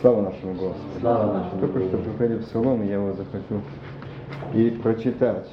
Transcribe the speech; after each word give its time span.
Слава 0.00 0.22
нашему 0.22 0.52
Господу. 0.52 1.00
Слава 1.00 1.32
нашему 1.32 1.60
Только 1.60 1.80
что 1.80 1.98
приходил 1.98 2.38
псалом, 2.40 2.86
я 2.86 2.94
его 2.94 3.14
захочу 3.14 3.60
и 4.54 4.70
прочитать. 4.70 5.48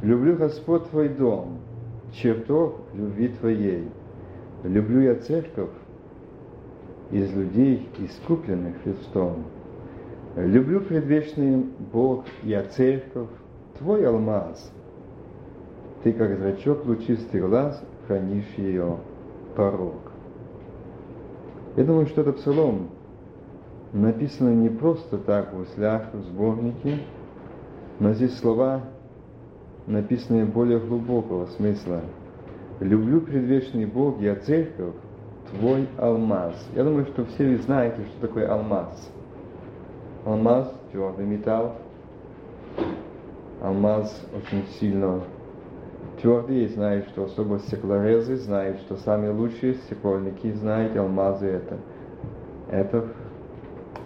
Люблю 0.00 0.36
Господь 0.36 0.88
Твой 0.88 1.10
дом, 1.10 1.58
чертог 2.12 2.80
любви 2.94 3.28
Твоей. 3.28 3.90
Люблю 4.64 5.00
я 5.00 5.16
церковь 5.16 5.70
из 7.10 7.30
людей, 7.34 7.86
искупленных 7.98 8.82
Христом. 8.82 9.44
Люблю 10.34 10.80
предвечный 10.80 11.66
Бог, 11.92 12.24
я 12.44 12.62
церковь, 12.62 13.28
Твой 13.78 14.06
алмаз. 14.06 14.72
Ты, 16.02 16.14
как 16.14 16.38
зрачок 16.38 16.86
лучистый 16.86 17.42
глаз, 17.42 17.82
хранишь 18.06 18.54
ее 18.56 18.96
порог. 19.54 20.05
Я 21.76 21.84
думаю, 21.84 22.06
что 22.06 22.22
это 22.22 22.32
псалом 22.32 22.88
написано 23.92 24.48
не 24.48 24.70
просто 24.70 25.18
так 25.18 25.52
в 25.52 25.60
услях, 25.60 26.04
в 26.14 26.22
сборнике, 26.22 27.00
но 28.00 28.14
здесь 28.14 28.38
слова, 28.38 28.80
написанные 29.86 30.46
более 30.46 30.78
глубокого 30.78 31.46
смысла. 31.46 32.00
«Люблю 32.80 33.20
предвечный 33.20 33.84
Бог, 33.84 34.20
я 34.20 34.36
церковь, 34.36 34.94
твой 35.50 35.86
алмаз». 35.98 36.54
Я 36.74 36.84
думаю, 36.84 37.06
что 37.06 37.24
все 37.26 37.46
вы 37.46 37.58
знаете, 37.58 37.96
что 38.06 38.26
такое 38.26 38.50
алмаз. 38.50 39.10
Алмаз– 40.24 40.72
твердый 40.92 41.26
металл. 41.26 41.76
Алмаз 43.62 44.26
очень 44.34 44.66
сильно 44.78 45.22
твердый, 46.20 46.68
знают, 46.68 47.08
что 47.08 47.24
особо 47.24 47.58
стеклорезы 47.58 48.36
знают, 48.36 48.78
что 48.80 48.96
самые 48.96 49.32
лучшие 49.32 49.74
стекольники 49.74 50.52
знают, 50.52 50.96
алмазы 50.96 51.46
это. 51.46 51.78
Это, 52.70 53.06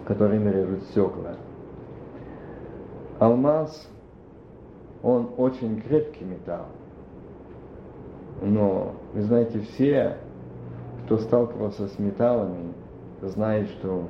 которыми 0.05 0.49
режут 0.49 0.83
стекла. 0.83 1.35
Алмаз, 3.19 3.89
он 5.03 5.31
очень 5.37 5.81
крепкий 5.81 6.25
металл. 6.25 6.67
Но, 8.41 8.93
вы 9.13 9.21
знаете, 9.21 9.59
все, 9.59 10.17
кто 11.05 11.17
сталкивался 11.17 11.87
с 11.87 11.99
металлами, 11.99 12.73
знают, 13.21 13.69
что 13.69 14.07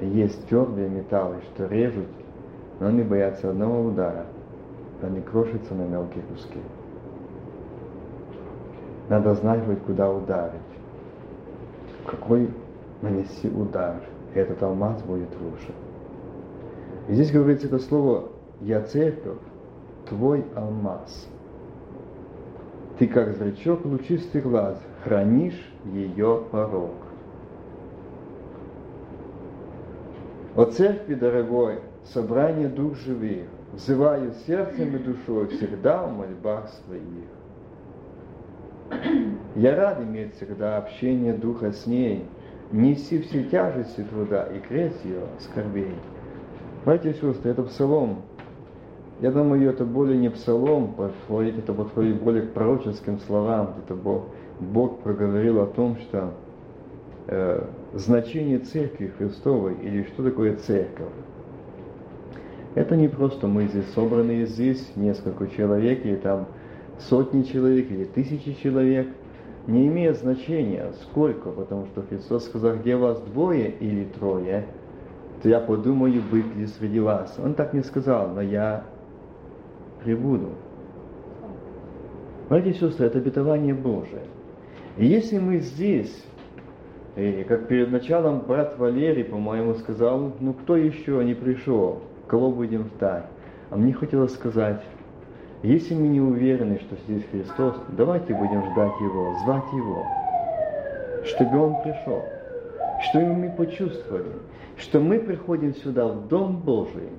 есть 0.00 0.46
твердые 0.48 0.88
металлы, 0.88 1.36
что 1.54 1.66
режут, 1.66 2.08
но 2.78 2.88
они 2.88 3.02
боятся 3.02 3.50
одного 3.50 3.84
удара, 3.84 4.26
они 5.02 5.20
крошатся 5.20 5.74
на 5.74 5.82
мелкие 5.82 6.22
куски. 6.24 6.60
Надо 9.10 9.34
знать 9.34 9.66
хоть 9.66 9.82
куда 9.82 10.08
ударить. 10.08 10.60
Какой 12.06 12.48
нанести 13.02 13.48
удар, 13.48 13.96
и 14.36 14.38
этот 14.38 14.62
алмаз 14.62 15.02
будет 15.02 15.30
лучше. 15.40 15.74
И 17.08 17.14
здесь 17.14 17.32
говорится 17.32 17.66
это 17.66 17.80
слово 17.80 18.28
«Я 18.60 18.82
церковь, 18.82 19.38
твой 20.08 20.44
алмаз». 20.54 21.28
Ты, 23.00 23.08
как 23.08 23.32
зрачок 23.32 23.84
лучистый 23.84 24.42
глаз, 24.42 24.80
хранишь 25.02 25.60
ее 25.86 26.44
порог. 26.52 26.94
О 30.54 30.66
церкви, 30.66 31.14
дорогой, 31.14 31.80
собрание 32.04 32.68
дух 32.68 32.94
живых, 32.98 33.48
взываю 33.72 34.34
сердцем 34.46 34.94
и 34.94 34.98
душой 35.00 35.48
всегда 35.48 36.04
в 36.06 36.16
мольбах 36.16 36.68
своих. 36.86 37.39
Я 39.56 39.76
рад 39.76 40.00
иметь 40.00 40.34
всегда 40.36 40.78
общение 40.78 41.32
духа 41.32 41.72
с 41.72 41.86
ней, 41.86 42.24
неси 42.72 43.20
все 43.20 43.44
тяжести 43.44 44.02
труда 44.02 44.44
и 44.44 44.60
крест 44.60 45.04
ее 45.04 45.22
скорбей. 45.40 45.94
Братья 46.84 47.10
и 47.10 47.14
сестры, 47.14 47.50
это 47.50 47.62
псалом. 47.64 48.22
Я 49.20 49.30
думаю, 49.32 49.68
это 49.68 49.84
более 49.84 50.16
не 50.16 50.30
псалом, 50.30 50.94
подходит, 50.94 51.58
это 51.58 51.74
подходит 51.74 52.22
более 52.22 52.44
к 52.44 52.52
пророческим 52.52 53.18
словам. 53.20 53.74
Это 53.84 53.94
Бог, 53.94 54.28
Бог 54.60 55.00
проговорил 55.00 55.60
о 55.60 55.66
том, 55.66 55.96
что 55.96 56.32
э, 57.26 57.66
значение 57.92 58.60
Церкви 58.60 59.12
Христовой, 59.18 59.74
или 59.82 60.04
что 60.04 60.24
такое 60.24 60.56
Церковь. 60.56 61.12
Это 62.74 62.96
не 62.96 63.08
просто 63.08 63.46
мы 63.46 63.66
здесь 63.66 63.92
собранные 63.92 64.46
здесь, 64.46 64.92
несколько 64.96 65.48
человек, 65.48 66.06
или 66.06 66.16
там 66.16 66.46
сотни 67.08 67.42
человек, 67.42 67.90
или 67.90 68.04
тысячи 68.04 68.54
человек. 68.62 69.08
Не 69.66 69.86
имеет 69.88 70.18
значения, 70.18 70.92
сколько, 71.02 71.50
потому 71.50 71.86
что 71.86 72.02
Христос 72.02 72.46
сказал, 72.46 72.76
где 72.76 72.96
вас 72.96 73.20
двое 73.20 73.70
или 73.70 74.04
трое, 74.04 74.66
то 75.42 75.48
я 75.48 75.60
подумаю, 75.60 76.22
быть 76.30 76.56
ли 76.56 76.66
среди 76.66 76.98
вас. 76.98 77.38
Он 77.42 77.54
так 77.54 77.74
не 77.74 77.82
сказал, 77.82 78.28
но 78.28 78.40
я 78.40 78.84
прибуду. 80.02 80.50
Братья 82.48 82.70
и 82.70 82.74
сестры, 82.74 83.06
это 83.06 83.18
обетование 83.18 83.74
Божие. 83.74 84.22
И 84.96 85.06
если 85.06 85.38
мы 85.38 85.58
здесь, 85.58 86.24
и 87.16 87.44
как 87.46 87.68
перед 87.68 87.90
началом 87.90 88.40
брат 88.40 88.76
Валерий, 88.78 89.24
по-моему, 89.24 89.74
сказал, 89.74 90.32
ну 90.40 90.52
кто 90.54 90.76
еще 90.76 91.24
не 91.24 91.34
пришел, 91.34 92.00
кого 92.26 92.50
будем 92.50 92.86
ждать? 92.86 93.26
А 93.70 93.76
мне 93.76 93.92
хотелось 93.92 94.34
сказать, 94.34 94.82
если 95.62 95.94
мы 95.94 96.08
не 96.08 96.20
уверены, 96.20 96.80
что 96.80 96.96
здесь 97.04 97.24
Христос, 97.30 97.76
давайте 97.96 98.34
будем 98.34 98.62
ждать 98.72 99.00
Его, 99.00 99.34
звать 99.44 99.72
Его, 99.72 100.06
чтобы 101.24 101.58
Он 101.58 101.82
пришел, 101.82 102.22
чтобы 103.02 103.34
мы 103.34 103.50
почувствовали, 103.50 104.32
что 104.78 105.00
мы 105.00 105.18
приходим 105.18 105.74
сюда, 105.74 106.08
в 106.08 106.28
Дом 106.28 106.56
Божий, 106.56 107.10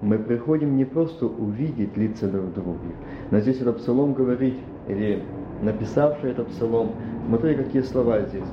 мы 0.00 0.18
приходим 0.18 0.76
не 0.76 0.84
просто 0.84 1.26
увидеть 1.26 1.96
лица 1.96 2.28
друг 2.28 2.52
друга, 2.52 2.78
но 3.30 3.40
здесь 3.40 3.60
этот 3.60 3.78
псалом 3.78 4.12
говорит, 4.12 4.54
или 4.86 5.22
написавший 5.62 6.32
этот 6.32 6.48
псалом, 6.48 6.92
смотри, 7.26 7.54
какие 7.54 7.82
слова 7.82 8.20
здесь. 8.20 8.48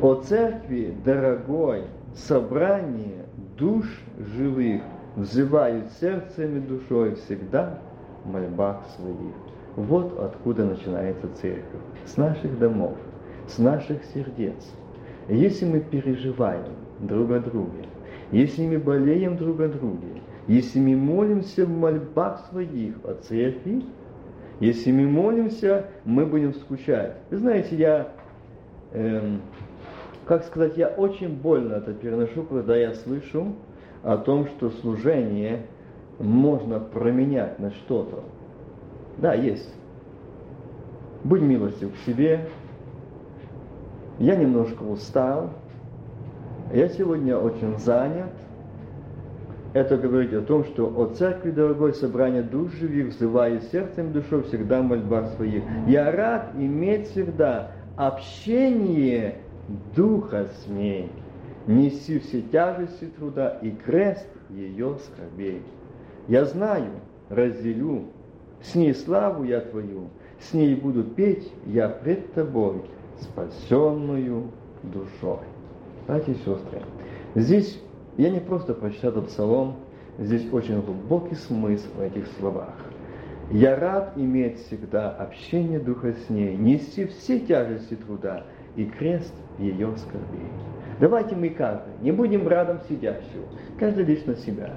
О 0.00 0.14
церкви, 0.14 0.94
дорогой, 1.04 1.82
собрание 2.14 3.26
душ 3.58 3.84
живых, 4.18 4.82
взывают 5.16 5.92
сердцем 6.00 6.58
и 6.58 6.60
душой 6.60 7.14
всегда 7.16 7.78
в 8.24 8.30
мольбах 8.30 8.86
своих. 8.96 9.34
Вот 9.76 10.18
откуда 10.18 10.64
начинается 10.64 11.28
церковь. 11.40 11.80
С 12.04 12.16
наших 12.16 12.58
домов, 12.58 12.96
с 13.48 13.58
наших 13.58 14.04
сердец. 14.04 14.72
Если 15.28 15.64
мы 15.64 15.80
переживаем 15.80 16.74
друг 17.00 17.30
о 17.30 17.40
друге, 17.40 17.86
если 18.32 18.66
мы 18.66 18.78
болеем 18.78 19.36
друг 19.36 19.60
о 19.60 19.68
друге, 19.68 20.22
если 20.46 20.80
мы 20.80 20.96
молимся 20.96 21.64
в 21.64 21.70
мольбах 21.70 22.46
своих 22.50 22.94
о 23.04 23.14
церкви, 23.14 23.84
если 24.58 24.92
мы 24.92 25.06
молимся, 25.06 25.86
мы 26.04 26.26
будем 26.26 26.54
скучать. 26.54 27.16
Вы 27.30 27.38
знаете, 27.38 27.76
я, 27.76 28.08
эм, 28.92 29.40
как 30.26 30.44
сказать, 30.44 30.76
я 30.76 30.88
очень 30.88 31.36
больно 31.36 31.74
это 31.74 31.94
переношу, 31.94 32.42
когда 32.42 32.76
я 32.76 32.94
слышу, 32.94 33.54
о 34.02 34.16
том, 34.16 34.46
что 34.46 34.70
служение 34.70 35.66
можно 36.18 36.80
променять 36.80 37.58
на 37.58 37.70
что-то. 37.70 38.22
Да, 39.18 39.34
есть. 39.34 39.74
Будь 41.24 41.42
милостив 41.42 41.92
к 41.92 41.96
себе. 42.06 42.48
Я 44.18 44.36
немножко 44.36 44.82
устал. 44.82 45.50
Я 46.72 46.88
сегодня 46.88 47.36
очень 47.36 47.78
занят. 47.78 48.30
Это 49.72 49.96
говорит 49.96 50.32
о 50.34 50.42
том, 50.42 50.64
что 50.64 50.86
о 50.86 51.06
церкви, 51.14 51.52
дорогой, 51.52 51.94
собрание 51.94 52.42
душ 52.42 52.72
живых, 52.72 53.14
взывая 53.14 53.60
сердцем 53.60 54.12
душой 54.12 54.42
всегда 54.44 54.82
мольба 54.82 55.26
своих. 55.36 55.62
Я 55.86 56.10
рад 56.10 56.50
иметь 56.56 57.08
всегда 57.10 57.72
общение 57.96 59.36
Духа 59.94 60.46
с 60.46 60.66
ней 60.66 61.10
неси 61.66 62.18
все 62.18 62.42
тяжести 62.42 63.06
труда 63.18 63.58
и 63.62 63.70
крест 63.70 64.26
ее 64.48 64.96
скорбей. 65.04 65.62
Я 66.28 66.44
знаю, 66.44 66.90
разделю, 67.28 68.04
с 68.62 68.74
ней 68.74 68.94
славу 68.94 69.44
я 69.44 69.60
твою, 69.60 70.08
с 70.38 70.52
ней 70.52 70.74
буду 70.74 71.04
петь 71.04 71.52
я 71.66 71.88
пред 71.88 72.32
тобой, 72.34 72.82
спасенную 73.20 74.50
душой. 74.82 75.40
Братья 76.06 76.32
и 76.32 76.36
сестры, 76.36 76.82
здесь 77.34 77.80
я 78.16 78.30
не 78.30 78.40
просто 78.40 78.74
прочитал 78.74 79.12
этот 79.12 79.28
псалом, 79.28 79.76
здесь 80.18 80.46
очень 80.52 80.80
глубокий 80.82 81.36
смысл 81.36 81.88
в 81.96 82.00
этих 82.00 82.26
словах. 82.38 82.74
Я 83.50 83.76
рад 83.76 84.12
иметь 84.16 84.58
всегда 84.64 85.10
общение 85.10 85.80
Духа 85.80 86.12
с 86.12 86.30
ней, 86.30 86.56
нести 86.56 87.06
все 87.06 87.40
тяжести 87.40 87.94
труда 87.94 88.44
и 88.76 88.84
крест 88.84 89.34
ее 89.58 89.96
скорбей. 89.96 90.48
Давайте 91.00 91.34
мы 91.34 91.48
каждый, 91.48 91.94
не 92.02 92.12
будем 92.12 92.46
рядом 92.46 92.80
сидящего, 92.86 93.46
каждый 93.78 94.04
лично 94.04 94.36
себя. 94.36 94.70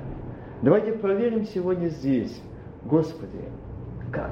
Давайте 0.61 0.93
проверим 0.93 1.45
сегодня 1.45 1.89
здесь, 1.89 2.41
Господи, 2.85 3.43
как? 4.09 4.31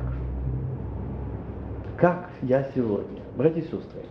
Как 1.98 2.30
я 2.44 2.64
сегодня? 2.74 3.20
Братья 3.36 3.60
и 3.60 3.64
сестры, 3.64 4.04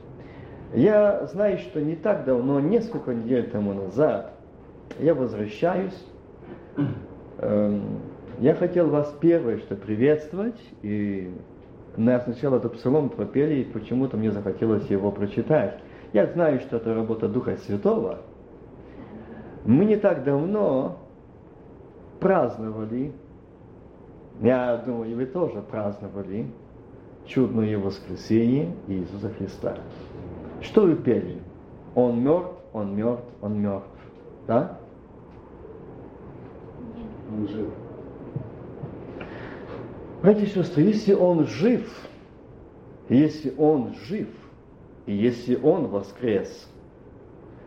Я 0.75 1.27
знаю, 1.29 1.57
что 1.59 1.81
не 1.81 1.97
так 1.97 2.27
давно, 2.27 2.61
несколько 2.61 3.15
недель 3.15 3.49
тому 3.49 3.73
назад, 3.73 4.35
я 4.99 5.15
возвращаюсь. 5.15 6.07
Эм, 7.39 8.01
я 8.41 8.55
хотел 8.55 8.91
вас 8.91 9.17
первое, 9.23 9.57
что 9.57 9.75
приветствовать, 9.75 10.61
и 10.83 11.33
на 11.97 12.21
сначала 12.21 12.57
этот 12.59 12.75
псалом 12.75 13.09
пропели, 13.09 13.63
и 13.63 13.65
почему-то 13.65 14.19
мне 14.19 14.31
захотелось 14.33 14.85
его 14.91 15.11
прочитать. 15.11 15.81
Я 16.13 16.27
знаю, 16.27 16.61
что 16.61 16.77
это 16.79 16.95
работа 16.95 17.29
Духа 17.29 17.57
Святого. 17.57 18.19
Мы 19.65 19.85
не 19.85 19.97
так 19.97 20.25
давно 20.25 20.99
праздновали, 22.19 23.13
я 24.41 24.77
думаю, 24.79 25.17
вы 25.17 25.27
тоже 25.27 25.61
праздновали 25.63 26.47
чудное 27.27 27.79
воскресение 27.79 28.75
Иисуса 28.89 29.29
Христа. 29.31 29.77
Что 30.63 30.83
вы 30.83 30.97
пели? 30.97 31.41
Он 31.95 32.21
мертв, 32.23 32.55
он 32.73 32.97
мертв, 32.97 33.25
он 33.43 33.61
мертв. 33.61 33.89
Да? 34.47 34.79
Он 37.31 37.49
жив. 37.49 37.69
Братья 40.23 40.43
и 40.43 40.47
сестры, 40.47 40.83
если 40.83 41.15
он 41.15 41.47
жив, 41.47 41.89
если 43.09 43.55
он 43.57 43.95
жив, 44.07 44.29
и 45.11 45.13
если 45.13 45.57
он 45.57 45.89
воскрес, 45.89 46.69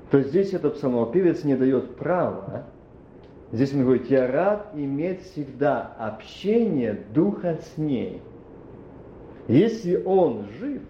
то 0.09 0.21
здесь 0.21 0.53
этот 0.53 0.75
псалмопевец 0.75 1.43
не 1.43 1.57
дает 1.57 1.97
права. 1.97 2.67
Здесь 3.51 3.73
он 3.73 3.81
говорит, 3.81 4.09
я 4.09 4.27
рад 4.27 4.69
иметь 4.73 5.23
всегда 5.23 5.93
общение 5.99 7.03
Духа 7.13 7.59
с 7.61 7.77
ней. 7.77 8.21
Если 9.49 10.01
он 10.05 10.45
жив, 10.57 10.83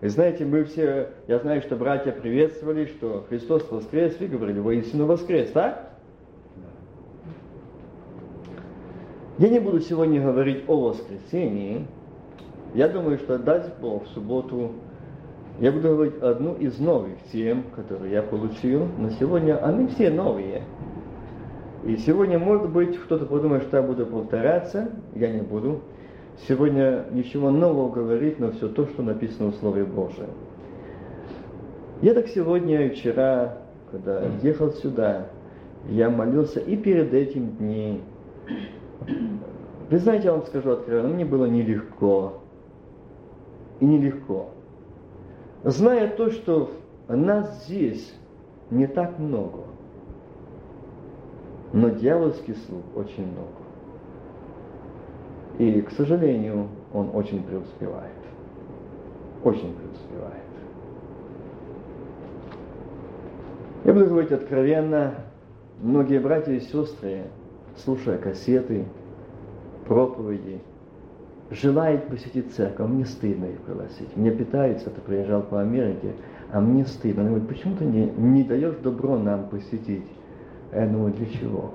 вы 0.00 0.08
знаете, 0.08 0.44
мы 0.44 0.64
все, 0.64 1.10
я 1.28 1.38
знаю, 1.38 1.62
что 1.62 1.76
братья 1.76 2.10
приветствовали, 2.10 2.86
что 2.86 3.24
Христос 3.28 3.70
воскрес, 3.70 4.18
вы 4.18 4.26
говорили, 4.26 4.58
воистину 4.58 5.06
воскрес, 5.06 5.52
так? 5.52 5.92
Я 9.38 9.48
не 9.50 9.60
буду 9.60 9.78
сегодня 9.78 10.20
говорить 10.20 10.64
о 10.66 10.88
воскресении. 10.88 11.86
Я 12.74 12.88
думаю, 12.88 13.18
что 13.18 13.38
даст 13.38 13.70
Бог 13.80 14.04
в 14.04 14.08
субботу 14.08 14.72
я 15.60 15.72
буду 15.72 15.88
говорить 15.88 16.22
одну 16.22 16.54
из 16.54 16.78
новых 16.78 17.14
тем, 17.32 17.64
которые 17.74 18.12
я 18.12 18.22
получил 18.22 18.86
на 18.98 19.10
сегодня. 19.12 19.56
Они 19.56 19.88
все 19.88 20.10
новые. 20.10 20.62
И 21.84 21.96
сегодня, 21.96 22.38
может 22.38 22.70
быть, 22.70 22.96
кто-то 22.96 23.26
подумает, 23.26 23.64
что 23.64 23.78
я 23.78 23.82
буду 23.82 24.06
повторяться. 24.06 24.90
Я 25.14 25.32
не 25.32 25.40
буду. 25.40 25.80
Сегодня 26.46 27.06
ничего 27.10 27.50
нового 27.50 27.90
говорить, 27.90 28.38
но 28.38 28.52
все 28.52 28.68
то, 28.68 28.86
что 28.86 29.02
написано 29.02 29.50
в 29.50 29.56
Слове 29.56 29.84
Божьем. 29.84 30.28
Я 32.02 32.14
так 32.14 32.28
сегодня 32.28 32.86
и 32.86 32.90
вчера, 32.90 33.58
когда 33.90 34.22
ехал 34.42 34.70
сюда, 34.70 35.26
я 35.88 36.08
молился 36.08 36.60
и 36.60 36.76
перед 36.76 37.12
этим 37.12 37.56
днем. 37.56 38.02
Вы 39.90 39.98
знаете, 39.98 40.26
я 40.26 40.32
вам 40.32 40.46
скажу 40.46 40.70
откровенно, 40.70 41.08
мне 41.08 41.24
было 41.24 41.46
нелегко. 41.46 42.42
И 43.80 43.84
нелегко. 43.84 44.50
Зная 45.68 46.08
то, 46.08 46.30
что 46.30 46.70
нас 47.08 47.66
здесь 47.66 48.14
не 48.70 48.86
так 48.86 49.18
много, 49.18 49.64
но 51.74 51.90
дьявольский 51.90 52.54
слуг 52.54 52.84
очень 52.96 53.30
много. 53.30 53.50
И, 55.58 55.82
к 55.82 55.90
сожалению, 55.90 56.68
он 56.94 57.10
очень 57.12 57.42
преуспевает. 57.42 58.14
Очень 59.44 59.74
преуспевает. 59.74 60.42
Я 63.84 63.92
буду 63.92 64.06
говорить 64.06 64.32
откровенно, 64.32 65.16
многие 65.82 66.18
братья 66.18 66.52
и 66.52 66.60
сестры, 66.60 67.24
слушая 67.76 68.16
кассеты, 68.16 68.86
проповеди, 69.86 70.62
желает 71.50 72.08
посетить 72.08 72.52
церковь, 72.54 72.86
а 72.86 72.88
мне 72.88 73.04
стыдно 73.04 73.46
их 73.46 73.60
пригласить. 73.60 74.16
Мне 74.16 74.30
питается, 74.30 74.90
ты 74.90 75.00
приезжал 75.00 75.42
по 75.42 75.60
Америке, 75.60 76.12
а 76.52 76.60
мне 76.60 76.84
стыдно. 76.84 77.22
Она 77.22 77.30
говорит, 77.30 77.48
почему 77.48 77.76
ты 77.76 77.84
не, 77.84 78.06
не 78.06 78.42
даешь 78.42 78.76
добро 78.76 79.16
нам 79.16 79.48
посетить? 79.48 80.06
Я 80.72 80.86
думаю, 80.86 81.14
для 81.14 81.26
чего? 81.26 81.72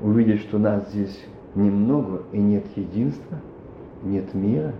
Увидеть, 0.00 0.40
что 0.40 0.58
нас 0.58 0.88
здесь 0.90 1.24
немного 1.54 2.22
и 2.32 2.38
нет 2.38 2.64
единства, 2.76 3.38
нет 4.02 4.32
мира, 4.32 4.72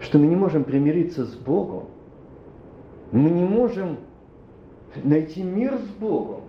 что 0.00 0.18
мы 0.18 0.26
не 0.26 0.36
можем 0.36 0.64
примириться 0.64 1.24
с 1.24 1.34
Богом, 1.34 1.84
мы 3.12 3.30
не 3.30 3.44
можем 3.44 3.98
найти 5.04 5.42
мир 5.42 5.74
с 5.78 6.00
Богом. 6.00 6.40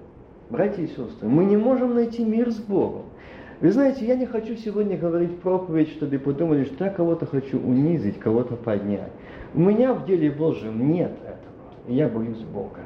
Братья 0.49 0.81
и 0.81 0.87
сестры, 0.87 1.27
мы 1.27 1.43
не 1.43 1.57
можем 1.57 1.93
найти 1.95 2.23
мир 2.23 2.51
с 2.51 2.57
Богом. 2.57 3.03
Вы 3.59 3.71
знаете, 3.71 4.05
я 4.05 4.15
не 4.15 4.27
хочу 4.27 4.55
сегодня 4.55 4.97
говорить 4.97 5.39
проповедь, 5.39 5.89
чтобы 5.89 6.19
подумали, 6.19 6.65
что 6.65 6.85
я 6.85 6.91
кого-то 6.91 7.25
хочу 7.25 7.59
унизить, 7.59 8.19
кого-то 8.19 8.55
поднять. 8.55 9.11
У 9.55 9.61
меня 9.61 9.95
в 9.95 10.05
деле 10.05 10.29
Божьем 10.29 10.91
нет 10.91 11.11
этого. 11.23 11.87
Я 11.87 12.07
боюсь 12.07 12.37
Бога. 12.37 12.81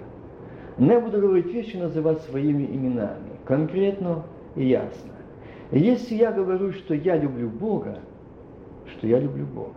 Но 0.78 0.94
я 0.94 1.02
буду 1.02 1.20
говорить 1.20 1.48
вещи, 1.48 1.76
называть 1.76 2.22
своими 2.22 2.64
именами. 2.64 3.32
Конкретно 3.44 4.24
и 4.56 4.66
ясно. 4.66 5.12
если 5.72 6.16
я 6.16 6.32
говорю, 6.32 6.72
что 6.72 6.94
я 6.94 7.18
люблю 7.18 7.50
Бога, 7.50 8.00
что 8.88 9.08
я 9.08 9.20
люблю 9.20 9.46
Бога, 9.46 9.76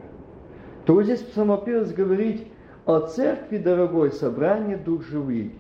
то 0.84 0.94
вот 0.94 1.04
здесь 1.04 1.20
псалмопевец 1.20 1.92
говорит 1.92 2.46
о 2.84 3.00
церкви, 3.00 3.58
дорогой, 3.58 4.12
собрание 4.12 4.76
дух 4.76 5.04
живых, 5.04 5.50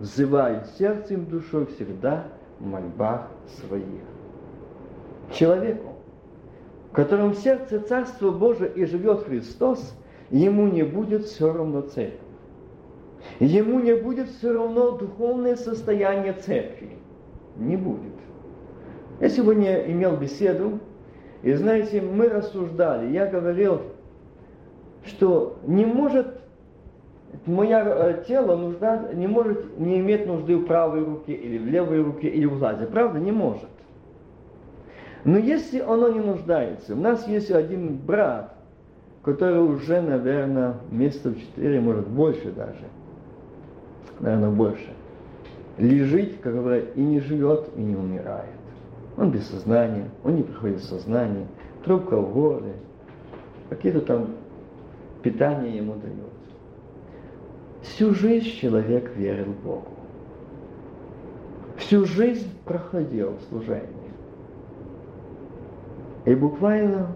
взываю 0.00 0.64
сердцем 0.76 1.26
душой 1.26 1.66
всегда 1.66 2.24
в 2.58 2.66
мольбах 2.66 3.28
своих 3.46 4.11
человеку, 5.32 5.94
в 6.90 6.94
котором 6.94 7.30
в 7.30 7.36
сердце 7.36 7.80
Царство 7.80 8.30
Божие 8.30 8.70
и 8.70 8.84
живет 8.84 9.24
Христос, 9.24 9.94
ему 10.30 10.68
не 10.68 10.82
будет 10.82 11.24
все 11.24 11.52
равно 11.52 11.82
церковь. 11.82 12.18
Ему 13.38 13.80
не 13.80 13.94
будет 13.94 14.28
все 14.28 14.52
равно 14.52 14.92
духовное 14.92 15.56
состояние 15.56 16.32
церкви. 16.32 16.90
Не 17.56 17.76
будет. 17.76 18.12
Я 19.20 19.28
сегодня 19.28 19.90
имел 19.90 20.16
беседу, 20.16 20.80
и 21.42 21.52
знаете, 21.52 22.00
мы 22.00 22.28
рассуждали, 22.28 23.12
я 23.12 23.26
говорил, 23.26 23.82
что 25.04 25.58
не 25.66 25.84
может 25.84 26.26
мое 27.46 27.82
э, 27.84 28.24
тело 28.26 28.56
нужда, 28.56 29.10
не 29.14 29.26
может 29.26 29.78
не 29.78 29.98
иметь 30.00 30.26
нужды 30.26 30.56
в 30.56 30.66
правой 30.66 31.04
руке 31.04 31.32
или 31.32 31.58
в 31.58 31.66
левой 31.66 32.02
руке 32.02 32.28
или 32.28 32.46
в 32.46 32.58
глазе. 32.58 32.86
Правда? 32.86 33.18
Не 33.18 33.32
может. 33.32 33.68
Но 35.24 35.38
если 35.38 35.78
оно 35.78 36.08
не 36.08 36.20
нуждается, 36.20 36.94
у 36.94 36.96
нас 36.96 37.26
есть 37.28 37.50
один 37.50 37.96
брат, 37.96 38.54
который 39.22 39.60
уже, 39.60 40.00
наверное, 40.00 40.76
месяцев 40.90 41.38
четыре, 41.38 41.80
может 41.80 42.08
больше 42.08 42.50
даже, 42.50 42.84
наверное, 44.18 44.50
больше, 44.50 44.92
лежит, 45.78 46.40
как 46.40 46.54
говорят, 46.54 46.96
и 46.96 47.00
не 47.00 47.20
живет, 47.20 47.68
и 47.76 47.80
не 47.80 47.94
умирает. 47.94 48.50
Он 49.16 49.30
без 49.30 49.46
сознания, 49.46 50.10
он 50.24 50.36
не 50.36 50.42
приходит 50.42 50.80
в 50.80 50.84
сознание, 50.84 51.46
трубка 51.84 52.16
в 52.16 52.32
горле, 52.32 52.74
какие-то 53.68 54.00
там 54.00 54.30
питания 55.22 55.76
ему 55.76 55.94
дают. 55.94 56.32
Всю 57.82 58.14
жизнь 58.14 58.46
человек 58.60 59.14
верил 59.16 59.52
Богу. 59.64 59.88
Всю 61.76 62.04
жизнь 62.04 62.48
проходил 62.64 63.32
в 63.32 63.42
служении. 63.48 64.01
И 66.24 66.34
буквально 66.34 67.08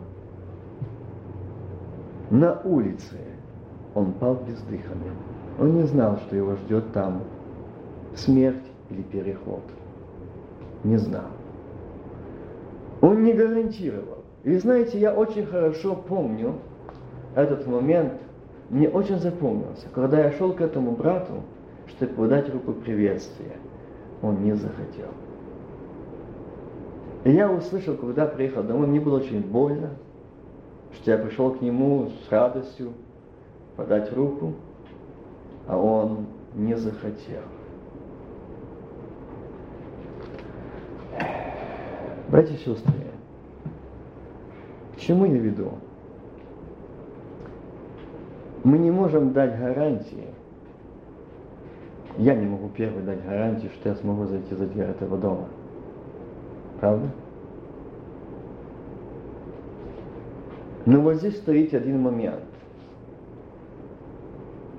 на 2.30 2.60
улице 2.64 3.18
он 3.94 4.12
пал 4.12 4.34
бездыханным. 4.46 5.16
Он 5.58 5.74
не 5.76 5.84
знал, 5.84 6.18
что 6.26 6.36
его 6.36 6.56
ждет 6.56 6.92
там 6.92 7.22
смерть 8.14 8.64
или 8.90 9.02
переход. 9.02 9.62
Не 10.84 10.96
знал. 10.96 11.30
Он 13.00 13.22
не 13.22 13.32
гарантировал. 13.32 14.24
И 14.42 14.56
знаете, 14.56 14.98
я 14.98 15.14
очень 15.14 15.46
хорошо 15.46 15.94
помню 15.94 16.54
этот 17.34 17.66
момент, 17.66 18.14
мне 18.70 18.88
очень 18.88 19.18
запомнился, 19.18 19.86
когда 19.94 20.20
я 20.20 20.32
шел 20.32 20.52
к 20.52 20.60
этому 20.60 20.92
брату, 20.92 21.42
чтобы 21.88 22.14
подать 22.14 22.52
руку 22.52 22.72
приветствия. 22.72 23.56
Он 24.22 24.42
не 24.42 24.54
захотел. 24.54 25.10
И 27.26 27.32
я 27.32 27.50
услышал, 27.50 27.96
когда 27.96 28.24
приехал 28.24 28.62
домой, 28.62 28.86
мне 28.86 29.00
было 29.00 29.16
очень 29.16 29.40
больно, 29.40 29.90
что 30.92 31.10
я 31.10 31.18
пришел 31.18 31.50
к 31.50 31.60
нему 31.60 32.08
с 32.08 32.30
радостью 32.30 32.92
подать 33.74 34.12
руку, 34.12 34.52
а 35.66 35.76
он 35.76 36.26
не 36.54 36.76
захотел. 36.76 37.42
Братья 42.28 42.54
и 42.54 42.58
сестры, 42.58 42.94
к 44.94 45.00
чему 45.00 45.24
я 45.24 45.36
веду? 45.36 45.72
Мы 48.62 48.78
не 48.78 48.92
можем 48.92 49.32
дать 49.32 49.58
гарантии. 49.58 50.28
Я 52.18 52.36
не 52.36 52.46
могу 52.46 52.68
первый 52.68 53.02
дать 53.02 53.24
гарантию, 53.26 53.72
что 53.72 53.88
я 53.88 53.96
смогу 53.96 54.26
зайти 54.26 54.54
за 54.54 54.68
дверь 54.68 54.90
этого 54.90 55.18
дома. 55.18 55.48
Правда? 56.80 57.08
Но 60.84 61.00
вот 61.00 61.16
здесь 61.16 61.36
стоит 61.36 61.74
один 61.74 62.00
момент. 62.00 62.44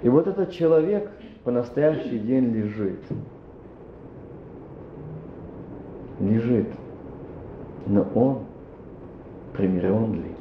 И 0.03 0.09
вот 0.09 0.27
этот 0.27 0.51
человек 0.51 1.11
по 1.43 1.51
настоящий 1.51 2.19
день 2.19 2.53
лежит. 2.53 3.01
Лежит. 6.19 6.67
Но 7.87 8.07
он 8.15 8.43
примирен 9.53 10.13
ли? 10.13 10.31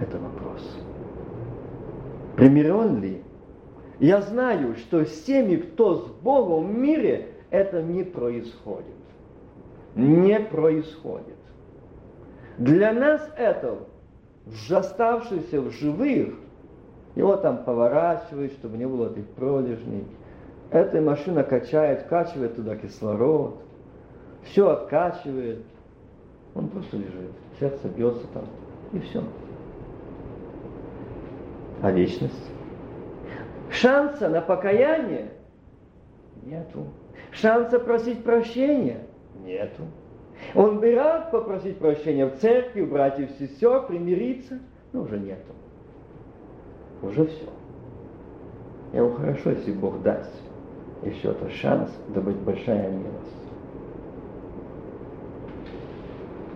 Это 0.00 0.18
вопрос. 0.18 0.78
Примирен 2.36 3.00
ли? 3.00 3.22
Я 3.98 4.22
знаю, 4.22 4.76
что 4.76 5.04
с 5.04 5.22
теми, 5.24 5.56
кто 5.56 5.96
с 5.96 6.06
Богом 6.22 6.68
в 6.68 6.74
мире, 6.74 7.34
это 7.50 7.82
не 7.82 8.02
происходит. 8.02 8.99
Не 9.94 10.38
происходит. 10.40 11.36
Для 12.58 12.92
нас 12.92 13.28
это, 13.36 13.78
оставшиеся 14.70 15.60
в 15.60 15.70
живых, 15.70 16.34
его 17.16 17.36
там 17.36 17.64
поворачивают, 17.64 18.52
чтобы 18.52 18.76
не 18.76 18.86
было 18.86 19.10
этих 19.10 19.26
пролежней. 19.30 20.06
Эта 20.70 21.00
машина 21.00 21.42
качает, 21.42 22.04
качивает 22.04 22.54
туда 22.54 22.76
кислород, 22.76 23.60
все 24.44 24.68
откачивает. 24.68 25.64
Он 26.54 26.68
просто 26.68 26.96
лежит, 26.96 27.32
сердце 27.58 27.88
бьется 27.88 28.26
там, 28.32 28.44
и 28.92 29.00
все. 29.00 29.22
А 31.82 31.90
вечность? 31.90 32.50
Шанса 33.70 34.28
на 34.28 34.40
покаяние 34.40 35.32
нету. 36.42 36.86
Шанса 37.32 37.78
просить 37.78 38.22
прощения 38.22 39.06
нету. 39.44 39.82
Он 40.54 40.80
бы 40.80 40.94
рад 40.94 41.30
попросить 41.30 41.78
прощения 41.78 42.26
в 42.26 42.36
церкви, 42.38 42.80
у 42.80 42.86
братьев 42.86 43.30
и 43.30 43.46
сестер, 43.46 43.86
примириться, 43.86 44.58
но 44.92 45.02
уже 45.02 45.18
нету. 45.18 45.52
Уже 47.02 47.26
все. 47.26 47.46
Ему 48.92 49.12
хорошо, 49.12 49.50
если 49.50 49.72
Бог 49.72 50.02
даст 50.02 50.32
еще 51.02 51.32
то 51.32 51.48
шанс, 51.50 51.90
да 52.08 52.20
быть 52.20 52.36
большая 52.36 52.90
милость. 52.90 53.16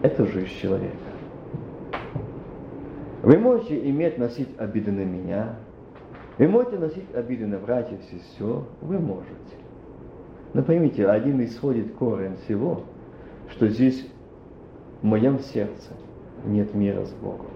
Это 0.03 0.27
жизнь 0.27 0.49
человека. 0.61 0.97
Вы 3.23 3.39
можете 3.39 3.89
иметь, 3.89 4.19
носить 4.19 4.49
обиды 4.59 4.93
на 4.93 5.05
меня, 5.05 5.57
вы 6.37 6.49
можете 6.49 6.79
носить 6.79 7.15
обиды 7.15 7.47
на 7.47 7.59
братьев 7.59 7.99
и 8.01 8.17
сестер, 8.17 8.65
вы 8.83 8.99
можете. 8.99 9.64
Но 10.55 10.63
поймите, 10.63 11.07
один 11.07 11.45
исходит 11.45 11.93
корень 11.95 12.37
всего, 12.45 12.85
что 13.51 13.69
здесь 13.69 14.09
в 15.03 15.05
моем 15.05 15.41
сердце 15.41 15.91
нет 16.47 16.75
мира 16.75 17.05
с 17.05 17.13
Богом. 17.13 17.51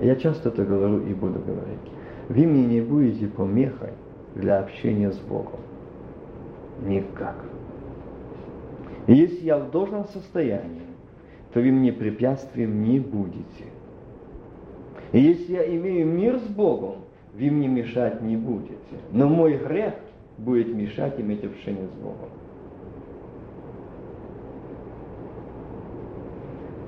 Я 0.00 0.16
часто 0.16 0.48
это 0.48 0.64
говорю 0.64 1.06
и 1.06 1.12
буду 1.12 1.38
говорить. 1.38 1.78
Вы 2.30 2.46
мне 2.46 2.64
не 2.64 2.80
будете 2.80 3.26
помехой 3.26 3.90
для 4.34 4.58
общения 4.60 5.12
с 5.12 5.18
Богом. 5.18 5.60
Никак. 6.86 7.36
Если 9.06 9.44
я 9.44 9.58
в 9.58 9.70
должном 9.70 10.06
состоянии, 10.08 10.80
то 11.52 11.60
вы 11.60 11.70
мне 11.70 11.92
препятствием 11.92 12.82
не 12.82 12.98
будете. 12.98 13.66
И 15.12 15.20
если 15.20 15.52
я 15.52 15.76
имею 15.76 16.06
мир 16.06 16.38
с 16.38 16.46
Богом, 16.46 17.02
вы 17.34 17.50
мне 17.50 17.68
мешать 17.68 18.22
не 18.22 18.36
будете. 18.36 18.74
Но 19.12 19.28
мой 19.28 19.58
грех 19.58 19.94
будет 20.44 20.74
мешать 20.74 21.18
иметь 21.20 21.44
общение 21.44 21.86
с 21.86 22.02
Богом. 22.02 22.30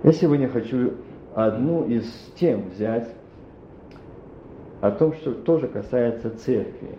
Я 0.04 0.12
сегодня 0.12 0.48
хочу 0.48 0.94
одну 1.34 1.86
из 1.86 2.04
тем 2.36 2.70
взять 2.70 3.14
о 4.80 4.90
том, 4.90 5.12
что 5.14 5.32
тоже 5.32 5.68
касается 5.68 6.30
церкви. 6.38 6.98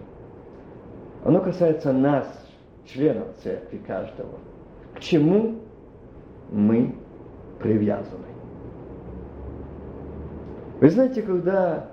Оно 1.25 1.41
касается 1.41 1.91
нас, 1.91 2.27
членов 2.85 3.27
церкви 3.43 3.77
каждого. 3.85 4.39
К 4.95 4.99
чему 4.99 5.55
мы 6.51 6.95
привязаны? 7.59 8.27
Вы 10.79 10.89
знаете, 10.89 11.21
когда 11.21 11.89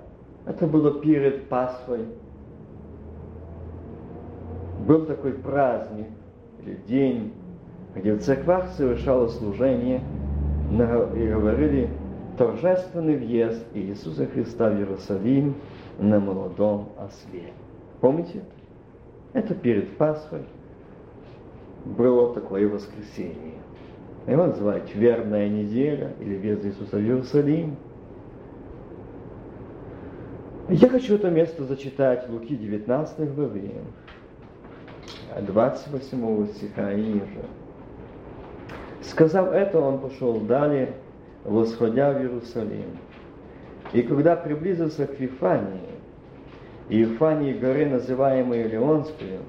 это 0.46 0.66
было 0.66 1.00
перед 1.00 1.48
Пасхой, 1.48 2.06
был 4.86 5.06
такой 5.06 5.32
праздник 5.32 6.06
или 6.62 6.76
день, 6.86 7.32
где 7.94 8.14
в 8.14 8.20
церквах 8.20 8.68
совершалось 8.76 9.36
служение 9.38 10.02
и 10.70 11.26
говорили 11.26 11.90
торжественный 12.38 13.16
въезд 13.16 13.64
Иисуса 13.74 14.26
Христа 14.26 14.70
в 14.70 14.78
Иерусалим 14.78 15.54
на 15.98 16.20
молодом 16.20 16.90
осле. 16.98 17.52
Помните? 18.00 18.42
Это 19.32 19.54
перед 19.54 19.96
Пасхой 19.96 20.42
было 21.84 22.34
такое 22.34 22.68
воскресенье. 22.68 23.54
Его 24.26 24.46
называют 24.46 24.94
верная 24.94 25.48
неделя 25.48 26.12
или 26.20 26.36
въезд 26.36 26.64
Иисуса 26.64 26.96
в 26.96 27.00
Иерусалим– 27.00 27.76
я 30.70 30.88
хочу 30.88 31.16
это 31.16 31.30
место 31.30 31.64
зачитать 31.64 32.28
Луки 32.28 32.54
19 32.54 33.34
главе, 33.34 33.72
28 35.38 36.48
стиха 36.48 36.94
ниже. 36.94 37.44
Сказав 39.02 39.52
это, 39.52 39.80
он 39.80 39.98
пошел 39.98 40.40
далее, 40.40 40.94
восходя 41.44 42.12
в 42.12 42.20
Иерусалим. 42.20 42.98
И 43.92 44.02
когда 44.02 44.36
приблизился 44.36 45.06
к 45.06 45.18
Вифании, 45.18 45.80
и 46.88 46.98
Вифании 46.98 47.52
горы, 47.52 47.86
называемой 47.86 48.64
Леонскую, 48.64 49.40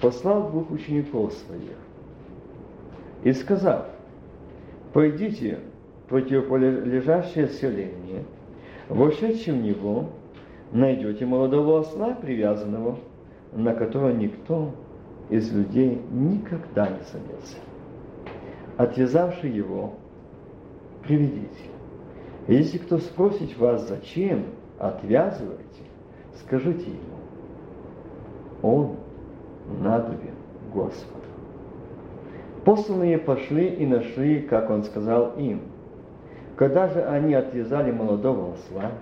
послал 0.00 0.50
двух 0.50 0.70
учеников 0.70 1.32
своих. 1.34 1.76
И 3.22 3.32
сказав, 3.32 3.86
пойдите 4.92 5.58
в 6.06 6.08
противополежащее 6.08 7.48
селение, 7.48 8.24
вошедшим 8.88 9.60
в 9.60 9.62
него, 9.62 10.08
найдете 10.72 11.26
молодого 11.26 11.80
осла, 11.80 12.14
привязанного, 12.14 12.98
на 13.52 13.74
которого 13.74 14.12
никто 14.12 14.72
из 15.30 15.52
людей 15.52 16.00
никогда 16.10 16.88
не 16.88 17.02
садился. 17.04 17.56
Отвязавший 18.76 19.50
его, 19.50 19.94
приведите. 21.02 21.70
Если 22.48 22.78
кто 22.78 22.98
спросит 22.98 23.56
вас, 23.58 23.88
зачем 23.88 24.46
отвязываете, 24.78 25.84
скажите 26.40 26.90
ему, 26.90 27.18
он 28.62 28.96
надобен 29.80 30.34
Господу. 30.72 31.20
Посланные 32.64 33.18
пошли 33.18 33.68
и 33.68 33.86
нашли, 33.86 34.42
как 34.42 34.70
он 34.70 34.82
сказал 34.84 35.34
им. 35.36 35.62
Когда 36.56 36.88
же 36.88 37.02
они 37.02 37.34
отвязали 37.34 37.90
молодого 37.90 38.52
осла, 38.52 38.92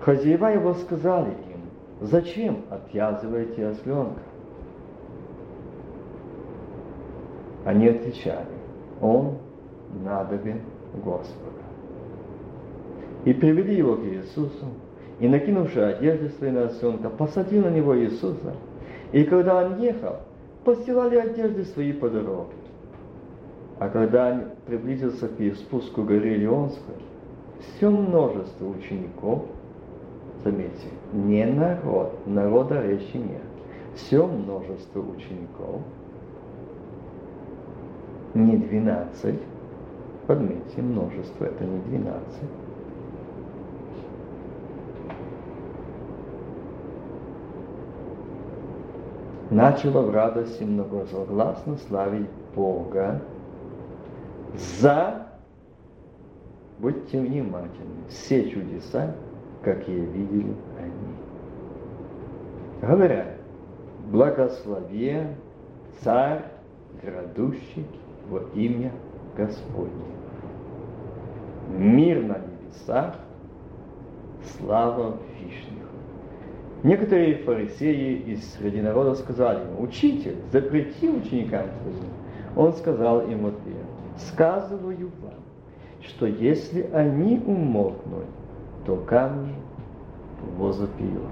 Хозяева 0.00 0.46
его 0.46 0.72
сказали 0.74 1.30
им, 1.30 1.60
зачем 2.00 2.64
отвязываете 2.70 3.66
осленка? 3.66 4.22
Они 7.64 7.88
отвечали, 7.88 8.46
он 9.00 9.38
надобен 10.04 10.60
Господа. 11.04 11.50
И 13.24 13.32
привели 13.32 13.76
его 13.76 13.96
к 13.96 14.04
Иисусу, 14.04 14.66
и, 15.18 15.28
накинувши 15.28 15.80
одежды 15.80 16.30
свои 16.30 16.50
на 16.50 16.64
осленка, 16.64 17.10
посадил 17.10 17.64
на 17.64 17.70
него 17.70 17.98
Иисуса. 17.98 18.54
И 19.12 19.24
когда 19.24 19.64
он 19.64 19.78
ехал, 19.78 20.16
постилали 20.64 21.16
одежды 21.16 21.64
свои 21.64 21.92
по 21.92 22.08
дороге. 22.08 22.54
А 23.78 23.88
когда 23.88 24.32
он 24.32 24.42
приблизился 24.66 25.28
к 25.28 25.54
спуску 25.56 26.02
горы 26.02 26.36
Леонской, 26.36 26.94
все 27.76 27.90
множество 27.90 28.66
учеников– 28.66 29.44
Заметьте, 30.44 30.88
не 31.12 31.44
народ, 31.44 32.14
народа 32.26 32.82
речи 32.82 33.16
нет. 33.16 33.42
Все 33.94 34.26
множество 34.26 35.00
учеников, 35.00 35.82
не 38.34 38.56
двенадцать, 38.56 39.40
подметьте, 40.26 40.82
множество, 40.82 41.44
это 41.44 41.64
не 41.64 41.78
двенадцать. 41.80 42.50
начало 49.50 50.02
в 50.02 50.14
радости 50.14 50.62
многозагласно 50.62 51.76
славить 51.88 52.30
Бога 52.54 53.20
за, 54.80 55.26
будьте 56.78 57.20
внимательны, 57.20 58.04
все 58.08 58.48
чудеса, 58.48 59.14
какие 59.62 60.00
видели 60.00 60.54
они. 60.78 61.14
Говорят, 62.80 63.36
благослови 64.10 65.26
царь, 66.00 66.44
грядущий 67.02 67.86
во 68.30 68.40
имя 68.54 68.92
Господне. 69.36 70.04
Мир 71.68 72.22
на 72.22 72.38
небесах, 72.38 73.16
слава 74.56 75.16
Вишних. 75.38 75.80
Некоторые 76.82 77.36
фарисеи 77.38 78.14
из 78.20 78.54
среди 78.54 78.80
народа 78.80 79.14
сказали 79.14 79.60
ему, 79.60 79.82
«Учитель, 79.82 80.36
запрети 80.50 81.10
ученикам 81.10 81.66
твоим». 81.82 82.10
Он 82.56 82.72
сказал 82.72 83.20
им 83.20 83.44
в 83.44 83.46
ответ, 83.48 83.84
«Сказываю 84.16 85.10
вам, 85.22 85.34
что 86.02 86.26
если 86.26 86.88
они 86.92 87.38
умолкнут, 87.44 88.24
то 88.86 88.96
камни 88.96 89.54
возопьют». 90.56 91.22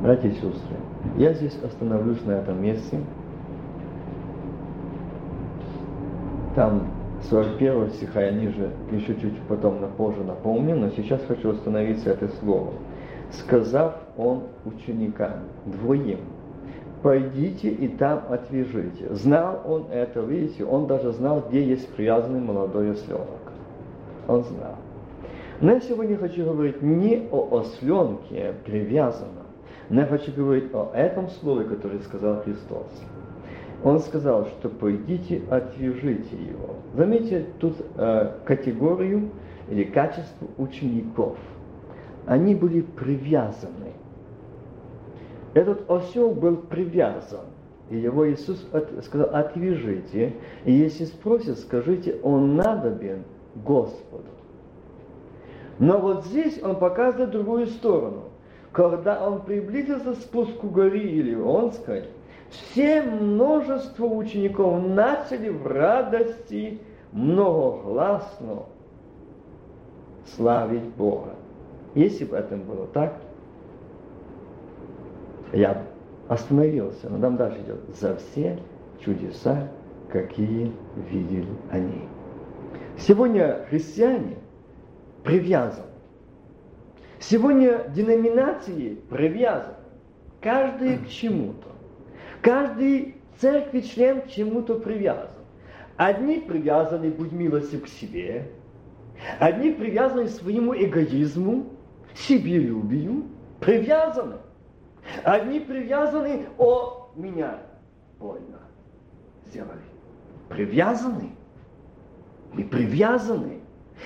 Братья 0.00 0.28
и 0.28 0.32
сестры, 0.32 0.76
я 1.16 1.32
здесь 1.32 1.58
остановлюсь 1.62 2.24
на 2.24 2.32
этом 2.32 2.62
месте. 2.62 2.98
Там 6.54 6.82
41 7.30 7.90
стиха 7.90 8.22
я 8.22 8.30
ниже, 8.32 8.70
еще 8.90 9.14
чуть 9.14 9.38
потом 9.48 9.80
на 9.80 9.86
позже 9.86 10.22
напомню, 10.22 10.76
но 10.76 10.90
сейчас 10.90 11.20
хочу 11.26 11.50
остановиться 11.50 12.10
это 12.10 12.28
слово. 12.40 12.72
Сказав 13.30 13.94
он 14.16 14.42
ученикам, 14.64 15.44
двоим, 15.64 16.20
пойдите 17.02 17.68
и 17.68 17.88
там 17.88 18.24
отвяжите. 18.28 19.14
Знал 19.14 19.62
он 19.64 19.86
это, 19.90 20.20
видите, 20.20 20.64
он 20.64 20.86
даже 20.86 21.12
знал, 21.12 21.44
где 21.48 21.64
есть 21.64 21.88
привязанный 21.94 22.40
молодой 22.40 22.92
осленок. 22.92 23.52
Он 24.28 24.44
знал. 24.44 24.76
Но 25.60 25.72
я 25.72 25.80
сегодня 25.80 26.16
хочу 26.16 26.44
говорить 26.44 26.82
не 26.82 27.28
о 27.30 27.60
осленке 27.60 28.54
привязанном, 28.64 29.41
но 29.92 30.00
я 30.00 30.06
хочу 30.06 30.32
говорить 30.32 30.72
о 30.72 30.90
этом 30.94 31.28
слове, 31.28 31.66
которое 31.66 32.00
сказал 32.00 32.40
Христос. 32.40 32.86
Он 33.84 34.00
сказал, 34.00 34.46
что 34.46 34.70
пойдите, 34.70 35.42
отвяжите 35.50 36.34
его. 36.34 36.76
Заметьте 36.94 37.46
тут 37.60 37.76
э, 37.96 38.32
категорию 38.46 39.28
или 39.68 39.84
качество 39.84 40.48
учеников. 40.56 41.36
Они 42.24 42.54
были 42.54 42.80
привязаны. 42.80 43.92
Этот 45.52 45.90
осел 45.90 46.30
был 46.30 46.56
привязан. 46.56 47.44
И 47.90 47.98
его 47.98 48.30
Иисус 48.32 48.66
от, 48.72 49.04
сказал, 49.04 49.28
отвяжите. 49.34 50.36
И 50.64 50.72
если 50.72 51.04
спросят, 51.04 51.58
скажите, 51.58 52.18
он 52.22 52.56
надобен 52.56 53.24
Господу. 53.56 54.30
Но 55.78 55.98
вот 55.98 56.24
здесь 56.24 56.62
он 56.62 56.76
показывает 56.76 57.30
другую 57.30 57.66
сторону 57.66 58.31
когда 58.72 59.26
он 59.26 59.42
приблизился 59.42 60.12
к 60.14 60.16
спуску 60.16 60.68
горы 60.68 61.00
Илионской, 61.00 62.04
все 62.50 63.02
множество 63.02 64.06
учеников 64.06 64.82
начали 64.86 65.48
в 65.48 65.66
радости 65.66 66.80
многогласно 67.12 68.64
славить 70.34 70.84
Бога. 70.96 71.34
Если 71.94 72.24
бы 72.24 72.36
это 72.36 72.56
было 72.56 72.86
так, 72.88 73.14
я 75.52 75.74
бы 75.74 75.80
остановился, 76.28 77.10
но 77.10 77.20
там 77.20 77.36
дальше 77.36 77.60
идет, 77.60 77.80
за 78.00 78.16
все 78.16 78.58
чудеса, 79.00 79.68
какие 80.10 80.72
видели 81.10 81.48
они. 81.70 82.08
Сегодня 82.98 83.66
христиане 83.68 84.36
привязаны 85.24 85.91
Сегодня 87.22 87.88
деноминации 87.90 88.96
привязаны. 89.08 89.76
Каждый 90.40 90.98
к 90.98 91.08
чему-то. 91.08 91.68
Каждый 92.40 93.16
церкви 93.38 93.80
член 93.80 94.22
к 94.22 94.28
чему-то 94.28 94.80
привязан. 94.80 95.30
Одни 95.96 96.40
привязаны, 96.40 97.10
будь 97.10 97.30
милостив, 97.30 97.84
к 97.84 97.88
себе. 97.88 98.48
Одни 99.38 99.70
привязаны 99.70 100.26
к 100.26 100.30
своему 100.30 100.74
эгоизму, 100.74 101.66
себелюбию. 102.14 103.28
Привязаны. 103.60 104.38
Одни 105.22 105.60
привязаны, 105.60 106.46
о, 106.58 107.12
меня 107.14 107.60
больно 108.18 108.58
сделали. 109.46 109.78
Привязаны. 110.48 111.30
Мы 112.52 112.64
привязаны. 112.64 113.61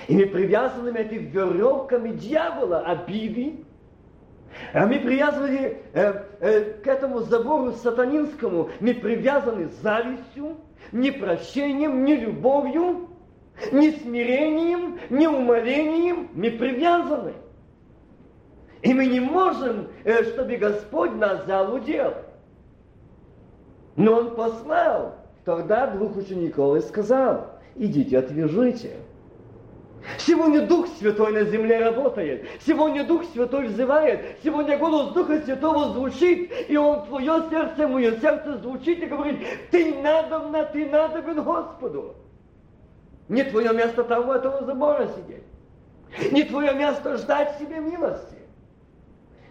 И 0.07 0.15
мы 0.15 0.25
привязаны 0.27 0.95
этими 0.97 1.25
веревками 1.25 2.09
дьявола, 2.09 2.79
обиды. 2.79 3.63
А 4.73 4.85
мы 4.85 4.99
привязаны 4.99 5.77
э, 5.93 6.23
э, 6.39 6.63
к 6.81 6.87
этому 6.87 7.21
забору 7.21 7.73
сатанинскому, 7.73 8.69
мы 8.79 8.93
привязаны 8.93 9.67
завистью, 9.81 10.57
непрощением, 10.91 12.05
не 12.05 12.15
любовью, 12.15 13.09
не 13.71 13.91
смирением, 13.91 14.99
не 15.09 15.27
умолением, 15.27 16.29
мы 16.33 16.51
привязаны. 16.51 17.33
И 18.81 18.93
мы 18.93 19.05
не 19.07 19.19
можем, 19.19 19.89
э, 20.03 20.23
чтобы 20.23 20.57
Господь 20.57 21.13
нас 21.15 21.43
взял 21.43 21.73
удел. 21.73 22.13
Но 23.95 24.13
Он 24.13 24.35
послал 24.35 25.15
тогда 25.43 25.87
двух 25.87 26.15
учеников 26.15 26.77
и 26.77 26.81
сказал, 26.81 27.59
идите, 27.75 28.17
отвяжите. 28.19 28.97
Сегодня 30.17 30.65
Дух 30.65 30.87
Святой 30.99 31.33
на 31.33 31.43
земле 31.43 31.79
работает. 31.79 32.47
Сегодня 32.65 33.03
Дух 33.03 33.25
Святой 33.33 33.67
взывает. 33.67 34.37
Сегодня 34.43 34.77
голос 34.77 35.13
Духа 35.13 35.41
Святого 35.41 35.93
звучит. 35.93 36.51
И 36.69 36.77
Он 36.77 37.05
твое 37.05 37.43
сердце, 37.49 37.87
мое 37.87 38.17
сердце 38.19 38.57
звучит 38.57 39.03
и 39.03 39.05
говорит, 39.05 39.39
ты 39.69 39.95
надобна, 39.95 40.65
ты 40.65 40.89
надобен 40.89 41.43
Господу. 41.43 42.15
Не 43.27 43.43
твое 43.43 43.73
место 43.73 44.03
там 44.05 44.29
у 44.29 44.31
этого 44.31 44.65
забора 44.65 45.07
сидеть. 45.07 45.43
Не 46.31 46.43
твое 46.43 46.73
место 46.73 47.17
ждать 47.17 47.57
себе 47.59 47.79
милости. 47.79 48.37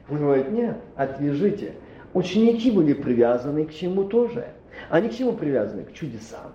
Он 0.08 0.18
говорит, 0.18 0.50
нет, 0.50 0.78
отвяжите. 0.96 1.74
Ученики 2.14 2.70
были 2.70 2.94
привязаны 2.94 3.66
к 3.66 3.74
чему 3.74 4.04
тоже. 4.04 4.46
Они 4.88 5.10
к 5.10 5.14
чему 5.14 5.34
привязаны? 5.34 5.84
К 5.84 5.92
чудесам. 5.92 6.52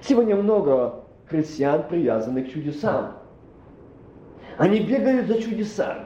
Сегодня 0.00 0.36
много 0.36 1.04
христиан 1.26 1.82
привязаны 1.86 2.44
к 2.44 2.52
чудесам. 2.52 3.17
Они 4.58 4.80
бегают 4.80 5.28
за 5.28 5.40
чудесами. 5.40 6.04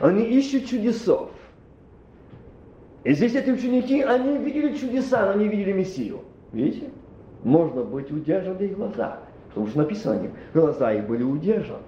Они 0.00 0.24
ищут 0.24 0.66
чудесов. 0.66 1.30
И 3.04 3.14
здесь 3.14 3.34
эти 3.34 3.50
ученики, 3.50 4.02
они 4.02 4.36
видели 4.38 4.76
чудеса, 4.76 5.32
но 5.32 5.40
не 5.40 5.48
видели 5.48 5.72
Мессию. 5.72 6.20
Видите? 6.52 6.90
Можно 7.44 7.84
быть 7.84 8.10
удержаны 8.10 8.62
их 8.62 8.76
глаза. 8.76 9.20
Потому 9.48 9.68
что 9.68 9.78
написано 9.78 10.28
о. 10.54 10.58
Глаза 10.58 10.92
их 10.92 11.06
были 11.06 11.22
удержаны. 11.22 11.82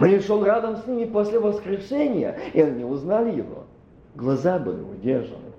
Он 0.00 0.20
шел 0.20 0.44
рядом 0.44 0.76
с 0.76 0.86
ними 0.86 1.04
после 1.04 1.38
воскрешения, 1.38 2.36
и 2.52 2.60
они 2.60 2.78
не 2.78 2.84
узнали 2.84 3.36
его. 3.36 3.64
Глаза 4.16 4.58
были 4.58 4.80
удержаны. 4.80 5.52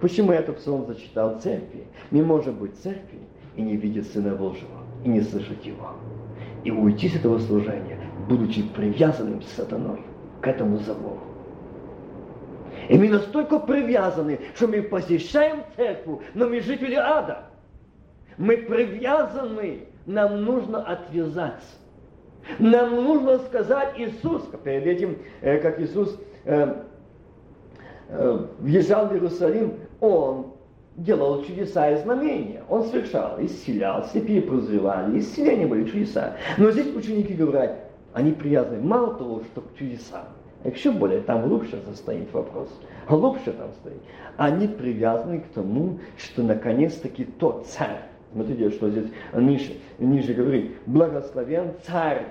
Почему 0.00 0.32
этот 0.32 0.56
псалом 0.56 0.86
зачитал 0.86 1.38
церкви? 1.40 1.84
Мы 2.10 2.24
можем 2.24 2.56
быть 2.56 2.74
церкви 2.78 3.18
и 3.56 3.62
не 3.62 3.76
видеть 3.76 4.10
Сына 4.12 4.34
Божьего, 4.34 4.80
и 5.04 5.08
не 5.08 5.20
слышать 5.20 5.64
Его. 5.64 5.90
И 6.64 6.70
уйти 6.70 7.08
с 7.08 7.16
этого 7.16 7.38
служения 7.38 8.01
будучи 8.32 8.62
привязанным 8.62 9.42
сатаной 9.42 10.00
к 10.40 10.46
этому 10.46 10.78
забору. 10.78 11.20
И 12.88 12.96
мы 12.96 13.08
настолько 13.10 13.58
привязаны, 13.58 14.40
что 14.54 14.68
мы 14.68 14.82
посещаем 14.82 15.64
церковь, 15.76 16.20
но 16.34 16.48
мы 16.48 16.60
жители 16.60 16.94
ада. 16.94 17.44
Мы 18.38 18.56
привязаны, 18.56 19.86
нам 20.06 20.44
нужно 20.44 20.82
отвязаться. 20.82 21.76
Нам 22.58 23.04
нужно 23.04 23.38
сказать 23.38 23.94
Иисус, 23.98 24.42
перед 24.64 24.86
этим, 24.86 25.18
э, 25.42 25.58
как 25.58 25.78
Иисус 25.78 26.18
э, 26.44 26.74
э, 28.08 28.46
въезжал 28.58 29.08
в 29.08 29.12
Иерусалим, 29.12 29.74
Он 30.00 30.46
делал 30.96 31.44
чудеса 31.44 31.90
и 31.90 32.02
знамения. 32.02 32.64
Он 32.68 32.84
совершал, 32.84 33.36
исцелял, 33.40 34.04
слепые 34.06 34.42
прозревали, 34.42 35.20
исцеления 35.20 35.66
были 35.66 35.84
чудеса. 35.84 36.36
Но 36.58 36.70
здесь 36.72 36.94
ученики 36.96 37.34
говорят, 37.34 37.81
они 38.12 38.32
привязаны 38.32 38.80
мало 38.80 39.14
того, 39.14 39.42
что 39.44 39.60
к 39.60 39.74
чудесам, 39.76 40.24
а 40.64 40.68
еще 40.68 40.92
более, 40.92 41.20
там 41.22 41.48
глубже 41.48 41.82
стоит 41.94 42.32
вопрос, 42.32 42.68
глубже 43.08 43.52
там 43.52 43.72
стоит. 43.80 44.00
Они 44.36 44.68
привязаны 44.68 45.40
к 45.40 45.48
тому, 45.48 45.98
что 46.16 46.42
наконец-таки 46.42 47.24
тот 47.24 47.66
царь, 47.66 48.02
смотрите, 48.32 48.70
что 48.70 48.90
здесь 48.90 49.10
ниже, 49.34 49.72
ниже 49.98 50.34
говорит, 50.34 50.72
благословен 50.86 51.72
царь, 51.84 52.26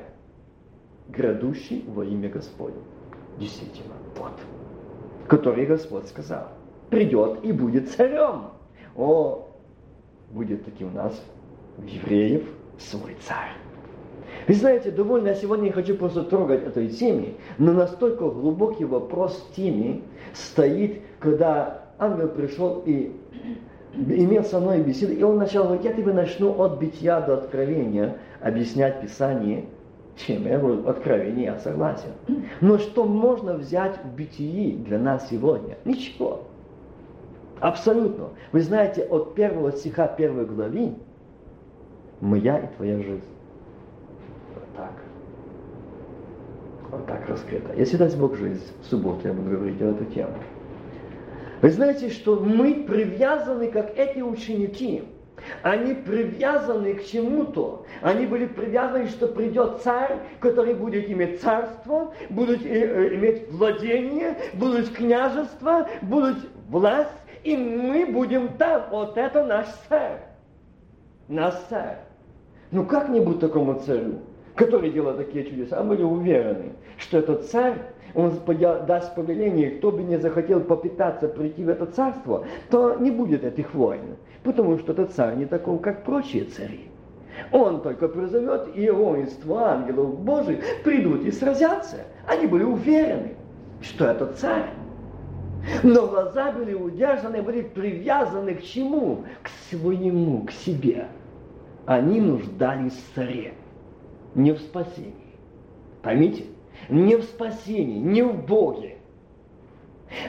грядущий 1.10 1.84
во 1.88 2.06
имя 2.06 2.30
Господне. 2.30 2.82
Действительно, 3.38 3.96
вот, 4.17 4.34
который 5.28 5.65
Господь 5.65 6.08
сказал, 6.08 6.50
придет 6.89 7.44
и 7.44 7.52
будет 7.52 7.89
царем. 7.89 8.52
О, 8.96 9.48
будет 10.32 10.63
таки 10.65 10.86
у 10.86 10.89
нас, 10.89 11.22
евреев, 11.86 12.48
свой 12.78 13.15
царь. 13.22 13.52
Вы 14.48 14.54
знаете, 14.56 14.92
довольно, 14.92 15.30
я 15.30 15.36
сегодня 15.36 15.66
не 15.66 15.72
хочу 15.72 15.96
просто 15.96 16.24
трогать 16.24 16.66
этой 16.66 16.88
теме, 16.88 17.34
но 17.58 17.74
настолько 17.74 18.30
глубокий 18.30 18.86
вопрос 18.86 19.48
теме 19.56 20.02
стоит, 20.34 21.02
когда 21.20 21.86
ангел 22.00 22.30
пришел 22.30 22.82
и 22.86 23.12
имел 23.94 24.44
со 24.44 24.60
мной 24.60 24.82
беседу, 24.82 25.14
и 25.14 25.22
он 25.22 25.38
начал 25.38 25.66
говорить, 25.66 25.86
я 25.86 25.94
тебе 25.94 26.14
начну 26.14 26.60
от 26.62 26.80
битья 26.80 27.22
до 27.22 27.36
откровения 27.36 28.18
объяснять 28.42 29.02
Писание, 29.02 29.66
чем 30.16 30.46
я 30.46 30.58
говорю, 30.58 30.88
откровение, 30.88 31.46
я 31.46 31.60
согласен. 31.60 32.10
Но 32.62 32.78
что 32.78 33.06
можно 33.06 33.54
взять 33.54 33.98
в 34.04 34.16
бытии 34.16 34.76
для 34.78 34.98
нас 34.98 35.30
сегодня? 35.30 35.78
Ничего. 35.86 36.44
Абсолютно. 37.60 38.30
Вы 38.52 38.62
знаете, 38.62 39.04
от 39.04 39.36
первого 39.36 39.72
стиха 39.72 40.08
первой 40.08 40.46
главы 40.46 40.96
моя 42.20 42.58
и 42.60 42.68
твоя 42.76 42.98
жизнь. 42.98 43.22
Так. 44.82 44.94
Вот 46.89 47.06
так 47.06 47.30
раскрыто. 47.30 47.74
Если 47.78 47.98
даст 47.98 48.17
Бог 48.17 48.36
жизнь, 48.36 48.63
в 48.82 48.86
субботу 48.88 49.28
я 49.28 49.34
буду 49.34 49.52
говорить 49.52 49.80
о 49.82 49.91
эту 49.91 50.06
тему. 50.06 50.34
Вы 51.62 51.70
знаете, 51.70 52.10
что 52.10 52.39
мы 52.39 52.84
привязаны, 52.88 53.70
как 53.70 53.96
эти 53.96 54.22
ученики, 54.22 55.04
они 55.62 55.94
привязаны 55.94 56.96
к 56.96 57.06
чему-то. 57.06 57.86
Они 58.02 58.26
были 58.26 58.48
привязаны, 58.48 59.08
что 59.08 59.28
придет 59.28 59.82
царь, 59.84 60.17
который 60.39 60.74
будет 60.74 61.10
иметь 61.10 61.41
царство, 61.41 62.13
будет 62.32 62.65
э, 62.65 63.15
иметь 63.15 63.52
владение, 63.52 64.38
будут 64.56 64.89
княжество, 64.89 65.88
будут 66.02 66.38
власть, 66.70 67.10
и 67.44 67.56
мы 67.56 68.08
будем 68.08 68.50
там. 68.58 68.84
Вот 68.89 69.17
это 69.17 69.46
наш 69.46 69.67
царь. 69.88 70.22
Наш 71.28 71.54
царь. 71.70 72.00
Ну 72.72 72.86
как-нибудь 72.86 73.39
такому 73.39 73.76
царю, 73.76 74.20
который 74.56 74.92
делал 74.92 75.16
такие 75.16 75.46
чудеса, 75.46 75.78
а 75.78 75.84
были 75.84 76.04
уверены, 76.04 76.74
что 76.98 77.18
этот 77.20 77.46
царь 77.46 77.76
он 78.14 78.34
даст 78.88 79.16
повеление, 79.16 79.72
кто 79.72 79.92
бы 79.92 80.04
не 80.04 80.18
захотел 80.18 80.60
попытаться 80.60 81.28
прийти 81.28 81.64
в 81.64 81.70
это 81.70 81.86
царство, 81.86 82.46
то 82.70 82.96
не 82.96 83.12
будет 83.12 83.44
этих 83.44 83.74
войн, 83.74 84.18
потому 84.44 84.78
что 84.80 84.92
этот 84.92 85.12
царь 85.12 85.36
не 85.36 85.46
таков, 85.46 85.82
как 85.82 86.04
прочие 86.04 86.46
цари. 86.46 86.88
Он 87.52 87.82
только 87.82 88.08
призовет, 88.10 88.76
и 88.76 88.90
воинство 88.90 89.72
ангелов 89.72 90.20
Божьих 90.20 90.60
придут 90.84 91.24
и 91.24 91.32
сразятся. 91.32 92.06
Они 92.28 92.46
были 92.46 92.64
уверены, 92.64 93.36
что 93.82 94.06
это 94.06 94.28
царь. 94.34 94.70
Но 95.84 96.08
глаза 96.08 96.52
были 96.52 96.74
удержаны, 96.74 97.42
были 97.42 97.62
привязаны 97.62 98.56
к 98.56 98.64
чему? 98.64 99.24
К 99.44 99.50
своему, 99.70 100.46
к 100.46 100.52
себе. 100.52 101.08
Они 101.86 102.20
нуждались 102.20 102.94
в 102.94 103.16
царе, 103.16 103.54
не 104.36 104.52
в 104.52 104.60
спасении. 104.60 105.15
Поймите? 106.02 106.46
не 106.89 107.15
в 107.15 107.24
спасении, 107.24 108.00
не 108.00 108.22
в 108.22 108.46
Боге. 108.46 108.98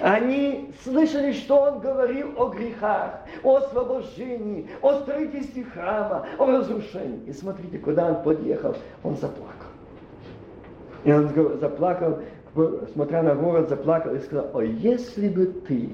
Они 0.01 0.71
слышали, 0.85 1.33
что 1.33 1.61
он 1.63 1.81
говорил 1.81 2.29
о 2.37 2.51
грехах, 2.51 3.23
о 3.43 3.57
освобождении, 3.57 4.69
о 4.81 5.01
строительстве 5.01 5.65
храма, 5.65 6.25
о 6.39 6.47
разрушении. 6.47 7.21
И 7.27 7.33
смотрите, 7.33 7.79
куда 7.79 8.09
он 8.09 8.23
подъехал, 8.23 8.77
он 9.03 9.17
заплакал. 9.17 9.69
И 11.03 11.13
он 11.13 11.29
заплакал, 11.59 12.21
смотря 12.93 13.25
на 13.25 13.35
город, 13.35 13.69
заплакал 13.69 14.15
и 14.15 14.21
сказал, 14.21 14.51
о, 14.55 14.63
если 14.63 15.29
бы 15.29 15.47
ты 15.47 15.91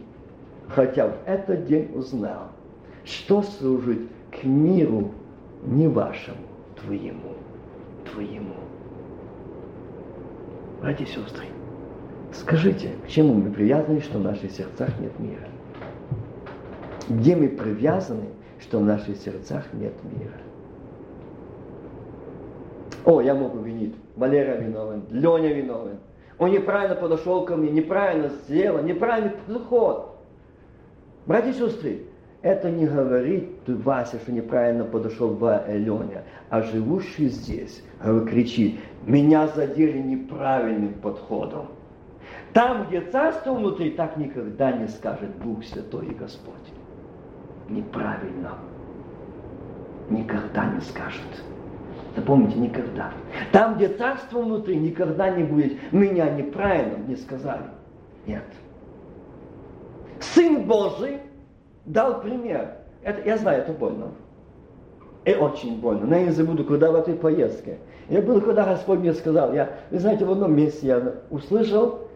хотя 0.68 1.08
в 1.08 1.14
этот 1.24 1.64
день 1.64 1.90
узнал, 1.94 2.48
что 3.04 3.40
служит 3.40 4.00
к 4.30 4.44
миру 4.44 5.12
не 5.64 5.88
вашему, 5.88 6.36
твоему, 6.76 7.37
твоему. 8.12 8.54
Братья 10.80 11.04
и 11.04 11.08
сестры, 11.08 11.46
скажите, 12.32 12.90
к 13.04 13.08
чему 13.08 13.34
мы 13.34 13.50
привязаны, 13.50 14.00
что 14.00 14.18
в 14.18 14.22
наших 14.22 14.50
сердцах 14.50 14.90
нет 15.00 15.18
мира? 15.18 15.48
Где 17.08 17.34
мы 17.34 17.48
привязаны, 17.48 18.28
что 18.60 18.78
в 18.78 18.84
наших 18.84 19.16
сердцах 19.16 19.64
нет 19.72 19.94
мира? 20.04 20.38
О, 23.04 23.20
я 23.20 23.34
могу 23.34 23.60
винить. 23.60 23.94
Валера 24.16 24.56
виновен, 24.56 25.04
Леня 25.10 25.52
виновен. 25.52 25.98
Он 26.38 26.50
неправильно 26.50 26.94
подошел 26.94 27.44
ко 27.44 27.56
мне, 27.56 27.70
неправильно 27.70 28.28
сделал, 28.28 28.82
неправильный 28.82 29.32
подход. 29.46 30.16
Братья 31.26 31.50
и 31.50 31.54
сестры, 31.54 32.02
это 32.42 32.70
не 32.70 32.86
говорит 32.86 33.50
Вася, 33.66 34.18
что 34.18 34.32
неправильно 34.32 34.84
подошел 34.84 35.30
в 35.30 35.64
Леня, 35.68 36.22
а 36.50 36.62
живущий 36.62 37.28
здесь 37.28 37.82
кричит, 38.28 38.78
меня 39.04 39.48
задели 39.48 39.98
неправильным 39.98 40.94
подходом. 40.94 41.66
Там, 42.52 42.86
где 42.86 43.00
царство 43.02 43.52
внутри, 43.54 43.90
так 43.90 44.16
никогда 44.16 44.72
не 44.72 44.88
скажет 44.88 45.30
Бог 45.36 45.64
Святой 45.64 46.06
и 46.06 46.14
Господь. 46.14 46.54
Неправильно. 47.68 48.54
Никогда 50.08 50.66
не 50.66 50.80
скажет. 50.80 51.20
Запомните, 52.16 52.58
никогда. 52.58 53.12
Там, 53.52 53.76
где 53.76 53.88
царство 53.88 54.40
внутри, 54.40 54.76
никогда 54.76 55.28
не 55.30 55.44
будет 55.44 55.92
меня 55.92 56.30
неправильно 56.30 56.96
не 57.06 57.16
сказали. 57.16 57.64
Нет. 58.26 58.44
Сын 60.20 60.64
Божий 60.66 61.18
дал 61.84 62.20
пример. 62.20 62.76
Это, 63.02 63.26
я 63.26 63.36
знаю, 63.36 63.62
это 63.62 63.72
больно. 63.72 64.08
И 65.24 65.34
очень 65.34 65.80
больно. 65.80 66.06
Но 66.06 66.16
я 66.16 66.24
не 66.26 66.30
забуду, 66.30 66.64
куда 66.64 66.90
в 66.90 66.94
этой 66.96 67.14
поездке. 67.14 67.78
Я 68.08 68.22
был, 68.22 68.40
когда 68.40 68.64
Господь 68.64 69.00
мне 69.00 69.12
сказал, 69.12 69.52
я, 69.52 69.78
вы 69.90 69.98
знаете, 69.98 70.24
в 70.24 70.30
одном 70.30 70.54
месте 70.54 70.86
я 70.86 71.14
услышал 71.30 72.08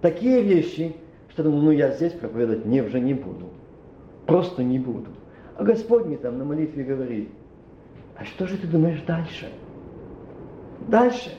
такие 0.00 0.42
вещи, 0.42 0.94
что 1.30 1.42
думал, 1.42 1.60
ну 1.62 1.70
я 1.70 1.90
здесь 1.90 2.12
проповедовать 2.12 2.64
не, 2.66 2.82
уже 2.82 3.00
не 3.00 3.14
буду. 3.14 3.46
Просто 4.26 4.62
не 4.62 4.78
буду. 4.78 5.10
А 5.56 5.64
Господь 5.64 6.06
мне 6.06 6.16
там 6.16 6.38
на 6.38 6.44
молитве 6.44 6.84
говорит, 6.84 7.30
а 8.16 8.24
что 8.24 8.46
же 8.46 8.56
ты 8.56 8.66
думаешь 8.66 9.02
дальше? 9.06 9.48
Дальше. 10.88 11.30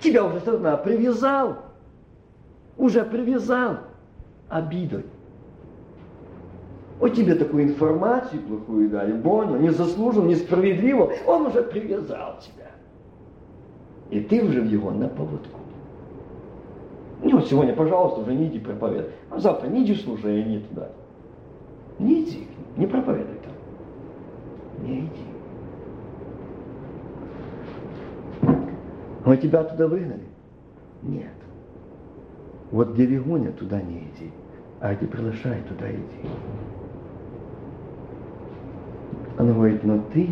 Тебя 0.00 0.24
уже 0.24 0.40
сатана 0.40 0.76
привязал. 0.76 1.56
Уже 2.76 3.04
привязал 3.04 3.78
обидой. 4.48 5.04
Вот 6.98 7.14
тебе 7.14 7.34
такую 7.34 7.64
информацию 7.64 8.40
плохую 8.42 8.88
дали, 8.88 9.12
больно, 9.12 9.56
незаслуженно, 9.56 10.28
несправедливо, 10.28 11.12
он 11.26 11.46
уже 11.46 11.62
привязал 11.62 12.38
тебя. 12.40 12.70
И 14.10 14.20
ты 14.20 14.42
уже 14.42 14.62
в 14.62 14.66
его 14.66 14.90
на 14.90 15.08
поводку. 15.08 15.60
Не 17.22 17.34
вот 17.34 17.46
сегодня, 17.48 17.74
пожалуйста, 17.74 18.20
уже 18.20 18.34
не 18.34 18.46
иди 18.46 18.58
проповедовать. 18.58 19.12
А 19.30 19.38
завтра 19.38 19.68
не 19.68 19.84
иди 19.84 19.94
в 19.94 20.00
служение 20.00 20.60
туда. 20.60 20.88
Не 21.98 22.22
иди, 22.22 22.46
не 22.76 22.86
проповедуй 22.86 23.36
там. 23.42 24.86
Не 24.86 25.00
иди. 25.00 25.26
Мы 29.24 29.36
тебя 29.36 29.64
туда 29.64 29.88
выгнали? 29.88 30.28
Нет. 31.02 31.32
Вот 32.70 32.92
где 32.92 33.06
Вигоня, 33.06 33.52
туда 33.52 33.82
не 33.82 33.98
иди. 33.98 34.30
А 34.80 34.94
где 34.94 35.06
приглашай, 35.06 35.62
туда 35.62 35.90
иди. 35.90 36.28
Он 39.38 39.52
говорит, 39.52 39.84
но 39.84 40.00
ты 40.12 40.30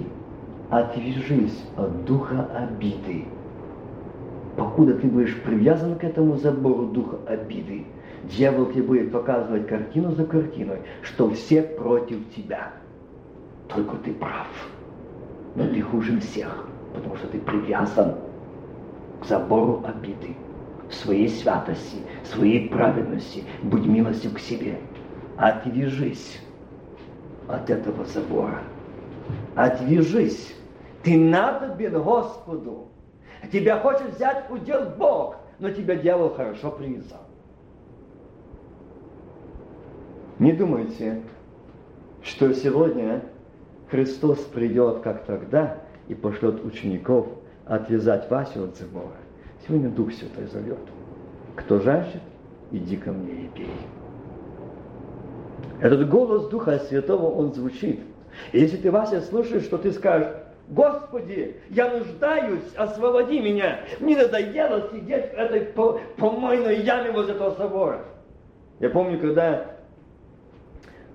отвяжись 0.70 1.64
от 1.76 2.04
духа 2.04 2.48
обиды. 2.54 3.24
Покуда 4.56 4.94
ты 4.94 5.08
будешь 5.08 5.36
привязан 5.42 5.96
к 5.96 6.04
этому 6.04 6.36
забору 6.36 6.86
духа 6.86 7.18
обиды, 7.26 7.84
дьявол 8.24 8.66
тебе 8.66 8.82
будет 8.82 9.12
показывать 9.12 9.66
картину 9.66 10.12
за 10.12 10.24
картиной, 10.24 10.78
что 11.02 11.28
все 11.30 11.62
против 11.62 12.18
тебя. 12.34 12.72
Только 13.68 13.96
ты 13.96 14.12
прав. 14.12 14.46
Но 15.54 15.66
ты 15.66 15.80
хуже 15.82 16.18
всех, 16.20 16.66
потому 16.94 17.16
что 17.16 17.26
ты 17.28 17.38
привязан 17.38 18.14
к 19.20 19.26
забору 19.26 19.82
обиды, 19.84 20.34
своей 20.90 21.28
святости, 21.28 21.98
своей 22.24 22.68
праведности. 22.68 23.44
Будь 23.62 23.86
милостив 23.86 24.34
к 24.34 24.38
себе. 24.38 24.78
Отвяжись 25.36 26.40
от 27.48 27.68
этого 27.68 28.04
забора. 28.04 28.60
Отвяжись. 29.54 30.54
Ты 31.04 31.18
надобен 31.18 32.02
Господу. 32.02 32.88
Тебя 33.52 33.78
хочет 33.78 34.14
взять 34.14 34.50
удел 34.50 34.86
Бог, 34.96 35.36
но 35.58 35.70
тебя 35.70 35.96
дьявол 35.96 36.30
хорошо 36.30 36.70
привязал. 36.70 37.20
Не 40.38 40.52
думайте, 40.52 41.22
что 42.22 42.52
сегодня 42.54 43.22
Христос 43.90 44.38
придет, 44.38 45.00
как 45.00 45.24
тогда, 45.24 45.78
и 46.08 46.14
пошлет 46.14 46.64
учеников 46.64 47.26
отвязать 47.66 48.28
Васю 48.30 48.64
от 48.64 48.76
забора. 48.76 49.16
Сегодня 49.66 49.90
Дух 49.90 50.12
Святой 50.12 50.46
зовет. 50.46 50.78
Кто 51.54 51.80
жаждет, 51.80 52.22
иди 52.72 52.96
ко 52.96 53.12
мне 53.12 53.44
и 53.44 53.48
пей. 53.48 53.76
Этот 55.80 56.08
голос 56.08 56.48
Духа 56.48 56.78
Святого, 56.78 57.30
он 57.30 57.52
звучит– 57.52 58.00
если 58.52 58.76
ты, 58.76 58.90
Вася, 58.90 59.20
слушаешь, 59.20 59.64
что 59.64 59.78
ты 59.78 59.92
скажешь, 59.92 60.28
Господи, 60.68 61.56
я 61.70 61.90
нуждаюсь, 61.90 62.74
освободи 62.76 63.38
меня. 63.40 63.80
Мне 64.00 64.16
надоело 64.16 64.88
сидеть 64.90 65.30
в 65.30 65.34
этой 65.34 65.60
помойной 66.16 66.80
яме 66.80 67.10
возле 67.12 67.34
этого 67.34 67.54
собора. 67.54 68.00
Я 68.80 68.88
помню, 68.88 69.18
когда 69.18 69.66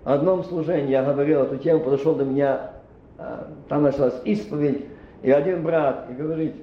в 0.03 0.09
одном 0.09 0.43
служении 0.43 0.91
я 0.91 1.03
говорил 1.03 1.41
эту 1.41 1.57
тему, 1.57 1.79
подошел 1.79 2.15
до 2.15 2.25
меня, 2.25 2.71
а, 3.17 3.47
там 3.67 3.83
началась 3.83 4.21
исповедь, 4.23 4.85
и 5.23 5.31
один 5.31 5.63
брат 5.63 6.07
и 6.09 6.13
говорит, 6.13 6.55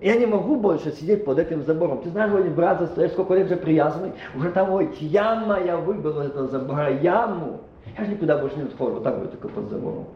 я 0.00 0.16
не 0.16 0.26
могу 0.26 0.56
больше 0.56 0.92
сидеть 0.92 1.24
под 1.24 1.38
этим 1.38 1.62
забором. 1.62 2.02
Ты 2.02 2.10
знаешь, 2.10 2.30
говорит, 2.30 2.54
брат, 2.54 2.80
застоишь, 2.80 3.12
сколько 3.12 3.34
лет 3.34 3.48
же 3.48 3.56
привязанный, 3.56 4.12
уже 4.34 4.50
там, 4.50 4.70
ой, 4.70 4.90
яма 5.00 5.60
я 5.60 5.76
выбил 5.76 6.20
из 6.20 6.26
этого 6.28 6.48
забора, 6.48 6.90
яму. 6.90 7.60
Я 7.98 8.04
же 8.04 8.12
никуда 8.12 8.38
больше 8.38 8.56
не 8.56 8.62
отхожу, 8.62 8.94
вот 8.94 9.04
так 9.04 9.18
вот 9.18 9.30
только 9.32 9.48
под 9.48 9.68
забором. 9.68 10.06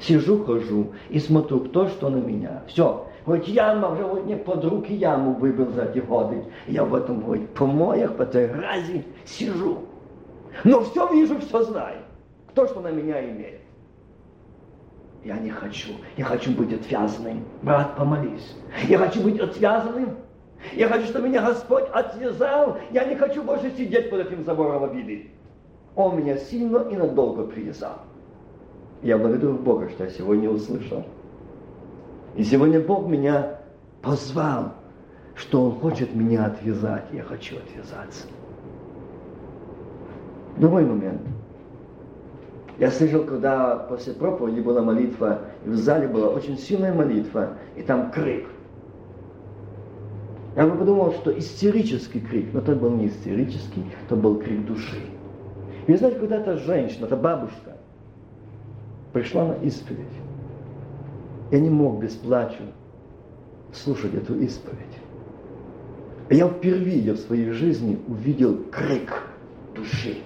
Сижу, 0.00 0.44
хожу 0.44 0.92
и 1.08 1.18
смотрю, 1.18 1.60
кто 1.60 1.88
что 1.88 2.10
на 2.10 2.16
меня. 2.16 2.62
Все. 2.66 3.06
Вот 3.24 3.44
яма, 3.44 3.88
вот 3.88 4.24
мне 4.24 4.36
под 4.36 4.64
руки 4.64 4.92
яму 4.94 5.32
выбил 5.32 5.70
за 5.70 5.84
эти 5.84 6.00
годы. 6.00 6.44
Я 6.66 6.84
в 6.84 6.94
этом 6.94 7.22
помоях, 7.54 8.16
по 8.16 8.22
этой 8.22 8.48
грязи 8.48 9.04
сижу. 9.24 9.78
Но 10.62 10.82
все 10.84 11.10
вижу, 11.10 11.38
все 11.38 11.62
знаю. 11.62 12.02
Кто 12.50 12.66
что 12.66 12.80
на 12.80 12.90
меня 12.90 13.24
имеет. 13.24 13.60
Я 15.24 15.38
не 15.38 15.50
хочу. 15.50 15.92
Я 16.18 16.26
хочу 16.26 16.50
быть 16.52 16.72
отвязанным. 16.72 17.44
Брат, 17.62 17.96
помолись. 17.96 18.54
Я 18.86 18.98
хочу 18.98 19.22
быть 19.22 19.40
отвязанным. 19.40 20.16
Я 20.74 20.88
хочу, 20.88 21.06
чтобы 21.06 21.28
меня 21.28 21.42
Господь 21.42 21.84
отвязал. 21.92 22.78
Я 22.90 23.04
не 23.04 23.16
хочу 23.16 23.42
больше 23.42 23.70
сидеть 23.76 24.10
под 24.10 24.20
этим 24.20 24.44
забором 24.44 24.84
обиды. 24.84 25.30
Он 25.96 26.18
меня 26.18 26.36
сильно 26.36 26.78
и 26.90 26.96
надолго 26.96 27.44
привязал. 27.44 27.98
Я 29.02 29.18
благодарю 29.18 29.54
Бога, 29.54 29.88
что 29.90 30.04
я 30.04 30.10
сегодня 30.10 30.50
услышал. 30.50 31.04
И 32.36 32.42
сегодня 32.42 32.80
Бог 32.80 33.06
меня 33.06 33.60
позвал, 34.02 34.72
что 35.34 35.62
Он 35.62 35.72
хочет 35.78 36.14
меня 36.14 36.46
отвязать. 36.46 37.04
Я 37.12 37.22
хочу 37.22 37.56
отвязаться. 37.58 38.26
Другой 40.56 40.84
момент. 40.84 41.20
Я 42.78 42.90
слышал, 42.90 43.22
когда 43.22 43.76
после 43.76 44.14
проповеди 44.14 44.60
была 44.60 44.82
молитва, 44.82 45.42
и 45.64 45.68
в 45.68 45.76
зале 45.76 46.08
была 46.08 46.28
очень 46.28 46.58
сильная 46.58 46.92
молитва, 46.92 47.50
и 47.76 47.82
там 47.82 48.10
крик. 48.10 48.46
Я 50.56 50.66
бы 50.66 50.76
подумал, 50.76 51.12
что 51.12 51.36
истерический 51.36 52.20
крик, 52.20 52.52
но 52.52 52.60
это 52.60 52.74
был 52.74 52.90
не 52.90 53.08
истерический, 53.08 53.84
это 54.04 54.16
был 54.16 54.40
крик 54.40 54.66
души. 54.66 55.13
И 55.86 55.94
знаете, 55.94 56.18
когда 56.18 56.36
эта 56.36 56.56
женщина, 56.56 57.06
эта 57.06 57.16
бабушка, 57.16 57.72
пришла 59.12 59.46
на 59.46 59.52
исповедь. 59.64 60.06
Я 61.50 61.60
не 61.60 61.70
мог 61.70 62.02
без 62.02 62.14
плачу 62.14 62.62
слушать 63.72 64.14
эту 64.14 64.38
исповедь. 64.40 64.78
Я 66.30 66.48
впервые 66.48 67.12
в 67.12 67.18
своей 67.18 67.50
жизни 67.50 67.98
увидел 68.08 68.64
крик 68.70 69.12
души. 69.74 70.18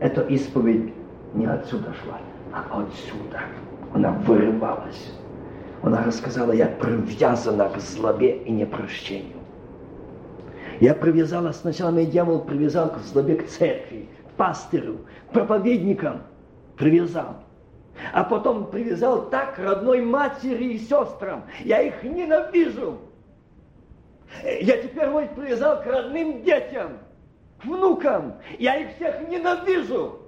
Эта 0.00 0.22
исповедь 0.22 0.94
не 1.34 1.46
отсюда 1.46 1.92
шла, 2.02 2.18
а 2.52 2.82
отсюда. 2.82 3.40
Она 3.92 4.12
вырывалась. 4.12 5.12
Она 5.82 6.02
рассказала, 6.04 6.52
я 6.52 6.66
привязана 6.66 7.68
к 7.68 7.78
злобе 7.78 8.38
и 8.38 8.50
непрощению. 8.50 9.36
Я 10.80 10.94
привязала, 10.94 11.52
сначала 11.52 11.90
меня 11.90 12.06
дьявол 12.06 12.40
привязал 12.40 12.90
к 12.90 12.98
злобе 12.98 13.36
к 13.36 13.46
церкви, 13.46 14.08
пастырю, 14.36 15.06
проповедникам. 15.32 16.22
Привязал 16.76 17.36
а 18.12 18.24
потом 18.24 18.70
привязал 18.70 19.28
так 19.30 19.58
родной 19.58 20.00
матери 20.02 20.74
и 20.74 20.78
сестрам. 20.78 21.44
Я 21.64 21.82
их 21.82 22.02
ненавижу. 22.02 22.98
Я 24.44 24.82
теперь 24.82 25.08
вот 25.08 25.34
привязал 25.34 25.82
к 25.82 25.86
родным 25.86 26.42
детям, 26.42 26.98
к 27.60 27.64
внукам. 27.64 28.34
Я 28.58 28.76
их 28.76 28.96
всех 28.96 29.28
ненавижу. 29.28 30.20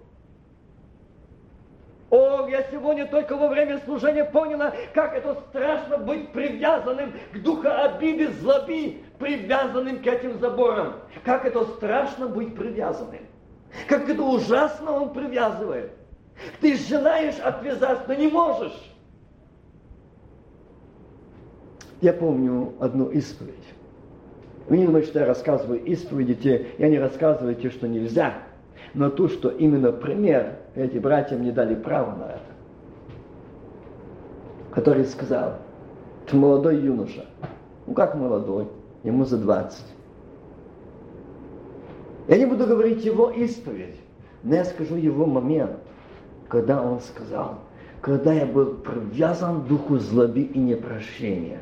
О, 2.10 2.48
я 2.48 2.62
сегодня 2.70 3.06
только 3.06 3.36
во 3.36 3.48
время 3.48 3.78
служения 3.84 4.24
поняла, 4.24 4.72
как 4.94 5.14
это 5.14 5.34
страшно 5.50 5.98
быть 5.98 6.32
привязанным 6.32 7.12
к 7.34 7.42
духу 7.42 7.68
обиды, 7.68 8.32
злоби, 8.32 9.04
привязанным 9.18 10.02
к 10.02 10.06
этим 10.06 10.38
заборам. 10.38 10.94
Как 11.22 11.44
это 11.44 11.66
страшно 11.66 12.26
быть 12.28 12.56
привязанным. 12.56 13.26
Как 13.88 14.08
это 14.08 14.22
ужасно 14.22 14.92
он 14.92 15.12
привязывает. 15.12 15.92
Ты 16.60 16.76
желаешь 16.76 17.38
отвязаться, 17.40 18.04
но 18.08 18.14
не 18.14 18.28
можешь. 18.28 18.94
Я 22.00 22.12
помню 22.12 22.74
одну 22.78 23.10
исповедь. 23.10 23.54
Вы 24.68 24.78
не 24.78 24.86
думаете, 24.86 25.08
что 25.08 25.20
я 25.20 25.26
рассказываю 25.26 25.82
исповеди, 25.84 26.34
те, 26.34 26.66
я 26.78 26.88
не 26.88 26.98
рассказываю 26.98 27.54
те, 27.56 27.70
что 27.70 27.88
нельзя, 27.88 28.34
но 28.94 29.10
то, 29.10 29.28
что 29.28 29.48
именно 29.48 29.92
пример, 29.92 30.56
эти 30.74 30.98
братья 30.98 31.36
мне 31.36 31.52
дали 31.52 31.74
право 31.74 32.14
на 32.14 32.24
это. 32.24 32.40
Который 34.72 35.06
сказал, 35.06 35.54
ты 36.26 36.36
молодой 36.36 36.76
юноша. 36.76 37.24
Ну 37.86 37.94
как 37.94 38.14
молодой? 38.14 38.68
Ему 39.02 39.24
за 39.24 39.38
20. 39.38 39.82
Я 42.28 42.38
не 42.38 42.46
буду 42.46 42.66
говорить 42.66 43.04
его 43.04 43.30
исповедь, 43.30 43.96
но 44.44 44.54
я 44.54 44.64
скажу 44.64 44.94
его 44.96 45.26
момент 45.26 45.78
когда 46.48 46.82
он 46.82 47.00
сказал, 47.00 47.60
когда 48.00 48.32
я 48.32 48.46
был 48.46 48.74
привязан 48.74 49.62
к 49.62 49.66
духу 49.66 49.98
злоби 49.98 50.42
и 50.42 50.58
непрощения. 50.58 51.60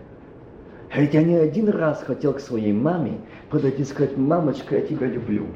Ведь 0.95 1.15
я 1.15 1.23
не 1.23 1.35
один 1.35 1.69
раз 1.69 2.03
хотел 2.03 2.33
к 2.33 2.41
своей 2.41 2.73
маме 2.73 3.19
подойти 3.51 3.83
и 3.83 3.85
сказать, 3.85 4.17
мамочка, 4.17 4.77
я 4.77 4.87
тебя 4.87 5.09
люблю. 5.09 5.47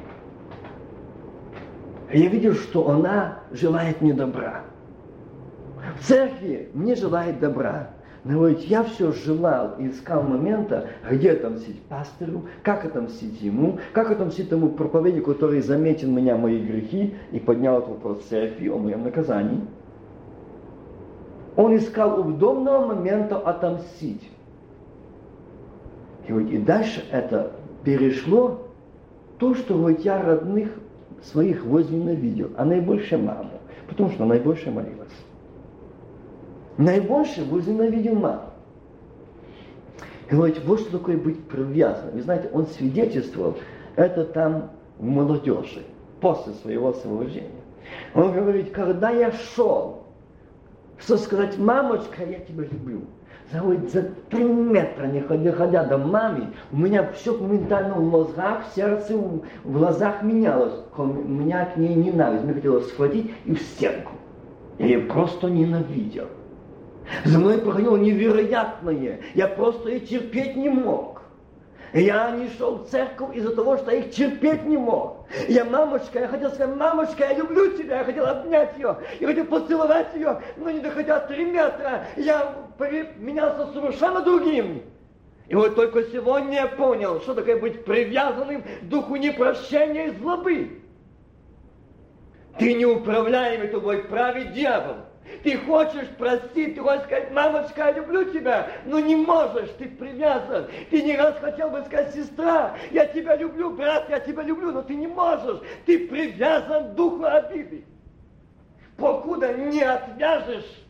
Я 2.11 2.27
видел, 2.27 2.53
что 2.53 2.89
она 2.89 3.39
желает 3.51 4.01
мне 4.01 4.13
добра. 4.13 4.65
В 5.99 6.05
церкви 6.05 6.69
мне 6.73 6.95
желает 6.95 7.39
добра. 7.39 7.91
Но 8.23 8.47
ведь 8.47 8.67
я 8.67 8.83
все 8.83 9.11
желал 9.11 9.75
и 9.79 9.87
искал 9.87 10.21
момента, 10.21 10.89
где 11.09 11.31
отомстить 11.31 11.81
пастору, 11.83 12.43
как 12.61 12.85
отомстить 12.85 13.41
ему, 13.41 13.79
как 13.93 14.11
отомстить 14.11 14.49
тому 14.49 14.69
проповеднику, 14.69 15.33
который 15.33 15.61
заметил 15.61 16.11
меня, 16.11 16.37
мои 16.37 16.61
грехи, 16.63 17.15
и 17.31 17.39
поднял 17.39 17.79
этот 17.79 17.89
вопрос 17.89 18.23
церкви 18.25 18.67
о 18.67 18.77
моем 18.77 19.03
наказании. 19.03 19.61
Он 21.55 21.75
искал 21.75 22.19
удобного 22.19 22.93
момента 22.93 23.37
отомстить. 23.37 24.29
И, 26.27 26.31
вот, 26.31 26.43
и 26.43 26.59
дальше 26.59 27.03
это 27.11 27.53
перешло 27.83 28.67
то, 29.39 29.55
что 29.55 29.75
вот 29.75 29.99
я 30.01 30.21
родных 30.21 30.69
своих 31.23 31.65
возненавидел, 31.65 32.51
а 32.55 32.65
наибольше 32.65 33.17
маму, 33.17 33.59
потому 33.89 34.11
что 34.11 34.23
она 34.23 34.35
наибольше 34.35 34.69
молилась. 34.69 35.09
Наибольше 36.81 37.45
возненавидел 37.45 38.15
маму. 38.15 38.41
И 40.29 40.33
говорит, 40.33 40.63
вот 40.65 40.79
что 40.79 40.97
такое 40.97 41.15
быть 41.15 41.43
привязанным. 41.43 42.15
Вы 42.15 42.21
знаете, 42.23 42.49
он 42.53 42.65
свидетельствовал 42.65 43.57
это 43.95 44.25
там 44.25 44.71
в 44.97 45.05
молодежи, 45.05 45.83
после 46.21 46.53
своего 46.53 46.89
освобождения. 46.89 47.49
Он 48.15 48.31
говорит, 48.33 48.71
когда 48.71 49.11
я 49.11 49.31
шел, 49.31 50.03
что 50.97 51.17
сказать, 51.17 51.59
мамочка, 51.59 52.23
я 52.25 52.39
тебя 52.39 52.63
люблю. 52.63 53.01
Говорит, 53.53 53.91
за 53.91 54.03
три 54.29 54.43
метра, 54.43 55.05
не 55.05 55.21
ходя, 55.21 55.51
ходя 55.51 55.83
до 55.83 55.97
мамы, 55.99 56.47
у 56.71 56.77
меня 56.77 57.11
все 57.11 57.37
моментально 57.37 57.95
в 57.95 58.09
мозгах, 58.09 58.65
в 58.65 58.75
сердце, 58.75 59.15
в 59.17 59.71
глазах 59.71 60.23
менялось. 60.23 60.73
У 60.97 61.03
меня 61.03 61.65
к 61.65 61.77
ней 61.77 61.93
ненависть. 61.93 62.45
Мне 62.45 62.53
хотелось 62.53 62.87
схватить 62.87 63.31
и 63.45 63.53
в 63.53 63.61
стенку. 63.61 64.13
Я 64.79 64.85
ее 64.87 64.99
просто 65.01 65.47
ненавидел. 65.47 66.27
За 67.25 67.39
мной 67.39 67.59
проходило 67.59 67.97
невероятное. 67.97 69.21
Я 69.33 69.47
просто 69.47 69.89
их 69.89 70.07
терпеть 70.07 70.55
не 70.55 70.69
мог. 70.69 71.21
Я 71.93 72.31
не 72.31 72.49
шел 72.57 72.77
в 72.77 72.89
церковь 72.89 73.35
из-за 73.35 73.53
того, 73.53 73.77
что 73.77 73.91
я 73.91 73.99
их 73.99 74.11
терпеть 74.11 74.63
не 74.65 74.77
мог. 74.77 75.25
Я 75.49 75.65
мамочка, 75.65 76.19
я 76.19 76.27
хотел 76.29 76.49
сказать, 76.51 76.75
мамочка, 76.77 77.25
я 77.25 77.33
люблю 77.33 77.77
тебя, 77.77 77.99
я 77.99 78.03
хотел 78.05 78.25
обнять 78.25 78.77
ее, 78.77 78.97
я 79.19 79.27
хотел 79.27 79.45
поцеловать 79.45 80.15
ее, 80.15 80.41
но 80.55 80.69
не 80.69 80.79
доходя 80.79 81.19
три 81.19 81.43
метра, 81.43 82.05
я 82.15 82.55
менялся 83.17 83.73
совершенно 83.73 84.21
другим. 84.21 84.83
И 85.49 85.55
вот 85.55 85.75
только 85.75 86.03
сегодня 86.03 86.53
я 86.53 86.67
понял, 86.67 87.19
что 87.19 87.33
такое 87.33 87.59
быть 87.59 87.83
привязанным 87.83 88.63
к 88.63 88.83
духу 88.83 89.17
непрощения 89.17 90.07
и 90.07 90.11
злобы. 90.11 90.81
Ты 92.57 92.73
неуправляемый 92.73 93.67
тобой 93.67 94.03
правит 94.03 94.53
дьявол. 94.53 95.10
Ты 95.43 95.57
хочешь 95.57 96.07
простить, 96.17 96.75
ты 96.75 96.81
хочешь 96.81 97.03
сказать, 97.03 97.31
мамочка, 97.31 97.85
я 97.85 97.91
люблю 97.91 98.25
тебя, 98.25 98.69
но 98.85 98.99
не 98.99 99.15
можешь, 99.15 99.69
ты 99.77 99.87
привязан. 99.87 100.67
Ты 100.89 101.01
не 101.01 101.15
раз 101.15 101.37
хотел 101.39 101.69
бы 101.69 101.83
сказать, 101.85 102.13
сестра, 102.13 102.75
я 102.91 103.05
тебя 103.05 103.35
люблю, 103.35 103.71
брат, 103.71 104.09
я 104.09 104.19
тебя 104.19 104.43
люблю, 104.43 104.71
но 104.71 104.81
ты 104.81 104.95
не 104.95 105.07
можешь. 105.07 105.59
Ты 105.85 106.07
привязан 106.07 106.91
к 106.91 106.95
духу 106.95 107.25
обиды. 107.25 107.83
Покуда 108.97 109.53
не 109.53 109.81
отвяжешь, 109.81 110.85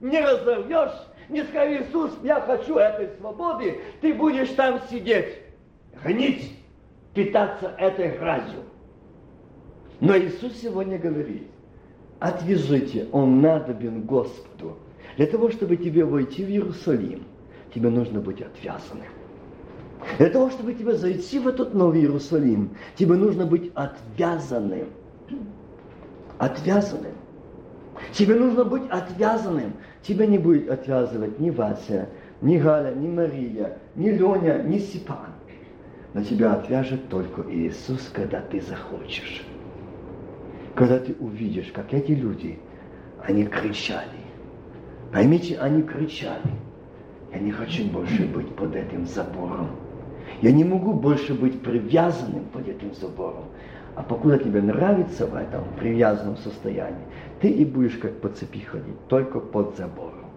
не 0.00 0.20
разорвешь, 0.20 0.96
не 1.28 1.44
скажешь, 1.44 1.86
Иисус, 1.86 2.12
я 2.22 2.40
хочу 2.40 2.76
этой 2.76 3.10
свободы, 3.18 3.80
ты 4.00 4.14
будешь 4.14 4.48
там 4.50 4.80
сидеть, 4.90 5.38
гнить, 6.02 6.56
питаться 7.14 7.74
этой 7.78 8.16
грязью. 8.16 8.64
Но 10.00 10.16
Иисус 10.16 10.56
сегодня 10.60 10.98
говорит, 10.98 11.50
отвяжите, 12.20 13.08
он 13.12 13.40
надобен 13.40 14.02
Господу. 14.02 14.76
Для 15.16 15.26
того, 15.26 15.50
чтобы 15.50 15.76
тебе 15.76 16.04
войти 16.04 16.44
в 16.44 16.48
Иерусалим, 16.48 17.24
тебе 17.74 17.90
нужно 17.90 18.20
быть 18.20 18.40
отвязанным. 18.40 19.06
Для 20.18 20.30
того, 20.30 20.50
чтобы 20.50 20.74
тебе 20.74 20.94
зайти 20.94 21.38
в 21.38 21.48
этот 21.48 21.74
Новый 21.74 22.00
Иерусалим, 22.00 22.70
тебе 22.96 23.16
нужно 23.16 23.46
быть 23.46 23.70
отвязанным. 23.74 24.88
Отвязанным. 26.38 27.12
Тебе 28.12 28.34
нужно 28.34 28.64
быть 28.64 28.84
отвязанным. 28.90 29.74
Тебя 30.02 30.26
не 30.26 30.38
будет 30.38 30.70
отвязывать 30.70 31.38
ни 31.38 31.50
Вася, 31.50 32.08
ни 32.40 32.56
Галя, 32.56 32.94
ни 32.94 33.08
Мария, 33.08 33.78
ни 33.94 34.08
Леня, 34.08 34.62
ни 34.62 34.78
Степан. 34.78 35.34
Но 36.14 36.24
тебя 36.24 36.54
отвяжет 36.54 37.08
только 37.08 37.44
Иисус, 37.52 38.10
когда 38.12 38.40
ты 38.40 38.60
захочешь. 38.62 39.44
Когда 40.74 40.98
ты 40.98 41.14
увидишь, 41.18 41.70
как 41.74 41.92
эти 41.92 42.12
люди, 42.12 42.58
они 43.22 43.44
кричали. 43.44 44.20
Поймите, 45.12 45.58
они 45.58 45.82
кричали. 45.82 46.50
Я 47.32 47.40
не 47.40 47.50
хочу 47.50 47.84
больше 47.84 48.26
быть 48.26 48.54
под 48.54 48.74
этим 48.74 49.06
забором. 49.06 49.70
Я 50.42 50.52
не 50.52 50.64
могу 50.64 50.92
больше 50.92 51.34
быть 51.34 51.60
привязанным 51.62 52.44
под 52.46 52.68
этим 52.68 52.94
забором. 52.94 53.44
А 53.96 54.02
покуда 54.02 54.38
тебе 54.38 54.62
нравится 54.62 55.26
в 55.26 55.34
этом 55.34 55.64
привязанном 55.78 56.36
состоянии, 56.36 57.04
ты 57.40 57.48
и 57.48 57.64
будешь 57.64 57.96
как 57.96 58.20
по 58.20 58.28
цепи 58.28 58.60
ходить, 58.60 59.06
только 59.08 59.40
под 59.40 59.76
забором. 59.76 60.30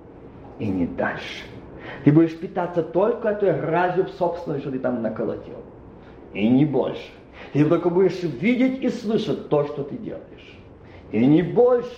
И 0.59 0.67
не 0.67 0.87
дальше. 0.87 1.45
Ты 2.03 2.11
будешь 2.11 2.37
питаться 2.37 2.81
только 2.81 3.29
этой 3.29 3.53
грязью 3.53 4.07
собственной, 4.07 4.59
что 4.59 4.71
ты 4.71 4.79
там 4.79 5.01
наколотил. 5.01 5.61
И 6.33 6.47
не 6.47 6.65
больше. 6.65 7.11
Ты 7.51 7.65
только 7.65 7.89
будешь 7.89 8.21
видеть 8.23 8.81
и 8.81 8.89
слышать 8.89 9.49
то, 9.49 9.65
что 9.65 9.83
ты 9.83 9.97
делаешь. 9.97 10.59
И 11.11 11.25
не 11.25 11.41
больше. 11.41 11.89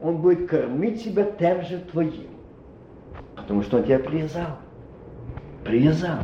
Он 0.00 0.18
будет 0.18 0.48
кормить 0.48 1.04
тебя 1.04 1.24
тем 1.24 1.62
же 1.62 1.78
твоим. 1.90 2.30
Потому 3.36 3.62
что 3.62 3.78
он 3.78 3.84
тебя 3.84 3.98
привязал. 3.98 4.58
Привязал. 5.64 6.22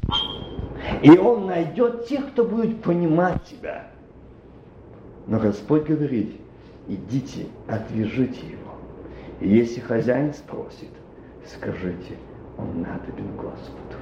И 1.02 1.16
он 1.16 1.46
найдет 1.46 2.06
тех, 2.06 2.30
кто 2.32 2.44
будет 2.44 2.82
понимать 2.82 3.44
тебя. 3.44 3.86
Но 5.26 5.38
Господь 5.38 5.84
говорит, 5.84 6.32
идите, 6.88 7.46
отвяжите 7.68 8.40
его. 8.46 8.72
И 9.40 9.48
если 9.48 9.80
хозяин 9.80 10.34
спросит, 10.34 10.90
скажите, 11.46 12.16
он 12.58 12.82
надобен 12.82 13.36
Господу. 13.36 13.96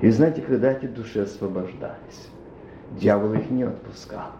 И 0.00 0.10
знаете, 0.10 0.42
когда 0.42 0.72
эти 0.72 0.86
души 0.86 1.20
освобождались, 1.20 2.28
дьявол 2.96 3.34
их 3.34 3.50
не 3.50 3.64
отпускал. 3.64 4.30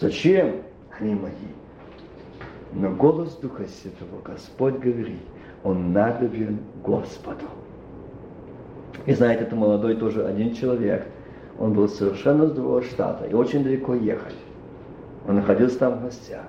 Зачем? 0.00 0.62
Они 0.98 1.14
мои. 1.14 1.32
Но 2.72 2.90
голос 2.90 3.34
Духа 3.36 3.64
Святого 3.66 4.20
Господь 4.24 4.74
говорит, 4.74 5.20
он 5.64 5.92
надобен 5.92 6.58
Господу. 6.84 7.44
И 9.06 9.14
знаете, 9.14 9.44
это 9.44 9.56
молодой 9.56 9.96
тоже 9.96 10.26
один 10.26 10.54
человек. 10.54 11.06
Он 11.58 11.72
был 11.72 11.88
совершенно 11.88 12.46
с 12.46 12.52
другого 12.52 12.82
штата 12.82 13.24
и 13.24 13.34
очень 13.34 13.64
далеко 13.64 13.94
ехать. 13.94 14.34
Он 15.26 15.36
находился 15.36 15.78
там 15.78 15.98
в 15.98 16.02
гостях. 16.02 16.44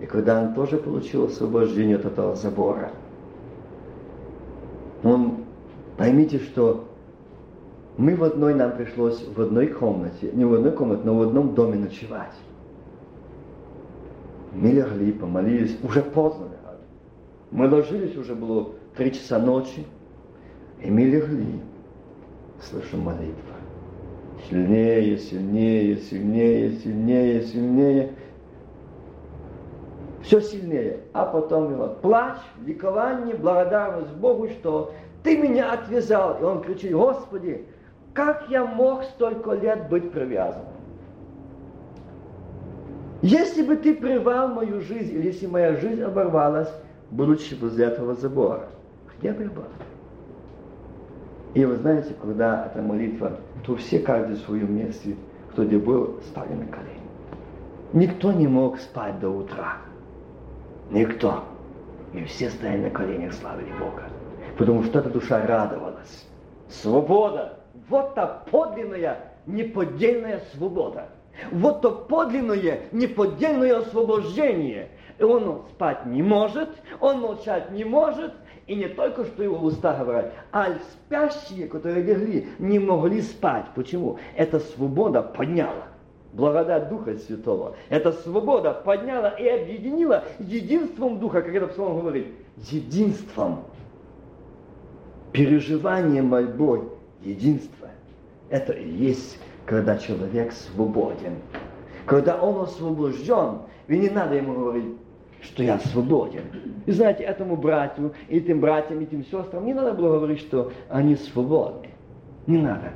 И 0.00 0.06
когда 0.06 0.42
он 0.42 0.54
тоже 0.54 0.76
получил 0.78 1.24
освобождение 1.24 1.96
от 1.96 2.04
этого 2.04 2.34
забора, 2.34 2.90
он, 5.02 5.44
поймите, 5.96 6.38
что 6.38 6.89
мы 8.00 8.16
в 8.16 8.24
одной, 8.24 8.54
нам 8.54 8.72
пришлось 8.72 9.22
в 9.22 9.40
одной 9.40 9.66
комнате, 9.66 10.30
не 10.32 10.44
в 10.44 10.54
одной 10.54 10.72
комнате, 10.72 11.02
но 11.04 11.16
в 11.16 11.22
одном 11.22 11.54
доме 11.54 11.76
ночевать. 11.76 12.34
Мы 14.52 14.70
легли, 14.70 15.12
помолились, 15.12 15.78
уже 15.84 16.02
поздно 16.02 16.44
легали. 16.44 16.78
Мы 17.50 17.68
ложились, 17.68 18.16
уже 18.16 18.34
было 18.34 18.70
три 18.96 19.12
часа 19.12 19.38
ночи, 19.38 19.84
и 20.82 20.90
мы 20.90 21.02
легли. 21.02 21.60
Слышим 22.62 23.00
молитва. 23.00 23.34
Сильнее, 24.48 25.18
сильнее, 25.18 25.96
сильнее, 25.98 26.72
сильнее, 26.78 27.42
сильнее 27.42 28.10
все 30.22 30.40
сильнее. 30.40 31.00
А 31.12 31.26
потом 31.26 31.72
его 31.72 31.88
плач, 32.00 32.36
ликование, 32.64 33.34
благодарность 33.34 34.12
Богу, 34.12 34.48
что 34.48 34.92
ты 35.22 35.36
меня 35.36 35.72
отвязал. 35.72 36.38
И 36.40 36.44
он 36.44 36.62
кричит, 36.62 36.92
Господи, 36.92 37.66
как 38.14 38.46
я 38.48 38.64
мог 38.64 39.04
столько 39.04 39.52
лет 39.52 39.88
быть 39.88 40.10
привязанным? 40.10 40.66
Если 43.22 43.62
бы 43.62 43.76
ты 43.76 43.94
прервал 43.94 44.48
мою 44.48 44.80
жизнь, 44.80 45.14
или 45.14 45.26
если 45.26 45.46
моя 45.46 45.76
жизнь 45.76 46.02
оборвалась, 46.02 46.72
будучи 47.10 47.54
возле 47.54 47.86
этого 47.86 48.14
забора, 48.14 48.68
где 49.18 49.32
бы 49.32 49.42
я 49.42 49.50
был? 49.50 49.64
И 51.52 51.64
вы 51.64 51.76
знаете, 51.76 52.14
когда 52.20 52.66
эта 52.66 52.80
молитва, 52.80 53.32
то 53.64 53.76
все 53.76 53.98
каждый 53.98 54.36
в 54.36 54.40
своем 54.40 54.74
месте, 54.74 55.16
кто 55.50 55.64
где 55.64 55.78
был, 55.78 56.20
стали 56.28 56.54
на 56.54 56.66
колени. 56.66 57.00
Никто 57.92 58.32
не 58.32 58.46
мог 58.46 58.78
спать 58.78 59.18
до 59.20 59.28
утра. 59.28 59.78
Никто. 60.90 61.44
И 62.14 62.24
все 62.24 62.50
стояли 62.50 62.84
на 62.84 62.90
коленях, 62.90 63.34
славили 63.34 63.72
Бога. 63.78 64.04
Потому 64.56 64.84
что 64.84 65.00
эта 65.00 65.10
душа 65.10 65.44
радовалась. 65.44 66.26
Свобода. 66.68 67.59
Вот 67.90 68.14
та 68.14 68.44
подлинная, 68.50 69.18
неподдельная 69.46 70.42
свобода. 70.54 71.08
Вот 71.50 71.82
то 71.82 71.90
подлинное, 71.90 72.82
неподдельное 72.92 73.78
освобождение. 73.78 74.88
И 75.18 75.22
он 75.24 75.64
спать 75.72 76.06
не 76.06 76.22
может, 76.22 76.70
он 77.00 77.20
молчать 77.20 77.72
не 77.72 77.84
может, 77.84 78.32
и 78.66 78.76
не 78.76 78.88
только 78.88 79.24
что 79.24 79.42
его 79.42 79.58
уста 79.58 79.96
говорят, 79.96 80.32
а 80.52 80.68
спящие, 80.92 81.66
которые 81.66 82.02
легли, 82.02 82.48
не 82.58 82.78
могли 82.78 83.20
спать. 83.20 83.66
Почему? 83.74 84.18
Эта 84.36 84.60
свобода 84.60 85.20
подняла 85.22 85.88
благодать 86.32 86.88
Духа 86.88 87.16
Святого. 87.16 87.74
Эта 87.88 88.12
свобода 88.12 88.72
подняла 88.72 89.30
и 89.30 89.48
объединила 89.48 90.24
единством 90.38 91.18
Духа, 91.18 91.42
как 91.42 91.54
это 91.54 91.66
Псалом 91.66 91.98
говорит, 91.98 92.28
единством, 92.56 93.64
переживанием 95.32 96.26
мольбой, 96.26 96.82
единство. 97.22 97.79
Это 98.50 98.72
и 98.72 98.88
есть, 98.88 99.38
когда 99.64 99.96
человек 99.96 100.52
свободен. 100.52 101.36
Когда 102.06 102.36
он 102.36 102.64
освобожден, 102.64 103.60
и 103.86 103.96
не 103.96 104.10
надо 104.10 104.34
ему 104.34 104.54
говорить, 104.54 104.96
что 105.40 105.62
я 105.62 105.78
свободен. 105.78 106.42
И 106.86 106.92
знаете, 106.92 107.22
этому 107.22 107.56
братью, 107.56 108.12
этим 108.28 108.60
братьям, 108.60 109.00
этим 109.00 109.24
сестрам 109.24 109.64
не 109.64 109.72
надо 109.72 109.92
было 109.92 110.16
говорить, 110.16 110.40
что 110.40 110.72
они 110.88 111.16
свободны. 111.16 111.88
Не 112.46 112.58
надо. 112.58 112.90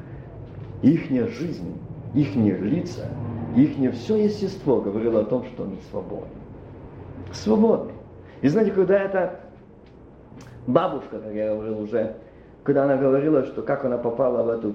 Ихняя 0.83 1.29
жизнь 1.29 1.79
их 2.15 2.35
лица, 2.35 3.09
их 3.57 3.95
все 3.95 4.17
естество 4.25 4.81
говорило 4.81 5.21
о 5.21 5.25
том, 5.25 5.45
что 5.47 5.65
они 5.65 5.79
свободны. 5.91 6.29
Свободны. 7.33 7.93
И 8.43 8.49
знаете, 8.49 8.73
когда 8.73 8.99
эта 8.99 9.41
бабушка, 10.67 11.19
как 11.19 11.33
я 11.33 11.55
говорил 11.55 11.81
уже, 11.81 12.17
когда 12.63 12.85
она 12.85 12.97
говорила, 12.97 13.45
что 13.45 13.63
как 13.63 13.85
она 13.85 13.99
попала 13.99 14.43
в 14.43 14.49
эту 14.49 14.75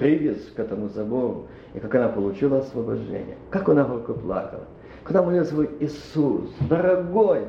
привязь 0.00 0.50
к 0.56 0.58
этому 0.58 0.88
забору, 0.88 1.46
и 1.74 1.78
как 1.78 1.94
она 1.94 2.08
получила 2.08 2.58
освобождение, 2.58 3.36
как 3.50 3.68
она 3.68 3.84
горько 3.84 4.14
плакала. 4.14 4.64
Когда 5.04 5.22
молилась 5.22 5.50
свой 5.50 5.70
Иисус, 5.78 6.50
дорогой, 6.68 7.48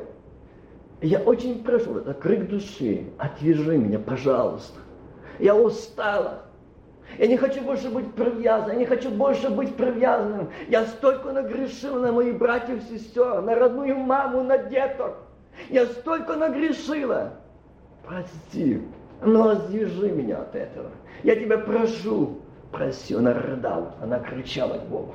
я 1.00 1.18
очень 1.20 1.64
прошу, 1.64 1.98
это 1.98 2.12
крик 2.12 2.48
души, 2.48 3.06
отвяжи 3.18 3.76
меня, 3.78 3.98
пожалуйста. 3.98 4.78
Я 5.38 5.56
устала, 5.56 6.42
я 7.18 7.26
не 7.26 7.36
хочу 7.36 7.62
больше 7.62 7.90
быть 7.90 8.12
привязанным, 8.14 8.72
я 8.72 8.78
не 8.78 8.86
хочу 8.86 9.10
больше 9.10 9.50
быть 9.50 9.74
привязанным. 9.74 10.50
Я 10.68 10.84
столько 10.86 11.32
нагрешил 11.32 12.00
на 12.00 12.12
моих 12.12 12.38
братьев 12.38 12.82
сестер, 12.84 13.42
на 13.42 13.54
родную 13.54 13.96
маму, 13.96 14.42
на 14.42 14.58
деток. 14.58 15.16
Я 15.68 15.86
столько 15.86 16.36
нагрешила. 16.36 17.32
Прости, 18.06 18.82
но 19.22 19.50
отвяжи 19.50 20.10
меня 20.10 20.38
от 20.38 20.54
этого. 20.54 20.90
Я 21.22 21.36
тебя 21.36 21.58
прошу. 21.58 22.38
Проси, 22.72 23.14
она 23.14 23.34
рыдала, 23.34 23.94
она 24.00 24.18
кричала 24.18 24.78
к 24.78 24.88
Богу. 24.88 25.14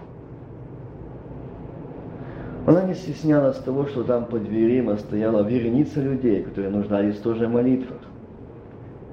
Она 2.67 2.83
не 2.83 2.93
стеснялась 2.93 3.57
того, 3.59 3.87
что 3.87 4.03
там 4.03 4.25
под 4.25 4.43
дверима 4.43 4.97
стояла 4.97 5.41
вереница 5.41 6.01
людей, 6.01 6.43
которые 6.43 6.69
нуждались 6.69 7.17
тоже 7.17 7.47
в 7.47 7.51
молитвах. 7.51 8.01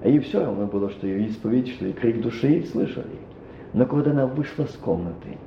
А 0.03 0.09
ей 0.09 0.19
все 0.19 0.45
равно 0.45 0.67
было, 0.67 0.91
что 0.91 1.07
ее 1.07 1.27
исповедь, 1.29 1.69
что 1.69 1.87
и 1.87 1.93
крик 1.93 2.21
души 2.21 2.65
слышали. 2.71 3.17
Но 3.73 3.87
когда 3.87 4.11
она 4.11 4.27
вышла 4.27 4.65
с 4.65 4.73
комнаты, 4.73 5.39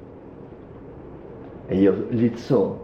ее 1.70 1.94
лицо, 2.10 2.78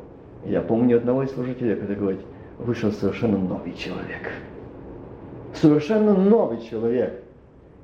я 0.46 0.62
помню 0.62 0.98
одного 0.98 1.24
из 1.24 1.32
служителей, 1.32 1.76
который 1.76 1.96
говорит, 1.96 2.22
вышел 2.60 2.92
совершенно 2.92 3.38
новый 3.38 3.74
человек. 3.74 4.30
Совершенно 5.54 6.14
новый 6.14 6.62
человек. 6.62 7.23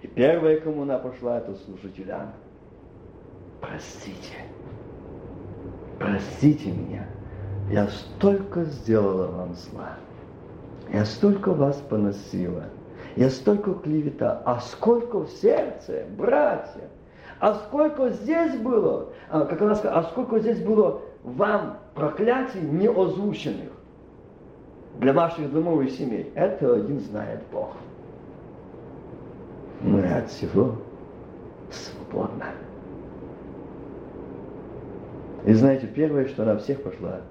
И 0.02 0.08
первая, 0.08 0.60
кому 0.60 0.84
она 0.84 0.98
пошла, 0.98 1.38
это 1.38 1.56
служителям. 1.56 2.32
Простите. 3.62 4.38
Простите 5.98 6.72
меня. 6.72 7.06
Я 7.70 7.88
столько 7.88 8.64
сделала 8.64 9.28
вам 9.28 9.54
зла. 9.56 9.94
Я 10.92 11.06
столько 11.06 11.52
вас 11.52 11.76
поносила. 11.90 12.66
Я 13.16 13.30
столько 13.30 13.74
клевета. 13.74 14.42
А 14.46 14.60
сколько 14.62 15.20
в 15.20 15.30
сердце, 15.30 16.06
братья. 16.18 16.90
А 17.40 17.56
сколько 17.56 18.10
здесь 18.10 18.58
было, 18.58 19.10
а, 19.30 19.46
как 19.46 19.62
она 19.62 19.76
сказала, 19.76 20.00
а 20.00 20.04
сколько 20.04 20.40
здесь 20.40 20.62
было 20.62 21.02
вам 21.24 21.78
проклятий 21.96 22.62
неозвученных 22.62 23.70
для 25.00 25.14
ваших 25.14 25.52
домов 25.52 25.82
и 25.84 25.90
семей. 25.90 26.32
Это 26.36 26.76
один 26.76 27.00
знает 27.00 27.42
Бог. 27.52 27.76
Мы 29.82 30.04
от 30.04 30.30
всего 30.30 30.76
свободны. 31.72 32.46
И 35.46 35.54
знаете, 35.54 35.88
первое, 35.88 36.28
что 36.28 36.44
на 36.44 36.58
всех 36.58 36.84
пошла, 36.84 37.22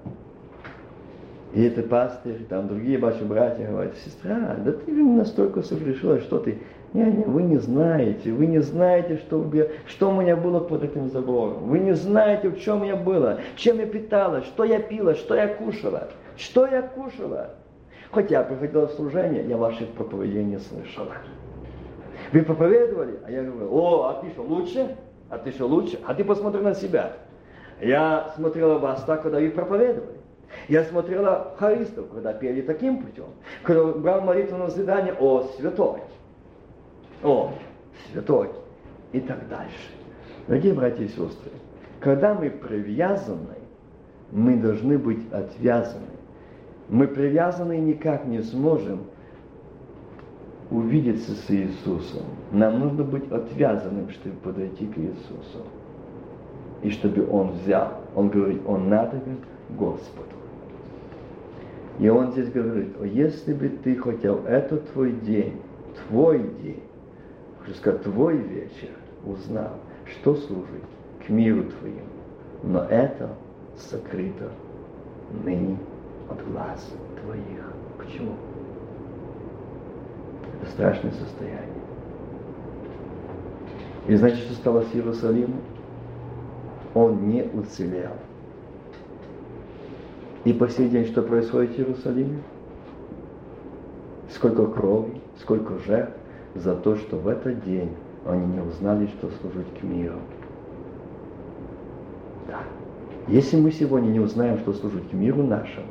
и 1.53 1.63
это 1.63 1.81
пастырь, 1.81 2.45
там 2.47 2.67
другие 2.67 2.99
ваши 2.99 3.23
братья 3.25 3.67
говорят, 3.67 3.95
сестра, 3.97 4.55
да 4.57 4.71
ты 4.71 4.91
настолько 4.91 5.63
согрешила, 5.63 6.19
что 6.19 6.39
ты... 6.39 6.59
Не, 6.93 7.03
не, 7.03 7.23
вы 7.23 7.43
не 7.43 7.57
знаете, 7.57 8.31
вы 8.31 8.47
не 8.47 8.59
знаете, 8.59 9.17
что, 9.17 9.47
что 9.87 10.09
у 10.09 10.21
меня 10.21 10.35
было 10.35 10.59
под 10.59 10.83
этим 10.83 11.09
забором. 11.09 11.67
Вы 11.67 11.79
не 11.79 11.93
знаете, 11.93 12.49
в 12.49 12.59
чем 12.59 12.83
я 12.83 12.95
была, 12.95 13.39
чем 13.55 13.77
я 13.77 13.85
питалась, 13.85 14.45
что 14.45 14.63
я 14.63 14.79
пила, 14.79 15.13
что 15.13 15.35
я 15.35 15.47
кушала. 15.47 16.09
Что 16.35 16.65
я 16.65 16.81
кушала. 16.81 17.51
Хотя 18.11 18.39
я 18.39 18.43
приходила 18.43 18.87
в 18.87 18.91
служение, 18.93 19.47
я 19.47 19.57
ваших 19.57 19.87
проповедей 19.89 20.43
не 20.43 20.57
слышала. 20.57 21.13
Вы 22.31 22.43
проповедовали, 22.43 23.19
а 23.25 23.31
я 23.31 23.43
говорю, 23.43 23.73
о, 23.73 24.03
а 24.09 24.21
ты 24.21 24.29
что, 24.31 24.43
лучше? 24.43 24.95
А 25.29 25.37
ты 25.37 25.51
что, 25.51 25.65
лучше? 25.65 25.99
А 26.05 26.13
ты 26.13 26.23
посмотри 26.23 26.61
на 26.61 26.75
себя. 26.75 27.13
Я 27.81 28.33
смотрела 28.35 28.77
вас 28.77 29.03
так, 29.03 29.23
когда 29.23 29.39
вы 29.39 29.49
проповедовали. 29.49 30.19
Я 30.67 30.83
смотрела 30.83 31.53
харистов, 31.57 32.09
когда 32.09 32.33
пели 32.33 32.61
таким 32.61 33.03
путем, 33.03 33.25
когда 33.63 33.85
брал 33.93 34.21
молитву 34.21 34.57
на 34.57 34.69
задание 34.69 35.13
о 35.13 35.43
святой, 35.57 36.01
о 37.23 37.51
святой 38.11 38.49
и 39.11 39.19
так 39.19 39.47
дальше. 39.47 39.91
Дорогие 40.47 40.73
братья 40.73 41.03
и 41.03 41.07
сестры, 41.07 41.51
когда 41.99 42.33
мы 42.33 42.49
привязаны, 42.49 43.57
мы 44.31 44.55
должны 44.55 44.97
быть 44.97 45.31
отвязаны. 45.31 46.05
Мы 46.87 47.07
привязаны 47.07 47.77
никак 47.77 48.25
не 48.25 48.41
сможем 48.41 49.05
увидеться 50.71 51.31
с 51.31 51.49
Иисусом. 51.49 52.23
Нам 52.51 52.79
нужно 52.79 53.03
быть 53.03 53.31
отвязанным, 53.31 54.09
чтобы 54.09 54.35
подойти 54.37 54.85
к 54.85 54.97
Иисусу. 54.97 55.65
И 56.83 56.89
чтобы 56.91 57.27
Он 57.29 57.51
взял. 57.51 58.01
Он 58.15 58.29
говорит, 58.29 58.61
Он 58.65 58.89
надо 58.89 59.21
Господу. 59.69 60.29
И 61.99 62.07
он 62.07 62.31
здесь 62.31 62.49
говорит, 62.49 62.95
если 63.03 63.53
бы 63.53 63.67
ты 63.67 63.95
хотел, 63.97 64.45
это 64.45 64.77
твой 64.77 65.11
день, 65.11 65.61
твой 66.07 66.39
день, 66.63 66.83
хочу 67.59 67.75
сказать, 67.75 68.03
твой 68.03 68.37
вечер, 68.37 68.89
узнал, 69.25 69.73
что 70.05 70.35
служит 70.35 70.83
к 71.25 71.29
миру 71.29 71.65
твоему. 71.65 71.99
Но 72.63 72.85
это 72.85 73.29
сокрыто 73.75 74.49
ныне 75.43 75.77
от 76.29 76.45
глаз 76.49 76.89
твоих. 77.21 77.73
Почему? 77.97 78.31
Страшное 80.67 81.11
состояние. 81.11 81.69
И 84.07 84.15
знаете, 84.15 84.37
что 84.37 84.53
стало 84.53 84.81
с 84.81 84.95
Иерусалимом? 84.95 85.61
Он 86.93 87.27
не 87.29 87.43
уцелел. 87.43 88.11
И 90.45 90.53
по 90.53 90.67
сей 90.67 90.89
день 90.89 91.05
что 91.05 91.21
происходит 91.21 91.75
в 91.75 91.79
Иерусалиме? 91.79 92.41
Сколько 94.29 94.65
крови, 94.67 95.21
сколько 95.39 95.77
жертв 95.79 96.15
за 96.55 96.75
то, 96.75 96.95
что 96.95 97.17
в 97.17 97.27
этот 97.27 97.63
день 97.63 97.91
они 98.25 98.45
не 98.47 98.61
узнали, 98.61 99.07
что 99.07 99.29
служить 99.41 99.67
к 99.79 99.83
миру. 99.83 100.19
Да. 102.47 102.59
Если 103.27 103.59
мы 103.59 103.71
сегодня 103.71 104.07
не 104.07 104.19
узнаем, 104.19 104.57
что 104.59 104.73
служить 104.73 105.09
к 105.09 105.13
миру 105.13 105.43
нашему, 105.43 105.87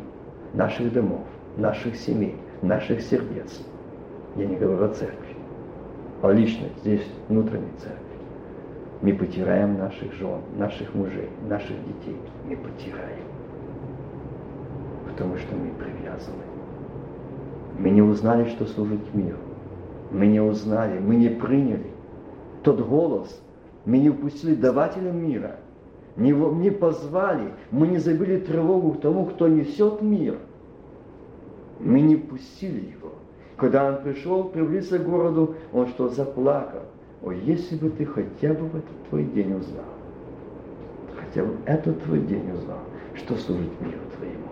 наших 0.55 0.93
домов, 0.93 1.23
наших 1.57 1.97
семей, 1.97 2.37
наших 2.63 3.01
сердец, 3.01 3.61
я 4.37 4.47
не 4.47 4.57
говорю 4.57 4.85
о 4.85 4.89
церкви, 4.89 5.37
а 6.23 6.33
лично 6.33 6.69
здесь 6.81 7.07
внутренней 7.29 7.73
церкви, 7.79 8.03
мы 9.03 9.15
потеряем 9.15 9.79
наших 9.79 10.13
жен, 10.15 10.41
наших 10.57 10.95
мужей, 10.95 11.29
наших 11.49 11.77
детей, 11.87 12.17
мы 12.45 12.57
потеряем 12.57 13.29
потому 15.19 15.37
что 15.37 15.57
мы 15.57 15.71
привязаны. 15.73 16.45
Мы 17.77 17.91
не 17.91 18.03
узнали, 18.03 18.49
что 18.51 18.67
служить 18.67 19.13
миру. 19.15 19.39
Мы 20.13 20.29
не 20.29 20.41
узнали, 20.41 21.01
мы 21.01 21.17
не 21.17 21.29
приняли 21.29 21.91
тот 22.63 22.81
голос. 22.81 23.43
Мы 23.85 23.99
не 23.99 24.11
упустили 24.11 24.55
давателя 24.55 25.11
мира. 25.11 25.57
Не, 26.17 26.31
не 26.31 26.71
позвали, 26.71 27.53
мы 27.73 27.89
не 27.89 27.99
забыли 27.99 28.39
тревогу 28.39 28.95
тому, 28.95 29.27
кто 29.27 29.49
несет 29.49 30.03
мир. 30.03 30.39
Мы 31.81 32.01
не 32.01 32.15
пустили 32.15 32.93
его. 32.97 33.15
Когда 33.59 33.87
он 33.87 34.03
пришел, 34.03 34.45
приблизился 34.45 35.01
к 35.01 35.05
городу, 35.05 35.57
он 35.73 35.89
что, 35.89 36.09
заплакал. 36.09 36.83
О, 37.23 37.33
если 37.33 37.75
бы 37.75 37.91
ты 37.91 38.07
хотя 38.07 38.55
бы 38.55 38.67
в 38.67 38.77
этот 38.77 39.09
твой 39.09 39.25
день 39.25 39.53
узнал, 39.53 39.85
хотя 41.19 41.45
бы 41.45 41.57
этот 41.67 42.01
твой 42.05 42.21
день 42.21 42.53
узнал, 42.53 42.79
что 43.17 43.35
служит 43.35 43.81
миру 43.81 43.99
твоему. 44.17 44.47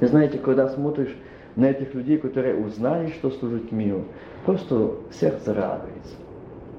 И 0.00 0.04
знаете, 0.04 0.38
когда 0.38 0.68
смотришь 0.68 1.16
на 1.56 1.64
этих 1.64 1.94
людей, 1.94 2.18
которые 2.18 2.62
узнали, 2.62 3.08
что 3.08 3.30
служить 3.30 3.72
миру, 3.72 4.04
просто 4.44 4.92
сердце 5.10 5.54
радуется. 5.54 6.14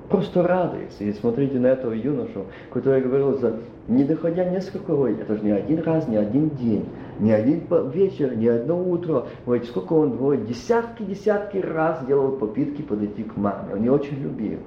Просто 0.10 0.42
радуется. 0.42 1.04
И 1.04 1.14
смотрите 1.14 1.60
на 1.60 1.68
этого 1.68 1.94
юношу, 1.94 2.46
который 2.74 3.02
говорил, 3.02 3.38
за, 3.38 3.58
не 3.88 4.04
доходя 4.04 4.44
несколько 4.44 4.94
лет, 5.08 5.22
это 5.22 5.36
же 5.36 5.44
не 5.44 5.52
один 5.52 5.84
раз, 5.84 6.08
не 6.08 6.18
один 6.18 6.50
день, 6.50 6.86
не 7.20 7.32
один 7.32 7.62
вечер, 7.94 8.36
не 8.36 8.48
одно 8.48 8.82
утро, 8.82 9.28
вот 9.46 9.64
сколько 9.66 9.94
он, 9.94 10.14
вот, 10.14 10.46
десятки-десятки 10.46 11.58
раз 11.58 12.04
делал 12.08 12.32
попытки 12.32 12.82
подойти 12.82 13.24
к 13.24 13.38
маме. 13.38 13.74
Он 13.74 13.82
не 13.82 13.90
очень 13.90 14.18
любил. 14.20 14.60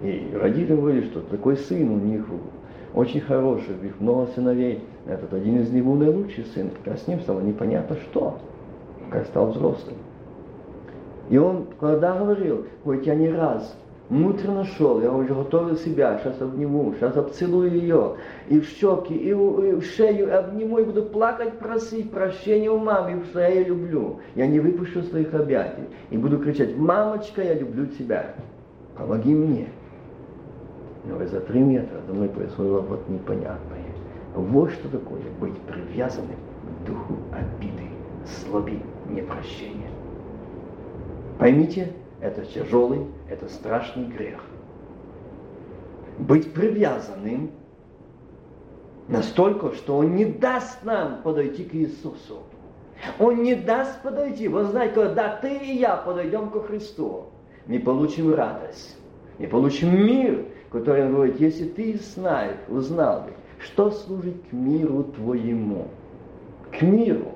И 0.00 0.30
родители 0.40 0.76
говорили, 0.76 1.06
что 1.06 1.20
такой 1.22 1.56
сын 1.56 1.90
у 1.90 1.98
них 1.98 2.24
очень 2.94 3.20
хороший, 3.20 3.74
у 3.80 3.82
них 3.82 3.98
много 3.98 4.28
сыновей. 4.28 4.84
Этот 5.06 5.34
один 5.34 5.60
из 5.60 5.70
них 5.72 5.84
был 5.84 5.94
наилучший 5.94 6.44
сын, 6.54 6.70
а 6.86 6.96
с 6.96 7.08
ним 7.08 7.20
стало 7.20 7.40
непонятно 7.40 7.96
что, 7.96 8.38
как 9.10 9.26
стал 9.26 9.50
взрослым. 9.50 9.96
И 11.30 11.36
он, 11.36 11.66
когда 11.80 12.16
говорил, 12.16 12.66
хоть 12.84 13.06
я 13.06 13.16
не 13.16 13.28
раз 13.28 13.76
внутренно 14.08 14.64
шел, 14.64 15.00
я 15.00 15.12
уже 15.12 15.34
готовил 15.34 15.76
себя, 15.76 16.18
сейчас 16.18 16.40
обниму, 16.40 16.94
сейчас 16.94 17.16
обцелую 17.16 17.72
ее, 17.72 18.16
и 18.48 18.60
в 18.60 18.66
щеки, 18.66 19.14
и 19.14 19.32
в, 19.32 19.64
и 19.64 19.74
в 19.74 19.84
шею 19.84 20.36
обниму, 20.36 20.78
и 20.78 20.84
буду 20.84 21.02
плакать, 21.02 21.58
просить 21.58 22.10
прощения 22.10 22.70
у 22.70 22.78
мамы, 22.78 23.22
что 23.30 23.40
я 23.40 23.48
ее 23.48 23.64
люблю. 23.64 24.20
Я 24.34 24.46
не 24.46 24.60
выпущу 24.60 25.02
своих 25.02 25.34
объятий. 25.34 25.84
И 26.10 26.16
буду 26.16 26.38
кричать, 26.38 26.76
мамочка, 26.76 27.42
я 27.42 27.54
люблю 27.54 27.86
тебя, 27.86 28.34
помоги 28.96 29.34
мне. 29.34 29.68
Но 31.04 31.24
за 31.24 31.40
три 31.40 31.60
метра 31.60 32.00
за 32.06 32.14
мной 32.14 32.28
происходило 32.28 32.80
вот 32.80 33.08
непонятное. 33.08 33.84
Вот 34.34 34.70
что 34.70 34.88
такое 34.88 35.20
быть 35.40 35.56
привязанным 35.62 36.36
к 36.36 36.86
духу 36.86 37.14
обиды, 37.32 37.88
злобы, 38.24 38.78
непрощения. 39.08 39.88
Поймите, 41.38 41.92
это 42.20 42.44
тяжелый, 42.44 43.06
это 43.28 43.48
страшный 43.48 44.06
грех. 44.06 44.40
Быть 46.18 46.52
привязанным 46.52 47.52
настолько, 49.06 49.72
что 49.74 49.98
он 49.98 50.14
не 50.14 50.24
даст 50.24 50.82
нам 50.84 51.22
подойти 51.22 51.64
к 51.64 51.74
Иисусу. 51.74 52.42
Он 53.18 53.42
не 53.42 53.54
даст 53.54 54.02
подойти. 54.02 54.48
Вы 54.48 54.64
знаете, 54.64 54.94
когда 54.94 55.36
ты 55.36 55.56
и 55.56 55.76
я 55.76 55.96
подойдем 55.96 56.50
ко 56.50 56.60
Христу, 56.60 57.26
мы 57.66 57.78
получим 57.78 58.34
радость, 58.34 58.96
мы 59.38 59.46
получим 59.46 59.94
мир, 59.94 60.46
который 60.70 61.04
он 61.06 61.14
говорит, 61.14 61.40
если 61.40 61.68
ты 61.68 61.98
знаешь, 61.98 62.56
узнал 62.68 63.22
бы, 63.22 63.32
что 63.60 63.90
служит 63.90 64.36
к 64.50 64.52
миру 64.52 65.04
твоему, 65.04 65.88
к 66.72 66.82
миру, 66.82 67.32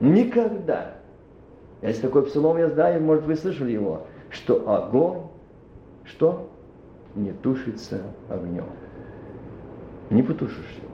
никогда. 0.00 0.96
Есть 1.82 2.00
такой 2.00 2.24
псалом, 2.24 2.58
я 2.58 2.70
знаю, 2.70 3.02
может, 3.02 3.24
вы 3.24 3.34
слышали 3.34 3.72
его, 3.72 4.02
что 4.30 4.68
огонь, 4.72 5.22
что? 6.04 6.48
Не 7.14 7.32
тушится 7.32 8.00
огнем. 8.28 8.64
Не 10.10 10.22
потушишь 10.22 10.78
его. 10.80 10.92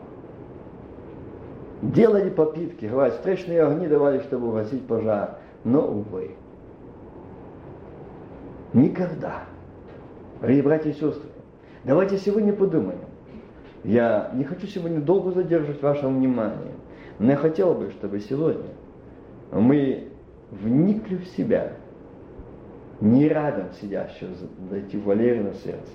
Делали 1.92 2.30
попытки, 2.30 2.86
говорят, 2.86 3.14
встречные 3.14 3.62
огни 3.62 3.86
давали, 3.86 4.20
чтобы 4.20 4.48
угасить 4.48 4.84
пожар, 4.86 5.38
но, 5.62 5.86
увы, 5.86 6.34
Никогда. 8.72 9.44
Дорогие 10.40 10.62
братья 10.62 10.90
и 10.90 10.92
сестры, 10.92 11.28
давайте 11.84 12.18
сегодня 12.18 12.52
подумаем. 12.52 13.00
Я 13.82 14.30
не 14.34 14.44
хочу 14.44 14.66
сегодня 14.66 15.00
долго 15.00 15.32
задерживать 15.32 15.80
ваше 15.80 16.06
внимание, 16.06 16.74
но 17.18 17.30
я 17.32 17.36
хотел 17.36 17.74
бы, 17.74 17.90
чтобы 17.92 18.20
сегодня 18.20 18.68
мы 19.52 20.07
вникли 20.50 21.16
в 21.16 21.26
себя, 21.28 21.72
не 23.00 23.28
рядом 23.28 23.72
сидящего 23.80 24.30
зайти 24.70 24.96
в 24.96 25.04
Валерий 25.04 25.42
на 25.42 25.54
сердце, 25.54 25.92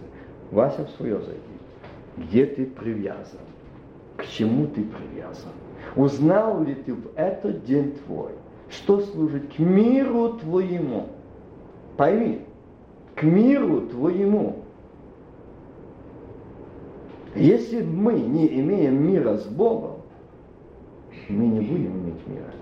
Вася 0.51 0.85
в 0.85 0.89
свое 0.91 1.19
зайти. 1.19 1.41
Где 2.17 2.45
ты 2.45 2.65
привязан? 2.65 3.39
К 4.17 4.25
чему 4.25 4.67
ты 4.67 4.83
привязан? 4.83 5.51
Узнал 5.95 6.63
ли 6.63 6.75
ты 6.75 6.93
в 6.93 7.07
этот 7.15 7.65
день 7.65 7.95
твой, 8.05 8.31
что 8.69 9.01
служит 9.01 9.53
к 9.53 9.59
миру 9.59 10.33
твоему? 10.33 11.07
Пойми, 11.97 12.41
к 13.15 13.23
миру 13.23 13.81
твоему. 13.81 14.59
Если 17.35 17.81
мы 17.81 18.13
не 18.13 18.59
имеем 18.59 19.07
мира 19.07 19.37
с 19.37 19.45
Богом, 19.45 19.97
мы 21.29 21.45
не 21.47 21.61
будем 21.61 22.03
иметь 22.03 22.27
мира. 22.27 22.53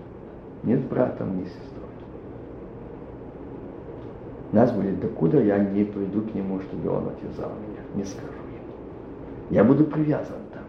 Ни 0.64 0.76
с 0.76 0.82
братом, 0.82 1.40
ни 1.40 1.46
с. 1.46 1.71
Нас 4.52 4.72
будет, 4.72 5.00
докуда 5.00 5.42
я 5.42 5.58
не 5.60 5.86
приду 5.86 6.22
к 6.22 6.34
нему, 6.36 6.60
чтобы 6.62 6.90
он 6.90 7.08
отвязал 7.08 7.52
меня. 7.52 7.82
Не 7.96 8.04
скажу 8.04 8.28
ему. 8.28 8.74
Я 9.50 9.64
буду 9.64 9.86
привязан 9.86 10.40
там. 10.54 10.64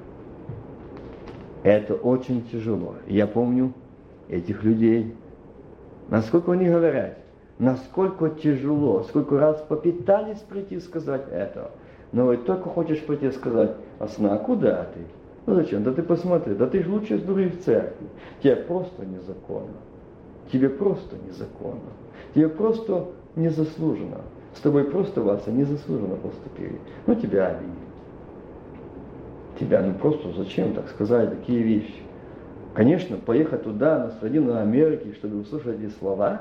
Это 1.64 1.94
очень 1.94 2.46
тяжело. 2.48 2.94
Я 3.08 3.26
помню 3.26 3.72
этих 4.28 4.62
людей. 4.62 5.16
Насколько 6.08 6.52
они 6.52 6.66
говорят, 6.66 7.18
насколько 7.58 8.30
тяжело, 8.30 9.02
сколько 9.02 9.38
раз 9.38 9.64
попытались 9.68 10.38
прийти 10.38 10.78
сказать 10.78 11.22
это. 11.30 11.72
Но 12.12 12.26
вот 12.26 12.44
только 12.44 12.68
хочешь 12.68 13.00
прийти 13.04 13.30
сказать, 13.30 13.72
а 13.98 14.36
куда 14.38 14.84
ты? 14.84 15.00
Ну 15.46 15.54
зачем? 15.56 15.82
Да 15.82 15.92
ты 15.92 16.02
посмотри, 16.02 16.54
да 16.54 16.66
ты 16.66 16.82
же 16.82 16.90
лучше 16.90 17.18
сдури 17.18 17.48
в 17.48 17.64
церкви. 17.64 18.06
Тебе 18.42 18.56
просто 18.56 19.04
незаконно. 19.04 19.78
Тебе 20.52 20.68
просто 20.68 21.16
незаконно. 21.26 21.80
Тебе 22.34 22.48
просто 22.48 23.06
незаслуженно. 23.36 24.20
С 24.54 24.60
тобой 24.60 24.84
просто, 24.84 25.22
Вася, 25.22 25.50
незаслуженно 25.50 26.16
поступили. 26.16 26.78
Ну, 27.06 27.14
тебя 27.14 27.48
обидели. 27.48 27.72
Тебя, 29.58 29.82
ну 29.82 29.94
просто 29.94 30.32
зачем 30.32 30.74
так 30.74 30.88
сказать 30.88 31.30
такие 31.30 31.62
вещи? 31.62 32.02
Конечно, 32.74 33.16
поехать 33.18 33.64
туда, 33.64 33.98
на 33.98 34.10
страну 34.10 34.56
Америки, 34.56 35.12
чтобы 35.14 35.40
услышать 35.40 35.78
эти 35.78 35.90
слова, 35.98 36.40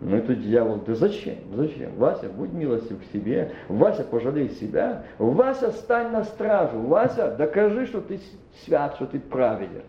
но 0.00 0.16
это 0.16 0.34
дьявол, 0.34 0.80
да 0.86 0.94
зачем? 0.94 1.36
Зачем? 1.54 1.94
Вася, 1.96 2.28
будь 2.30 2.52
милостив 2.52 2.98
к 3.00 3.12
себе. 3.12 3.52
Вася, 3.68 4.04
пожалей 4.04 4.48
себя. 4.48 5.04
Вася, 5.18 5.72
стань 5.72 6.12
на 6.12 6.24
стражу. 6.24 6.80
Вася, 6.80 7.34
докажи, 7.36 7.86
что 7.86 8.00
ты 8.00 8.18
свят, 8.64 8.94
что 8.94 9.06
ты 9.06 9.20
праведен. 9.20 9.82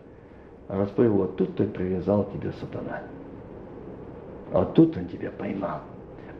А 0.68 0.78
Господь, 0.78 1.08
вот 1.08 1.36
тут 1.36 1.56
ты 1.56 1.64
привязал 1.64 2.28
тебя 2.30 2.52
сатана. 2.60 3.00
А 4.52 4.66
тут 4.66 4.96
он 4.98 5.06
тебя 5.06 5.30
поймал. 5.30 5.80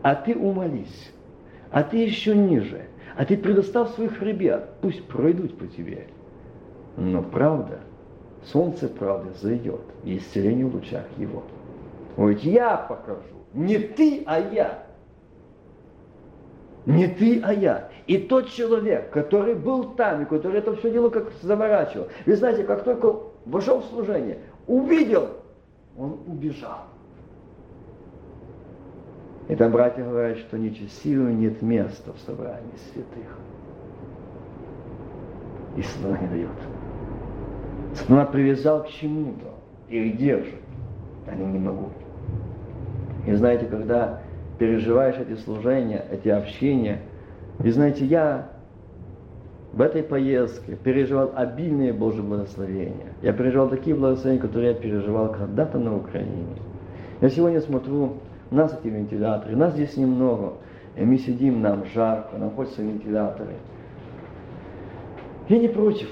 А 0.02 0.14
ты 0.14 0.36
умолись. 0.36 1.12
А 1.70 1.82
ты 1.82 1.98
еще 1.98 2.36
ниже. 2.36 2.86
А 3.16 3.24
ты 3.24 3.36
предоставь 3.36 3.94
своих 3.94 4.20
ребят. 4.22 4.80
Пусть 4.80 5.04
пройдут 5.06 5.56
по 5.58 5.66
тебе. 5.66 6.08
Но 6.96 7.22
правда, 7.22 7.80
солнце 8.44 8.88
правды 8.88 9.30
зайдет. 9.40 9.80
И 10.04 10.18
исцеление 10.18 10.66
в 10.66 10.74
лучах 10.74 11.06
его. 11.16 11.44
Вот 12.16 12.38
я 12.40 12.76
покажу. 12.76 13.22
Не 13.54 13.78
ты, 13.78 14.22
а 14.26 14.38
я. 14.38 14.86
Не 16.84 17.06
ты, 17.06 17.40
а 17.42 17.52
я. 17.52 17.88
И 18.06 18.18
тот 18.18 18.48
человек, 18.50 19.10
который 19.10 19.54
был 19.54 19.94
там, 19.94 20.22
и 20.22 20.24
который 20.24 20.58
это 20.58 20.74
все 20.76 20.90
дело 20.90 21.10
как 21.10 21.30
заворачивал. 21.40 22.08
Вы 22.26 22.36
знаете, 22.36 22.64
как 22.64 22.82
только 22.82 23.14
вошел 23.46 23.80
в 23.80 23.84
служение, 23.84 24.38
увидел, 24.66 25.28
он 25.96 26.18
убежал. 26.26 26.86
И 29.52 29.54
там 29.54 29.70
братья 29.70 30.02
говорят, 30.02 30.38
что 30.38 30.56
нечестивому 30.56 31.28
нет 31.28 31.60
места 31.60 32.10
в 32.14 32.18
собрании 32.20 32.72
святых. 32.90 33.38
И 35.76 35.82
сатана 35.82 36.16
не 36.20 36.28
дает. 36.28 36.48
Сатана 37.94 38.24
привязал 38.24 38.82
к 38.84 38.88
чему-то, 38.88 39.52
их 39.90 40.16
держит. 40.16 40.62
Они 41.26 41.44
не 41.44 41.58
могут. 41.58 41.92
И 43.26 43.34
знаете, 43.34 43.66
когда 43.66 44.20
переживаешь 44.58 45.16
эти 45.18 45.38
служения, 45.38 46.02
эти 46.10 46.30
общения, 46.30 47.02
и 47.62 47.68
знаете, 47.68 48.06
я 48.06 48.48
в 49.74 49.82
этой 49.82 50.02
поездке 50.02 50.76
переживал 50.76 51.30
обильные 51.36 51.92
Божьи 51.92 52.22
благословения. 52.22 53.12
Я 53.20 53.34
переживал 53.34 53.68
такие 53.68 53.94
благословения, 53.94 54.40
которые 54.40 54.72
я 54.72 54.78
переживал 54.78 55.30
когда-то 55.30 55.78
на 55.78 55.94
Украине. 55.94 56.56
Я 57.20 57.28
сегодня 57.28 57.60
смотрю, 57.60 58.14
нас 58.52 58.78
эти 58.78 58.88
вентиляторы, 58.88 59.56
нас 59.56 59.72
здесь 59.74 59.96
немного, 59.96 60.54
и 60.96 61.04
мы 61.04 61.18
сидим, 61.18 61.60
нам 61.60 61.84
жарко, 61.86 62.36
нам 62.38 62.50
хочется 62.50 62.82
вентиляторы. 62.82 63.54
Я 65.48 65.58
не 65.58 65.68
против 65.68 66.08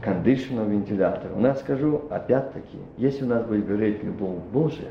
кондишнера 0.00 0.64
вентилятора. 0.64 1.34
У 1.34 1.40
нас 1.40 1.60
скажу, 1.60 2.02
опять-таки, 2.10 2.78
если 2.96 3.24
у 3.24 3.28
нас 3.28 3.44
будет 3.44 3.66
гореть 3.66 4.02
любовь 4.02 4.38
Божия, 4.52 4.90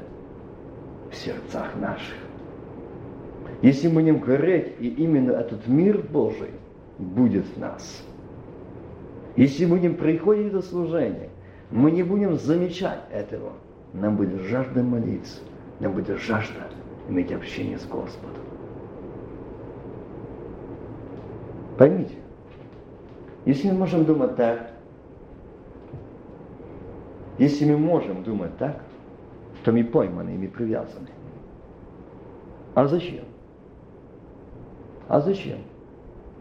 в 1.12 1.16
сердцах 1.16 1.76
наших. 1.80 2.16
Если 3.62 3.88
мы 3.88 4.02
будем 4.02 4.20
гореть, 4.20 4.76
и 4.80 4.88
именно 4.88 5.32
этот 5.32 5.68
мир 5.68 6.04
Божий 6.10 6.52
будет 7.00 7.46
в 7.46 7.60
нас. 7.60 8.04
Если 9.36 9.66
мы 9.66 9.78
будем 9.78 9.96
приходить 9.96 10.52
до 10.52 10.62
служения, 10.62 11.30
мы 11.72 11.92
не 11.92 12.04
будем 12.04 12.38
замечать 12.38 13.02
этого. 13.12 13.54
Нам 13.94 14.18
будет 14.18 14.42
жажда 14.42 14.84
молиться, 14.84 15.40
нам 15.80 15.94
будет 15.94 16.18
жажда 16.20 16.68
иметь 17.08 17.32
общение 17.32 17.78
с 17.78 17.86
Господом. 17.86 18.44
Поймите, 21.78 22.16
если 23.46 23.70
мы 23.70 23.78
можем 23.78 24.06
думать 24.06 24.36
так, 24.36 24.72
если 27.38 27.72
мы 27.72 27.78
можем 27.78 28.24
думать 28.24 28.58
так, 28.58 28.82
что 29.62 29.72
мы 29.72 29.84
пойманы, 29.84 30.38
мы 30.38 30.48
привязаны. 30.48 31.10
А 32.74 32.88
зачем? 32.88 33.26
А 35.08 35.20
зачем? 35.20 35.60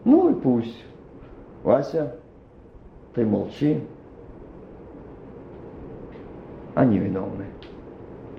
Ну 0.05 0.31
и 0.31 0.41
пусть. 0.41 0.83
Вася, 1.63 2.15
ты 3.13 3.25
молчи. 3.25 3.83
Они 6.73 6.97
виновны. 6.97 7.45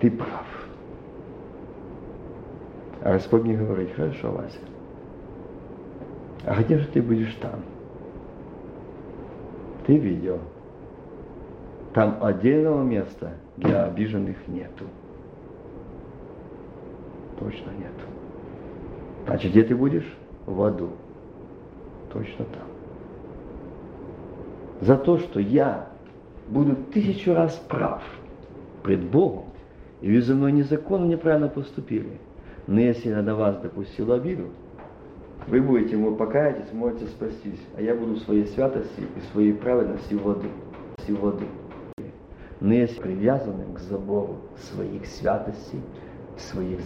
Ты 0.01 0.11
прав. 0.11 0.48
А 3.03 3.13
Господь 3.13 3.43
мне 3.43 3.57
говорит, 3.57 3.95
хорошо, 3.95 4.33
Вася. 4.33 4.59
А 6.45 6.63
где 6.63 6.79
же 6.79 6.89
ты 6.89 7.01
будешь 7.01 7.35
там? 7.35 7.61
Ты 9.87 9.97
видел. 9.97 10.39
Там 11.95 12.19
отдельного 12.21 12.83
места 12.83 13.33
для 13.57 13.85
обиженных 13.85 14.37
нету. 14.49 14.85
Точно 17.39 17.71
нету. 17.71 18.07
Значит, 19.27 19.53
где 19.53 19.63
ты 19.63 19.77
будешь? 19.77 20.17
В 20.47 20.63
аду. 20.63 20.91
Точно 22.13 22.45
там. 22.45 22.69
За 24.81 24.97
то, 24.97 25.19
что 25.19 25.41
я 25.41 25.89
буду 26.49 26.77
тысячу 26.77 27.35
раз 27.35 27.55
прав 27.69 28.03
пред 28.83 29.05
Богом, 29.05 29.47
и 30.01 30.13
вы 30.13 30.23
за 30.23 30.35
мной 30.35 30.53
незаконно 30.53 31.07
неправильно 31.07 31.49
поступили. 31.49 32.19
Но 32.69 32.81
если 32.81 33.09
я 33.09 33.23
на 33.23 33.35
вас 33.35 33.57
допустил 33.57 34.13
обиду, 34.13 34.51
вы 35.47 35.63
будете 35.63 35.93
ему 35.93 36.15
покаятесь, 36.15 36.71
можете 36.73 37.07
спастись, 37.07 37.61
а 37.77 37.81
я 37.81 37.95
буду 37.95 38.17
в 38.17 38.19
своей 38.19 38.47
святости 38.47 39.01
и 39.01 39.33
своей 39.33 39.55
праведности 39.55 40.13
в 40.13 40.29
аду. 40.29 40.49
В 41.09 41.27
аду 41.27 41.45
но 42.61 42.75
есть 42.75 43.01
привязанным 43.01 43.73
к 43.73 43.79
забору 43.79 44.37
своих 44.57 45.07
святостей, 45.07 45.81
своих 46.37 46.81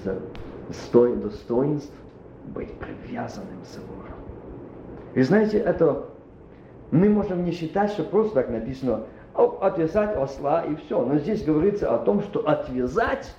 достоинств, 0.69 1.93
быть 2.55 2.73
привязанным 2.75 3.63
к 3.63 3.67
забору. 3.67 4.15
И 5.15 5.23
знаете, 5.23 5.59
это 5.59 6.05
мы 6.93 7.09
можем 7.09 7.45
не 7.45 7.51
считать, 7.51 7.91
что 7.91 8.05
просто 8.05 8.35
так 8.35 8.51
написано 8.51 9.05
отвязать 9.35 10.17
осла 10.17 10.63
и 10.63 10.77
все. 10.77 11.05
Но 11.05 11.19
здесь 11.19 11.43
говорится 11.43 11.93
о 11.93 11.99
том, 11.99 12.21
что 12.23 12.47
отвязать 12.47 13.35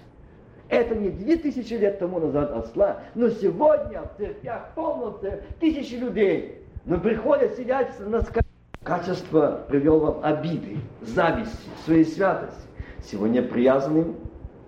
это 0.73 0.95
не 0.95 1.09
две 1.09 1.37
тысячи 1.37 1.73
лет 1.73 1.99
тому 1.99 2.19
назад 2.19 2.51
осла, 2.51 3.01
но 3.15 3.29
сегодня 3.29 4.01
в 4.01 4.17
церквях 4.17 4.69
полно 4.75 5.19
тысячи 5.59 5.95
людей. 5.95 6.65
Но 6.85 6.99
приходят 6.99 7.55
сидят 7.55 7.97
на 7.99 8.21
скамье 8.21 8.43
Качество 8.83 9.63
привел 9.69 9.99
вам 9.99 10.19
обиды, 10.23 10.77
зависти, 11.01 11.69
своей 11.85 12.03
святости. 12.03 12.59
Сегодня 13.01 13.41
привязанным 13.41 14.17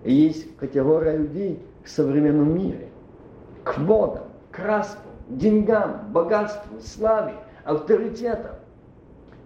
есть 0.04 0.56
категория 0.56 1.18
людей 1.18 1.62
в 1.84 1.90
современном 1.90 2.56
мире. 2.56 2.88
к 3.62 3.76
модам, 3.78 4.24
краску, 4.52 5.08
деньгам, 5.28 6.12
богатству, 6.12 6.80
славе, 6.80 7.34
авторитетам. 7.64 8.54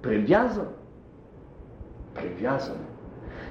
Привязан. 0.02 0.68
Привязан. 2.14 2.76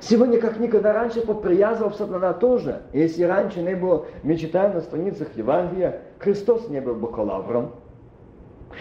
Сегодня, 0.02 0.40
как 0.40 0.60
никогда 0.60 0.94
раньше, 0.94 1.22
попривязывал 1.22 1.92
сатана 1.92 2.34
тоже. 2.34 2.84
Если 2.94 3.24
раньше 3.24 3.62
не 3.62 3.76
было, 3.76 4.06
мы 4.24 4.38
читаем 4.38 4.74
на 4.74 4.82
страницах 4.82 5.28
Евангелия, 5.36 6.02
Христос 6.20 6.70
не 6.70 6.80
был 6.80 6.96
бакалавром, 6.96 7.74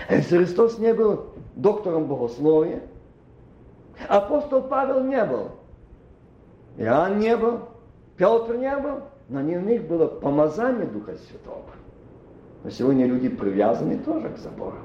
если 0.09 0.39
Христос 0.39 0.79
не 0.79 0.95
был 0.95 1.27
доктором 1.57 2.07
богословия, 2.07 2.83
апостол 4.09 4.63
Павел 4.63 5.03
не 5.03 5.25
был, 5.25 5.51
Иоанн 6.77 7.19
не 7.19 7.37
был, 7.37 7.61
Петр 8.17 8.57
не 8.57 8.77
был, 8.77 9.01
но 9.29 9.41
не 9.41 9.57
у 9.57 9.61
них 9.61 9.89
было 9.89 10.07
помазание 10.07 10.87
Духа 10.87 11.17
Святого. 11.17 11.65
Но 12.63 12.71
сегодня 12.71 13.07
люди 13.07 13.29
привязаны 13.29 13.99
тоже 13.99 14.29
к 14.31 14.39
забору. 14.39 14.77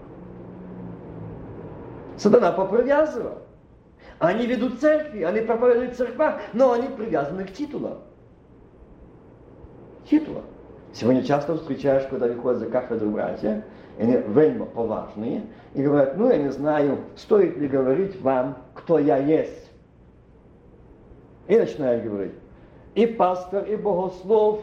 Сатана 2.18 2.52
попривязывал. 2.52 3.40
Они 4.20 4.46
ведут 4.46 4.80
церкви, 4.80 5.24
они 5.24 5.42
проповедуют 5.42 5.98
в 5.98 6.40
но 6.54 6.72
они 6.72 6.88
привязаны 6.88 7.46
к 7.46 7.54
титулам. 7.54 8.00
Титулам. 10.10 10.44
Сегодня 10.94 11.24
часто 11.24 11.56
встречаешь, 11.56 12.06
когда 12.10 12.28
выходят 12.28 12.60
за 12.60 12.68
кафедру 12.68 13.10
братья, 13.10 13.64
они 13.98 14.18
вельми 14.28 14.66
поважные, 14.66 15.44
и 15.74 15.82
говорят, 15.82 16.18
ну 16.18 16.30
я 16.30 16.38
не 16.38 16.52
знаю, 16.52 17.00
стоит 17.16 17.58
ли 17.58 17.68
говорить 17.68 18.20
вам, 18.22 18.58
кто 18.74 19.00
я 19.00 19.18
есть. 19.18 19.72
И 21.48 21.58
начинают 21.58 22.04
говорить, 22.04 22.34
и 22.96 23.06
пастор, 23.06 23.66
и 23.66 23.76
богослов, 23.76 24.62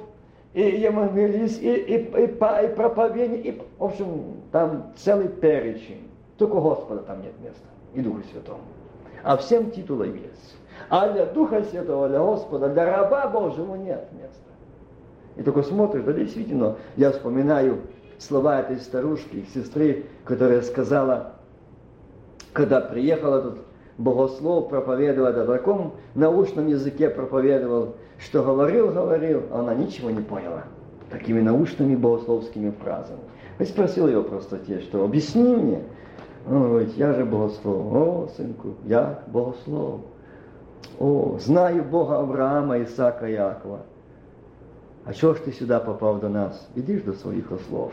и 0.54 0.62
евангелист, 0.62 1.60
и, 1.60 1.74
и, 1.74 1.96
и, 1.96 2.24
и, 2.24 2.24
и 2.24 2.74
проповедник, 2.74 3.46
и, 3.46 3.62
в 3.78 3.84
общем, 3.84 4.36
там 4.50 4.92
целый 4.96 5.28
перечень. 5.28 6.08
Только 6.38 6.60
Господа 6.60 7.02
там 7.02 7.22
нет 7.22 7.38
места, 7.40 7.66
и 7.94 8.00
Духа 8.00 8.22
Святого. 8.32 8.60
А 9.22 9.36
всем 9.36 9.70
титулы 9.70 10.06
есть. 10.08 10.56
А 10.88 11.12
для 11.12 11.26
Духа 11.26 11.62
Святого, 11.62 12.08
для 12.08 12.18
Господа, 12.18 12.68
для 12.68 12.84
раба 12.84 13.28
Божьего 13.28 13.76
нет 13.76 14.08
места. 14.12 14.50
И 15.36 15.42
только 15.42 15.62
смотришь, 15.62 16.02
да 16.04 16.12
действительно, 16.12 16.76
я 16.96 17.12
вспоминаю 17.12 17.78
слова 18.18 18.60
этой 18.60 18.78
старушки, 18.78 19.46
сестры, 19.54 20.06
которая 20.24 20.62
сказала, 20.62 21.34
когда 22.52 22.80
приехал 22.80 23.34
этот 23.34 23.58
богослов, 23.98 24.68
проповедовал 24.68 25.32
на 25.32 25.44
таком 25.46 25.94
научном 26.14 26.66
языке 26.66 27.08
проповедовал, 27.10 27.94
что 28.18 28.42
говорил, 28.42 28.88
говорил, 28.88 29.42
а 29.50 29.60
она 29.60 29.74
ничего 29.74 30.10
не 30.10 30.20
поняла. 30.20 30.64
Такими 31.10 31.40
научными 31.40 31.96
богословскими 31.96 32.70
фразами. 32.82 33.20
Я 33.58 33.66
спросил 33.66 34.06
ее 34.06 34.22
просто 34.22 34.58
те, 34.58 34.80
что 34.80 35.04
объясни 35.04 35.54
мне. 35.54 35.82
Он 36.46 36.68
говорит, 36.68 36.96
я 36.96 37.12
же 37.12 37.24
богослов. 37.24 37.92
О, 37.92 38.28
сынку, 38.36 38.74
я 38.84 39.22
богослов. 39.26 40.00
О, 40.98 41.38
знаю 41.38 41.84
Бога 41.84 42.18
Авраама, 42.18 42.82
Исаака, 42.82 43.26
Якова. 43.26 43.80
А 45.04 45.14
чего 45.14 45.34
ж 45.34 45.40
ты 45.40 45.52
сюда 45.52 45.80
попал 45.80 46.18
до 46.18 46.28
нас? 46.28 46.68
Иди 46.74 46.98
ж 46.98 47.02
до 47.02 47.12
своих 47.12 47.50
ослов. 47.50 47.92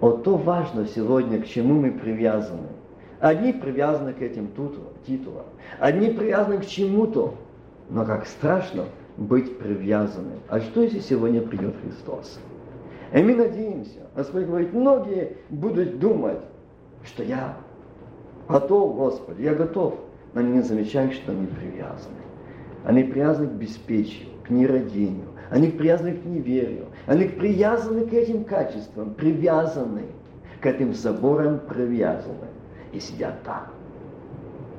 Вот 0.00 0.24
то 0.24 0.36
важно 0.36 0.86
сегодня, 0.86 1.40
к 1.40 1.46
чему 1.46 1.74
мы 1.74 1.92
привязаны. 1.92 2.68
Одни 3.20 3.52
привязаны 3.52 4.14
к 4.14 4.22
этим 4.22 4.48
титулам, 5.06 5.44
одни 5.78 6.10
привязаны 6.10 6.58
к 6.58 6.66
чему-то, 6.66 7.34
но 7.90 8.06
как 8.06 8.26
страшно 8.26 8.84
быть 9.18 9.58
привязанным. 9.58 10.40
А 10.48 10.58
что, 10.60 10.82
если 10.82 11.00
сегодня 11.00 11.42
придет 11.42 11.74
Христос? 11.82 12.40
И 13.12 13.22
мы 13.22 13.34
надеемся, 13.34 14.06
Господь 14.14 14.44
говорит, 14.44 14.72
многие 14.72 15.36
будут 15.48 15.98
думать, 15.98 16.38
что 17.04 17.24
я 17.24 17.56
готов, 18.48 18.94
Господи, 18.96 19.42
я 19.42 19.54
готов, 19.54 19.96
но 20.32 20.40
они 20.40 20.52
не 20.52 20.62
замечают, 20.62 21.14
что 21.14 21.32
они 21.32 21.46
привязаны. 21.46 22.16
Они 22.84 23.02
привязаны 23.02 23.48
к 23.48 23.52
беспечию, 23.52 24.28
к 24.46 24.50
нерадению, 24.50 25.26
они 25.50 25.68
привязаны 25.68 26.12
к 26.12 26.24
неверию, 26.24 26.86
они 27.06 27.24
привязаны 27.24 28.06
к 28.06 28.12
этим 28.12 28.44
качествам, 28.44 29.14
привязаны 29.14 30.04
к 30.60 30.66
этим 30.66 30.94
заборам, 30.94 31.58
привязаны 31.58 32.48
и 32.92 33.00
сидят 33.00 33.42
там. 33.42 33.66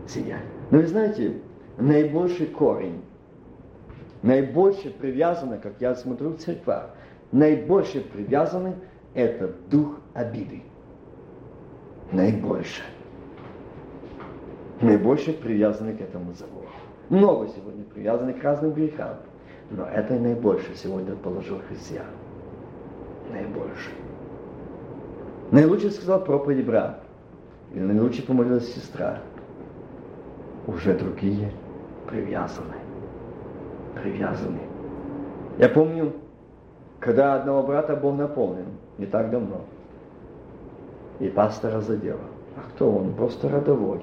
Сидят. 0.08 0.40
Но 0.72 0.80
вы 0.80 0.88
знаете, 0.88 1.34
наибольший 1.78 2.48
корень, 2.48 3.02
наибольше 4.24 4.90
привязаны, 4.90 5.58
как 5.58 5.74
я 5.80 5.96
смотрю 5.96 6.30
в 6.30 6.38
церквах, 6.38 6.92
наибольше 7.32 8.02
привязаны 8.02 8.76
это 9.14 9.52
дух 9.70 9.98
обиды. 10.14 10.64
Наибольше. 12.12 12.82
Наибольше 14.82 15.34
привязаны 15.34 15.96
к 15.96 16.02
этому 16.02 16.34
забору. 16.34 16.68
Много 17.10 17.48
сегодня 17.50 17.84
привязаны 17.84 18.34
к 18.34 18.44
разным 18.44 18.74
грехам. 18.74 19.18
Но 19.70 19.86
это 19.86 20.16
наибольше 20.16 20.76
сегодня 20.76 21.16
положил 21.16 21.60
христиан. 21.68 22.06
Наибольше. 23.32 23.92
Наилучше 25.52 25.92
сказал 25.92 26.24
проповедь 26.24 26.66
брат. 26.66 27.04
Или 27.74 27.84
наилучше 27.84 28.26
помолилась 28.26 28.74
сестра. 28.74 29.20
Уже 30.68 30.98
другие 30.98 31.52
привязаны. 32.08 32.76
Привязаны. 34.02 34.60
Я 35.58 35.70
помню, 35.70 36.14
когда 37.02 37.34
одного 37.36 37.64
брата 37.64 37.96
Бог 37.96 38.16
наполнил, 38.16 38.68
не 38.98 39.08
так 39.08 39.32
давно, 39.32 39.62
и 41.20 41.28
пастора 41.28 41.82
задело. 41.82 42.22
А 42.56 42.62
кто 42.70 42.92
он? 42.92 43.14
Просто 43.16 43.50
родовой. 43.50 44.02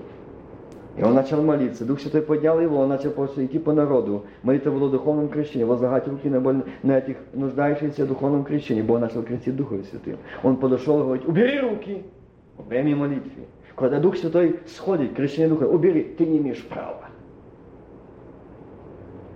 И 0.96 1.02
он 1.04 1.14
начал 1.14 1.40
молиться. 1.42 1.84
Дух 1.84 2.00
Святой 2.00 2.22
поднял 2.22 2.58
его, 2.58 2.78
он 2.78 2.88
начал 2.88 3.12
просто 3.12 3.46
идти 3.46 3.60
по 3.60 3.72
народу. 3.72 4.24
Молитва 4.42 4.72
было 4.72 4.90
духовном 4.90 5.28
крещении, 5.28 5.64
возлагать 5.64 6.08
руки 6.08 6.28
на, 6.28 6.40
боль... 6.40 6.64
на 6.82 6.98
этих 6.98 7.18
нуждающихся 7.34 8.04
в 8.04 8.08
духовном 8.08 8.42
крещении. 8.42 8.82
Бог 8.82 8.98
начал 8.98 9.22
крестить 9.22 9.54
Духом 9.54 9.84
Святым. 9.84 10.18
Он 10.42 10.56
подошел 10.56 11.00
и 11.00 11.04
говорит, 11.04 11.28
убери 11.28 11.60
руки 11.60 12.02
время 12.56 12.96
молитвы. 12.96 13.44
Когда 13.76 14.00
Дух 14.00 14.16
Святой 14.16 14.58
сходит, 14.66 15.14
крещение 15.14 15.48
Духа, 15.48 15.68
убери, 15.68 16.02
ты 16.02 16.26
не 16.26 16.38
имеешь 16.38 16.64
права. 16.66 17.04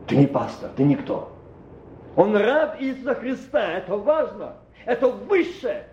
Ты 0.09 0.17
не 0.17 0.27
пастор, 0.27 0.71
ты 0.75 0.83
никто. 0.83 1.29
Он 2.17 2.37
раб 2.37 2.77
Иисуса 2.81 3.15
Христа, 3.15 3.73
это 3.73 3.97
важно, 3.97 4.57
это 4.85 5.09
высшее. 5.09 5.87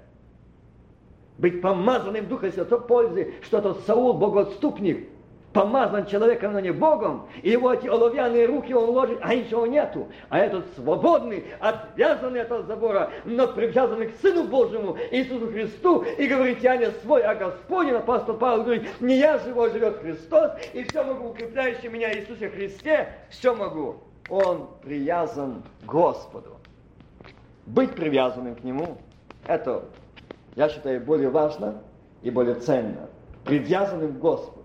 Быть 1.38 1.62
помазанным 1.62 2.28
Духом 2.28 2.52
Святого 2.52 2.82
пользы, 2.82 3.34
что 3.44 3.62
тот 3.62 3.86
Саул, 3.86 4.14
богоотступник, 4.14 5.08
помазан 5.54 6.06
человеком, 6.06 6.54
но 6.54 6.60
не 6.60 6.72
Богом, 6.72 7.28
и 7.42 7.52
его 7.52 7.74
эти 7.74 7.88
оловянные 7.88 8.46
руки 8.46 8.74
он 8.74 8.90
ложит, 8.90 9.20
а 9.22 9.34
ничего 9.34 9.66
нету. 9.66 10.10
А 10.28 10.40
этот 10.40 10.66
свободный, 10.76 11.46
отвязанный 11.62 12.42
от 12.42 12.68
забора, 12.68 13.12
но 13.24 13.48
привязанный 13.48 14.08
к 14.08 14.16
Сыну 14.18 14.44
Божьему, 14.44 14.98
Иисусу 15.12 15.48
Христу, 15.48 16.02
и 16.02 16.28
говорит, 16.28 16.60
я 16.60 16.76
не 16.76 16.92
свой, 17.04 17.24
а 17.24 17.36
Господень, 17.36 17.96
апостол 17.96 18.36
Павел 18.36 18.64
говорит, 18.64 18.88
не 19.00 19.18
я 19.18 19.38
живой, 19.40 19.72
живет 19.72 20.00
Христос, 20.00 20.52
и 20.74 20.84
все 20.84 21.04
могу, 21.04 21.30
укрепляющий 21.30 21.88
меня 21.88 22.14
Иисусе 22.14 22.50
Христе, 22.50 23.08
все 23.30 23.56
могу. 23.56 23.96
Он 24.30 24.68
привязан 24.82 25.64
к 25.84 25.86
Господу. 25.86 26.58
Быть 27.66 27.94
привязанным 27.96 28.56
к 28.56 28.64
Нему, 28.64 28.98
это, 29.46 29.86
я 30.56 30.70
считаю, 30.70 31.02
более 31.02 31.30
важно 31.30 31.82
и 32.22 32.30
более 32.30 32.56
ценно. 32.56 33.10
Привязанным 33.46 34.14
к 34.14 34.20
Господу 34.20 34.60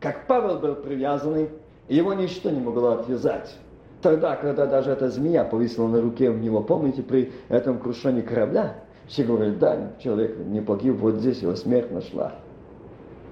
как 0.00 0.26
Павел 0.26 0.58
был 0.58 0.76
привязанный, 0.76 1.48
его 1.88 2.14
ничто 2.14 2.50
не 2.50 2.60
могло 2.60 2.90
отвязать. 2.92 3.54
Тогда, 4.00 4.36
когда 4.36 4.66
даже 4.66 4.90
эта 4.92 5.10
змея 5.10 5.44
повисла 5.44 5.88
на 5.88 6.00
руке 6.00 6.30
у 6.30 6.36
него, 6.36 6.62
помните, 6.62 7.02
при 7.02 7.32
этом 7.48 7.78
крушении 7.78 8.20
корабля, 8.20 8.76
все 9.08 9.24
говорят, 9.24 9.58
да, 9.58 9.92
человек 10.02 10.36
не 10.38 10.60
погиб, 10.60 10.96
вот 10.96 11.16
здесь 11.16 11.42
его 11.42 11.56
смерть 11.56 11.90
нашла. 11.90 12.34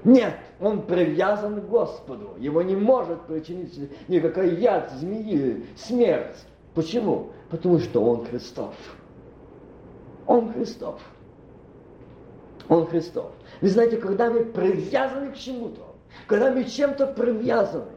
Нет, 0.07 0.35
он 0.61 0.83
привязан 0.83 1.61
к 1.61 1.65
Господу. 1.65 2.37
Его 2.39 2.63
не 2.63 2.77
может 2.77 3.23
причинить 3.23 3.91
никакой 4.07 4.55
яд, 4.55 4.93
змеи, 4.93 5.67
смерть. 5.77 6.47
Почему? 6.75 7.33
Потому 7.51 7.81
что 7.81 8.05
он 8.05 8.25
Христов. 8.25 8.73
Он 10.29 10.53
Христов. 10.53 11.01
Он 12.69 12.87
Христов. 12.87 13.33
Вы 13.61 13.69
знаете, 13.69 13.97
когда 13.97 14.31
мы 14.31 14.45
привязаны 14.45 15.33
к 15.33 15.37
чему-то, 15.37 15.97
когда 16.29 16.53
мы 16.53 16.63
чем-то 16.63 17.09
привязаны, 17.09 17.91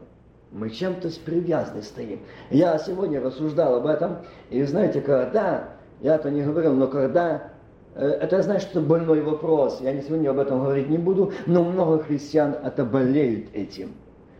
мы 0.50 0.70
чем-то 0.70 1.10
привязаны 1.24 1.80
стоим. 1.84 2.22
Я 2.50 2.76
сегодня 2.78 3.20
рассуждал 3.20 3.76
об 3.76 3.86
этом, 3.86 4.26
и 4.50 4.60
знаете, 4.64 5.00
когда, 5.00 5.74
я 6.00 6.16
это 6.16 6.28
не 6.32 6.42
говорил, 6.42 6.74
но 6.74 6.88
когда, 6.88 7.52
э, 7.94 8.06
это, 8.06 8.42
знаешь, 8.42 8.62
что 8.62 8.80
больной 8.80 9.20
вопрос, 9.20 9.80
я 9.80 9.92
не 9.92 10.02
сегодня 10.02 10.30
об 10.30 10.38
этом 10.38 10.60
говорить 10.60 10.88
не 10.88 10.98
буду, 10.98 11.32
но 11.46 11.64
много 11.64 12.02
христиан 12.02 12.56
это 12.62 12.84
болеют 12.84 13.48
этим. 13.52 13.92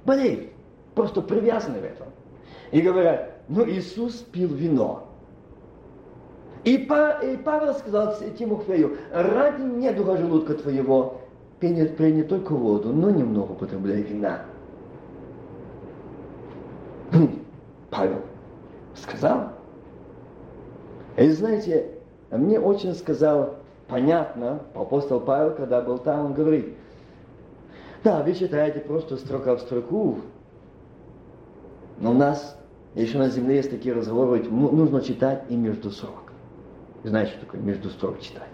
Болеют, 0.05 0.49
просто 0.95 1.21
привязаны 1.23 1.79
в 1.79 1.85
этом. 1.85 2.09
И 2.73 2.81
говорят, 2.81 3.31
ну 3.49 3.69
Иисус 3.69 4.15
пил 4.33 4.49
вино. 4.49 5.07
И, 6.65 6.77
Павел 6.79 7.75
сказал 7.75 8.15
Тимофею, 8.39 8.99
ради 9.13 9.63
недуга 9.63 10.17
желудка 10.19 10.55
твоего, 10.55 11.21
пей 11.59 11.71
не, 11.73 12.23
только 12.23 12.53
воду, 12.53 12.93
но 12.93 13.11
немного 13.11 13.53
употребляй 13.53 14.03
вина. 14.03 14.43
Павел 17.91 18.21
сказал. 18.95 19.53
И 21.17 21.29
знаете, 21.31 21.91
мне 22.39 22.61
очень 22.61 22.95
сказал 22.95 23.57
понятно, 23.89 24.63
апостол 24.75 25.21
Павел, 25.21 25.55
когда 25.55 25.81
был 25.81 25.99
там, 25.99 26.27
он 26.27 26.33
говорит, 26.33 26.75
да, 28.05 28.23
вы 28.23 28.35
читаете 28.35 28.81
просто 28.81 29.17
строка 29.17 29.57
в 29.57 29.61
строку, 29.61 30.21
но 31.99 32.13
у 32.13 32.15
нас 32.15 32.57
еще 32.95 33.19
на 33.19 33.29
земле 33.29 33.57
есть 33.57 33.71
такие 33.71 33.95
разговоры, 33.95 34.45
ну, 34.49 34.71
нужно 34.71 35.01
читать 35.03 35.45
и 35.49 35.57
между 35.57 35.91
строк. 35.91 36.33
Знаете, 37.05 37.33
что 37.33 37.41
такое 37.47 37.61
между 37.61 37.91
строк 37.91 38.21
читание? 38.21 38.49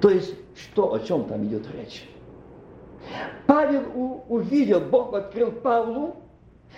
То 0.00 0.10
есть, 0.10 0.34
что, 0.56 0.92
о 0.92 1.00
чем 1.00 1.24
там 1.24 1.44
идет 1.44 1.66
речь? 1.74 2.08
Павел 3.46 3.82
у, 3.94 4.22
увидел, 4.28 4.80
Бог 4.80 5.14
открыл 5.14 5.52
Павлу, 5.52 6.16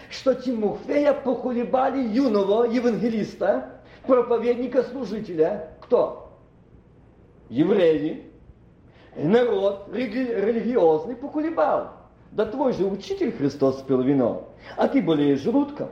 что 0.08 0.34
Тимофея 0.34 1.12
похулебали 1.12 2.02
юного 2.08 2.64
евангелиста, 2.64 3.80
проповедника, 4.06 4.82
служителя. 4.84 5.71
Кто? 5.92 6.30
Евреи. 7.50 8.24
Народ 9.14 9.90
религиозный 9.92 11.14
покулебал. 11.14 11.90
Да 12.30 12.46
твой 12.46 12.72
же 12.72 12.86
учитель 12.86 13.30
Христос 13.30 13.82
пил 13.82 14.00
вино, 14.00 14.48
а 14.78 14.88
ты 14.88 15.02
болеешь 15.02 15.40
желудком. 15.40 15.90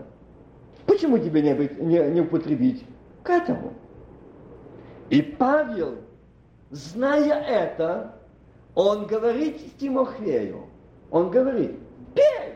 Почему 0.87 1.19
тебе 1.19 1.43
не, 1.43 1.55
быть, 1.55 1.79
не, 1.79 1.99
не 2.13 2.23
употребить 2.23 2.83
к 3.23 3.29
этому? 3.29 3.75
И 5.11 5.21
Павел, 5.21 5.97
зная 6.71 7.39
это, 7.39 8.15
он 8.75 9.05
говорит 9.05 9.77
Тимофею, 9.77 10.65
он 11.11 11.31
говорит, 11.31 11.79
пей 12.15 12.55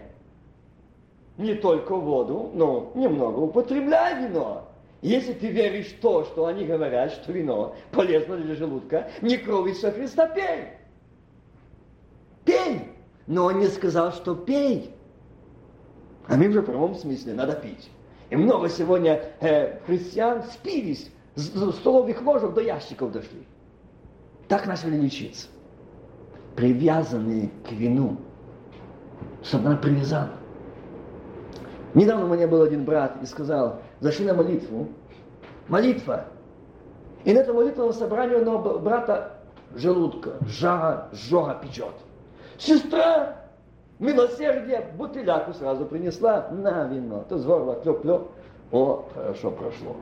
не 1.37 1.57
только 1.57 1.95
воду, 1.95 2.53
но 2.55 2.91
немного 2.95 3.41
употребляй 3.41 4.27
вино. 4.27 4.64
Если 5.05 5.35
ты 5.35 5.49
веришь 5.49 5.89
в 5.89 6.01
то, 6.01 6.25
что 6.25 6.47
они 6.47 6.65
говорят, 6.65 7.13
что 7.13 7.31
вино 7.31 7.77
полезно 7.93 8.39
для 8.39 8.55
желудка, 8.55 9.11
не 9.21 9.37
кровь 9.37 9.69
Иисуса 9.69 9.93
Христа, 9.93 10.27
пей. 10.29 10.71
Пей. 12.47 12.89
Но 13.27 13.45
он 13.45 13.59
не 13.59 13.67
сказал, 13.67 14.13
что 14.13 14.35
пей. 14.35 14.95
А 16.27 16.37
мы 16.37 16.49
в 16.49 16.63
прямом 16.63 16.95
смысле 16.95 17.35
надо 17.35 17.53
пить. 17.53 17.91
И 18.31 18.37
много 18.37 18.71
сегодня 18.71 19.21
э, 19.41 19.79
христиан 19.85 20.43
спились 20.45 21.11
с 21.35 21.51
столовых 21.51 22.23
ложек 22.23 22.55
до 22.55 22.63
ящиков 22.63 23.13
дошли. 23.13 23.47
Так 24.49 24.67
начали 24.67 24.97
лечиться. 24.97 25.49
Привязанные 26.57 27.51
к 27.69 27.73
вину. 27.73 28.17
Чтобы 29.43 29.67
она 29.67 29.77
привязала. 29.77 30.31
Недавно 31.93 32.25
у 32.25 32.35
меня 32.35 32.49
был 32.49 32.63
один 32.63 32.87
брат 32.87 33.19
и 33.23 33.27
сказал, 33.27 33.83
зашли 34.05 34.27
на 34.27 34.35
молитву. 34.35 34.89
Молитва. 35.67 36.27
И 37.25 37.33
на 37.33 37.39
этом 37.39 37.57
молитвенном 37.57 37.95
собрании 37.95 38.35
у 38.35 38.79
брата 38.79 39.39
желудка, 39.75 40.33
жара, 40.47 41.09
жога 41.13 41.55
печет. 41.63 41.95
Сестра, 42.59 43.35
милосердие, 43.99 44.91
бутыляку 44.99 45.55
сразу 45.55 45.87
принесла, 45.87 46.51
на 46.51 46.85
вино. 46.85 47.25
То 47.31 47.39
зворла, 47.39 47.81
клёп-клёп. 47.83 48.31
О, 48.73 49.07
хорошо 49.15 49.51
прошло. 49.53 49.97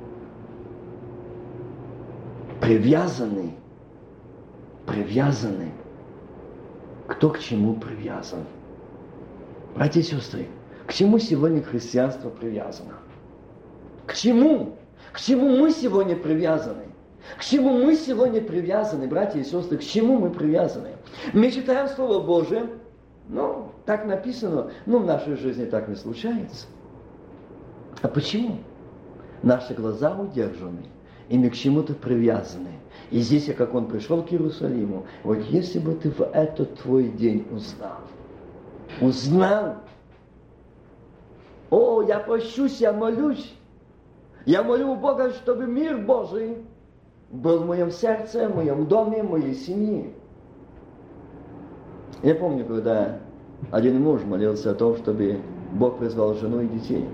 Привязанный, 2.61 3.55
привязанный. 4.85 5.71
Кто 7.07 7.31
к 7.31 7.39
чему 7.39 7.75
привязан? 7.75 8.41
Братья 9.77 10.01
и 10.01 10.03
сестры, 10.03 10.49
к 10.89 10.93
чему 10.93 11.21
сегодня 11.21 11.63
христианство 11.63 12.31
привязано? 12.31 12.95
К 14.07 14.15
чему? 14.15 14.77
К 15.13 15.21
чему 15.21 15.57
мы 15.57 15.71
сегодня 15.71 16.17
привязаны? 16.17 16.85
К 17.39 17.45
чему 17.45 17.73
мы 17.73 17.95
сегодня 17.95 18.41
привязаны, 18.41 19.07
братья 19.07 19.39
и 19.39 19.45
сестры? 19.45 19.79
К 19.79 19.85
чему 19.85 20.19
мы 20.19 20.31
привязаны? 20.31 20.91
Мы 21.33 21.51
читаем 21.51 21.89
Слово 21.89 22.25
Божие, 22.25 22.69
ну, 23.29 23.69
так 23.87 24.05
написано, 24.07 24.71
но 24.87 24.99
в 24.99 25.07
нашей 25.07 25.37
жизни 25.37 25.65
так 25.65 25.89
не 25.89 25.95
случается. 25.95 26.67
А 28.01 28.09
почему? 28.09 28.59
Наши 29.43 29.75
глаза 29.75 30.17
удержаны, 30.19 30.85
и 31.29 31.39
мы 31.39 31.51
к 31.51 31.55
чему-то 31.55 31.95
привязаны. 31.95 32.71
И 33.11 33.21
здесь, 33.21 33.53
как 33.55 33.75
он 33.75 33.87
пришел 33.87 34.23
к 34.23 34.33
Иерусалиму, 34.33 35.07
вот 35.23 35.39
если 35.51 35.79
бы 35.79 35.95
ты 35.95 36.11
в 36.11 36.21
этот 36.33 36.81
твой 36.81 37.09
день 37.09 37.47
узнал, 37.51 37.99
узнал, 39.01 39.77
о, 41.71 42.03
я 42.03 42.19
прощусь, 42.19 42.81
я 42.81 42.93
молюсь, 42.93 43.55
я 44.47 44.63
молю 44.63 44.95
Бога, 44.97 45.31
чтобы 45.31 45.67
мир 45.67 45.99
Божий 45.99 46.57
был 47.31 47.61
в 47.61 47.67
моем 47.67 47.91
сердце, 47.91 48.49
в 48.49 48.57
моем 48.57 48.87
доме, 48.87 49.23
в 49.23 49.31
моей 49.31 49.55
семье. 49.55 50.13
Я 52.23 52.35
помню, 52.35 52.65
когда 52.65 53.19
один 53.71 54.03
муж 54.03 54.23
молился 54.25 54.73
о 54.73 54.75
том, 54.75 54.97
чтобы 54.97 55.41
Бог 55.73 55.99
призвал 55.99 56.35
жену 56.35 56.61
и 56.61 56.69
детей. 56.69 57.09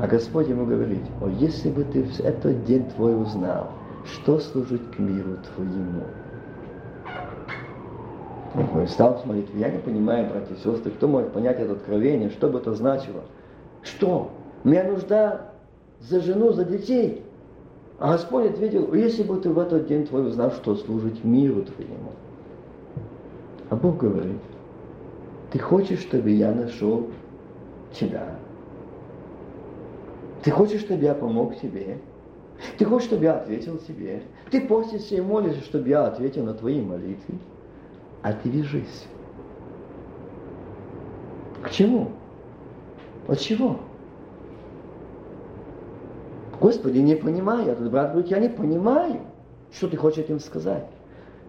А 0.00 0.06
Господь 0.06 0.48
ему 0.48 0.64
говорит, 0.64 1.02
о, 1.20 1.28
если 1.28 1.70
бы 1.70 1.84
ты 1.84 2.04
в 2.04 2.20
этот 2.20 2.64
день 2.64 2.88
твой 2.90 3.20
узнал, 3.20 3.68
что 4.04 4.38
служит 4.38 4.80
к 4.94 4.98
миру 4.98 5.36
твоему. 5.54 6.04
Он 8.54 8.88
стал 8.88 9.18
смотреть, 9.18 9.50
я 9.54 9.70
не 9.70 9.78
понимаю, 9.78 10.30
братья 10.30 10.54
и 10.54 10.58
сестры, 10.58 10.90
кто 10.92 11.06
может 11.06 11.32
понять 11.32 11.58
это 11.58 11.72
откровение, 11.72 12.30
что 12.30 12.48
бы 12.48 12.58
это 12.58 12.72
значило? 12.74 13.22
Что? 13.82 14.30
Мне 14.64 14.82
нужда 14.82 15.52
за 16.00 16.20
жену, 16.20 16.52
за 16.52 16.64
детей. 16.64 17.22
А 17.98 18.12
Господь 18.12 18.50
ответил, 18.50 18.92
если 18.94 19.22
бы 19.22 19.38
ты 19.38 19.50
в 19.50 19.58
этот 19.58 19.86
день 19.88 20.06
твой 20.06 20.28
узнал, 20.28 20.52
что 20.52 20.76
служит 20.76 21.24
миру 21.24 21.62
твоему. 21.62 22.12
А 23.70 23.76
Бог 23.76 23.98
говорит, 23.98 24.40
ты 25.50 25.58
хочешь, 25.58 26.00
чтобы 26.00 26.30
я 26.30 26.52
нашел 26.52 27.08
тебя? 27.92 28.36
Ты 30.42 30.50
хочешь, 30.50 30.80
чтобы 30.80 31.02
я 31.02 31.14
помог 31.14 31.56
тебе? 31.56 31.98
Ты 32.78 32.84
хочешь, 32.84 33.08
чтобы 33.08 33.24
я 33.24 33.34
ответил 33.38 33.78
тебе? 33.78 34.22
Ты 34.50 34.60
постишься 34.60 35.16
и 35.16 35.20
молишься, 35.20 35.62
чтобы 35.62 35.88
я 35.88 36.06
ответил 36.06 36.44
на 36.44 36.54
твои 36.54 36.80
молитвы? 36.80 37.34
Отвяжись. 38.22 39.06
К 41.62 41.70
чему? 41.70 42.12
От 43.26 43.40
чего? 43.40 43.80
Господи, 46.60 46.98
не 46.98 47.14
понимаю. 47.14 47.72
Этот 47.72 47.90
брат 47.90 48.12
говорит, 48.12 48.30
я 48.30 48.38
не 48.38 48.48
понимаю, 48.48 49.20
что 49.72 49.88
ты 49.88 49.96
хочешь 49.96 50.28
им 50.28 50.40
сказать. 50.40 50.86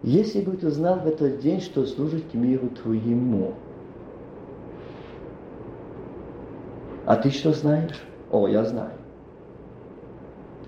Если 0.03 0.41
бы 0.41 0.55
ты 0.55 0.70
знал 0.70 0.99
в 0.99 1.07
этот 1.07 1.39
день, 1.39 1.62
что 1.62 1.86
служит 1.86 2.34
миру 2.34 2.70
твоему. 2.70 3.53
А 7.05 7.16
ты 7.16 7.32
что 7.32 7.51
знаешь? 7.51 8.01
О, 8.32 8.47
я 8.47 8.64
знаю. 8.64 8.91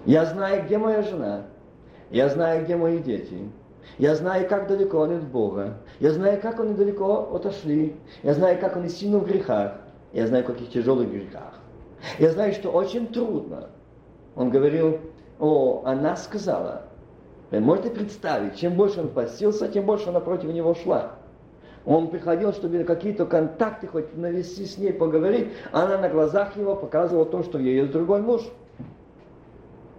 Я 0.05 0.25
знаю, 0.25 0.65
где 0.65 0.77
моя 0.77 1.03
жена. 1.03 1.43
Я 2.09 2.29
знаю, 2.29 2.65
где 2.65 2.75
мои 2.75 2.97
дети. 2.97 3.37
Я 3.97 4.15
знаю, 4.15 4.47
как 4.49 4.67
далеко 4.67 5.03
они 5.03 5.15
от 5.15 5.27
Бога. 5.27 5.77
Я 5.99 6.11
знаю, 6.11 6.41
как 6.41 6.59
они 6.59 6.73
далеко 6.73 7.29
отошли. 7.33 7.95
Я 8.23 8.33
знаю, 8.33 8.59
как 8.59 8.75
они 8.75 8.89
сильно 8.89 9.19
в 9.19 9.25
грехах. 9.25 9.73
Я 10.13 10.27
знаю, 10.27 10.43
в 10.43 10.47
каких 10.47 10.69
тяжелых 10.71 11.09
грехах. 11.09 11.53
Я 12.17 12.31
знаю, 12.31 12.53
что 12.53 12.71
очень 12.71 13.07
трудно. 13.07 13.69
Он 14.35 14.49
говорил, 14.49 14.99
о, 15.39 15.83
она 15.85 16.15
сказала. 16.15 16.83
Вы 17.51 17.59
можете 17.59 17.89
представить, 17.89 18.57
чем 18.57 18.75
больше 18.75 19.01
он 19.01 19.09
постился, 19.09 19.67
тем 19.67 19.85
больше 19.85 20.09
она 20.09 20.21
против 20.21 20.53
него 20.53 20.73
шла. 20.73 21.13
Он 21.85 22.09
приходил, 22.09 22.53
чтобы 22.53 22.83
какие-то 22.83 23.25
контакты 23.25 23.87
хоть 23.87 24.15
навести 24.15 24.65
с 24.65 24.77
ней, 24.77 24.93
поговорить. 24.93 25.49
Она 25.71 25.97
на 25.97 26.09
глазах 26.09 26.55
его 26.55 26.75
показывала 26.75 27.25
то, 27.25 27.43
что 27.43 27.57
есть 27.57 27.91
другой 27.91 28.21
муж. 28.21 28.43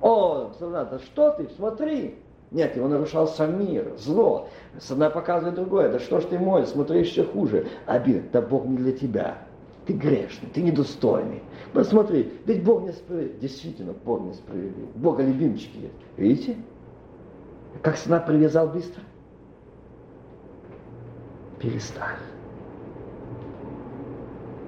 О, 0.01 0.51
да 0.61 0.99
что 1.01 1.31
ты, 1.33 1.49
смотри. 1.57 2.17
Нет, 2.51 2.77
его 2.77 2.87
нарушал 2.87 3.29
сам 3.29 3.59
мир, 3.59 3.93
зло. 3.97 4.49
Одна 4.91 5.11
показывает 5.11 5.57
другое. 5.57 5.89
Да 5.91 5.99
что 5.99 6.21
ж 6.21 6.25
ты 6.25 6.39
мой, 6.39 6.67
смотри 6.67 7.01
еще 7.01 7.25
хуже. 7.25 7.67
Обид, 7.87 8.31
да 8.31 8.43
Бог 8.43 8.65
не 8.67 8.77
для 8.77 8.93
тебя. 8.93 9.39
Ты 9.87 9.95
грешный, 9.95 10.49
ты 10.53 10.63
недостойный. 10.63 11.43
Посмотри, 11.73 12.33
ведь 12.47 12.63
Бог 12.63 12.83
не 12.83 12.93
справедлив. 12.93 13.41
Действительно, 13.41 13.95
Бог 14.05 14.23
не 14.23 14.35
справедлив. 14.35 14.89
Бога 14.95 15.25
любимчики 15.25 15.77
есть. 15.77 15.95
Видите? 16.17 16.57
Как 17.83 17.97
сына 17.97 18.21
привязал 18.21 18.69
быстро? 18.69 19.03
Перестань. 21.59 22.19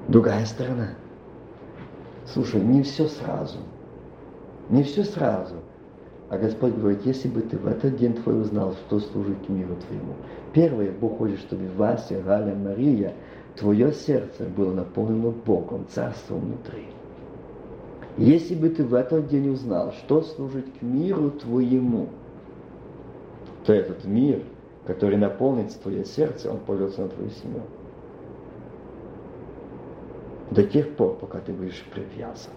Другая 0.09 0.45
сторона. 0.47 0.91
Слушай, 2.27 2.61
не 2.61 2.83
все 2.83 3.07
сразу. 3.07 3.59
Не 4.71 4.83
все 4.83 5.05
сразу. 5.05 5.57
А 6.31 6.39
Господь 6.39 6.75
говорит, 6.75 7.05
если 7.05 7.29
бы 7.29 7.43
ты 7.43 7.57
в 7.59 7.67
этот 7.67 7.97
день 7.97 8.15
твой 8.15 8.41
узнал, 8.41 8.73
что 8.73 8.99
служит 8.99 9.37
к 9.47 9.49
миру 9.49 9.77
твоему. 9.77 10.15
Первое, 10.53 10.91
Бог 10.91 11.19
хочет, 11.19 11.39
чтобы 11.41 11.69
Вася, 11.77 12.21
Галя, 12.23 12.55
Мария, 12.55 13.13
твое 13.57 13.93
сердце 13.93 14.45
было 14.45 14.73
наполнено 14.73 15.31
Богом, 15.31 15.87
Царством 15.89 16.41
внутри. 16.41 16.87
Если 18.17 18.55
бы 18.55 18.69
ты 18.69 18.85
в 18.85 18.95
этот 18.95 19.27
день 19.29 19.51
узнал, 19.51 19.93
что 19.93 20.23
служит 20.23 20.67
к 20.79 20.83
миру 20.83 21.31
твоему, 21.31 22.09
то 23.65 23.73
этот 23.73 24.05
мир, 24.05 24.43
который 24.87 25.17
наполнит 25.17 25.73
твое 25.81 26.05
сердце, 26.05 26.51
он 26.51 26.59
польется 26.59 27.03
на 27.03 27.09
твою 27.09 27.31
семью. 27.31 27.63
До 30.51 30.63
тех 30.63 30.95
пор, 30.97 31.17
пока 31.17 31.41
ты 31.41 31.53
будешь 31.53 31.83
привязан, 31.93 32.53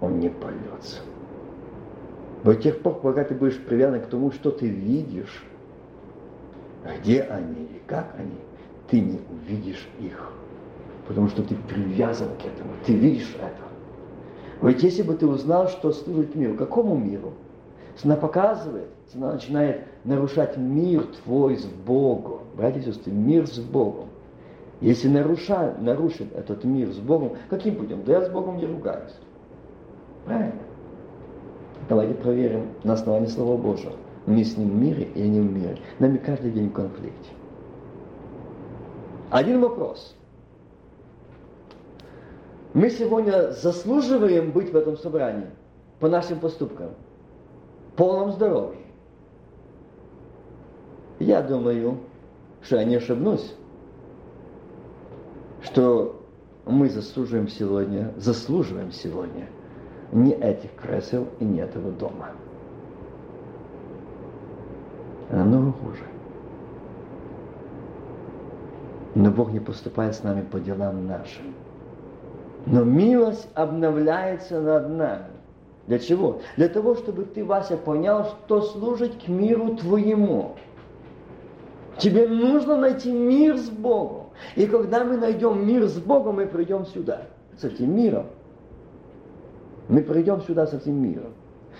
он 0.00 0.20
не 0.20 0.28
польется. 0.28 1.00
До 2.44 2.54
тех 2.54 2.80
пор, 2.80 3.00
пока 3.00 3.24
ты 3.24 3.34
будешь 3.34 3.58
привязан 3.58 4.00
к 4.00 4.06
тому, 4.06 4.30
что 4.30 4.50
ты 4.50 4.68
видишь, 4.68 5.44
где 6.84 7.22
они 7.22 7.64
и 7.64 7.82
как 7.86 8.14
они, 8.16 8.38
ты 8.90 9.00
не 9.00 9.20
увидишь 9.30 9.88
их. 10.00 10.32
Потому 11.06 11.28
что 11.28 11.42
ты 11.42 11.54
привязан 11.68 12.28
к 12.36 12.44
этому, 12.44 12.72
ты 12.84 12.94
видишь 12.94 13.34
это. 13.40 14.66
Ведь 14.66 14.82
если 14.82 15.02
бы 15.02 15.14
ты 15.14 15.26
узнал, 15.26 15.68
что 15.68 15.92
служит 15.92 16.34
миру, 16.34 16.54
какому 16.54 16.96
миру? 16.96 17.32
Она 18.04 18.16
показывает, 18.16 18.88
она 19.14 19.32
начинает 19.32 19.86
нарушать 20.04 20.56
мир 20.56 21.04
твой 21.22 21.56
с 21.56 21.64
Богом. 21.64 22.40
Братья 22.56 22.80
и 22.80 22.84
сестры, 22.84 23.12
мир 23.12 23.46
с 23.46 23.58
Богом. 23.58 24.08
Если 24.80 25.08
наруша, 25.08 25.74
нарушит 25.78 26.34
этот 26.34 26.64
мир 26.64 26.90
с 26.90 26.98
Богом, 26.98 27.32
каким 27.48 27.76
путем? 27.76 28.02
Да 28.04 28.12
я 28.12 28.22
с 28.22 28.30
Богом 28.30 28.56
не 28.56 28.66
ругаюсь. 28.66 29.14
Правильно? 30.24 30.52
Давайте 31.88 32.14
проверим 32.14 32.68
на 32.84 32.94
основании 32.94 33.26
Слова 33.26 33.56
Божьего. 33.56 33.92
Мы 34.26 34.44
с 34.44 34.56
Ним 34.56 34.70
в 34.70 34.74
мире 34.76 35.08
или 35.14 35.26
не 35.26 35.40
в 35.40 35.52
мире. 35.52 35.78
Нами 35.98 36.18
каждый 36.18 36.52
день 36.52 36.68
в 36.68 36.72
конфликте. 36.72 37.30
Один 39.30 39.60
вопрос. 39.60 40.16
Мы 42.74 42.90
сегодня 42.90 43.52
заслуживаем 43.52 44.50
быть 44.50 44.72
в 44.72 44.76
этом 44.76 44.96
собрании 44.96 45.46
по 46.00 46.08
нашим 46.08 46.40
поступкам, 46.40 46.90
полном 47.96 48.32
здоровье. 48.32 48.80
Я 51.20 51.42
думаю, 51.42 51.98
что 52.62 52.76
я 52.76 52.84
не 52.84 52.96
ошибнусь, 52.96 53.54
что 55.62 56.20
мы 56.66 56.88
заслуживаем 56.88 57.48
сегодня, 57.48 58.12
заслуживаем 58.16 58.90
сегодня 58.90 59.48
не 60.12 60.32
этих 60.32 60.74
кресел 60.74 61.28
и 61.38 61.44
не 61.44 61.60
этого 61.60 61.92
дома. 61.92 62.30
Намного 65.30 65.72
хуже. 65.72 66.02
Но 69.14 69.30
Бог 69.30 69.52
не 69.52 69.60
поступает 69.60 70.14
с 70.14 70.22
нами 70.22 70.42
по 70.42 70.60
делам 70.60 71.06
нашим. 71.06 71.54
Но 72.66 72.84
милость 72.84 73.48
обновляется 73.54 74.60
над 74.60 74.90
нами. 74.90 75.24
Для 75.86 75.98
чего? 75.98 76.40
Для 76.56 76.68
того, 76.68 76.94
чтобы 76.94 77.24
ты, 77.24 77.44
Вася, 77.44 77.76
понял, 77.76 78.24
что 78.24 78.62
служит 78.62 79.14
к 79.24 79.28
миру 79.28 79.76
твоему. 79.76 80.52
Тебе 81.98 82.28
нужно 82.28 82.76
найти 82.76 83.10
мир 83.10 83.56
с 83.56 83.68
Богом. 83.68 84.26
И 84.54 84.66
когда 84.66 85.04
мы 85.04 85.16
найдем 85.16 85.66
мир 85.66 85.86
с 85.86 85.98
Богом, 85.98 86.36
мы 86.36 86.46
придем 86.46 86.86
сюда, 86.86 87.22
с 87.58 87.64
этим 87.64 87.94
миром. 87.94 88.26
Мы 89.88 90.02
придем 90.02 90.40
сюда 90.42 90.66
с 90.66 90.72
этим 90.74 91.02
миром. 91.02 91.32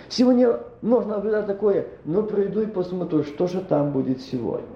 Сегодня 0.08 0.58
можно 0.82 1.16
наблюдать 1.16 1.46
такое, 1.46 1.86
ну 2.04 2.24
приду 2.24 2.62
и 2.62 2.66
посмотрю, 2.66 3.22
что 3.22 3.46
же 3.46 3.60
там 3.60 3.92
будет 3.92 4.20
сегодня. 4.20 4.66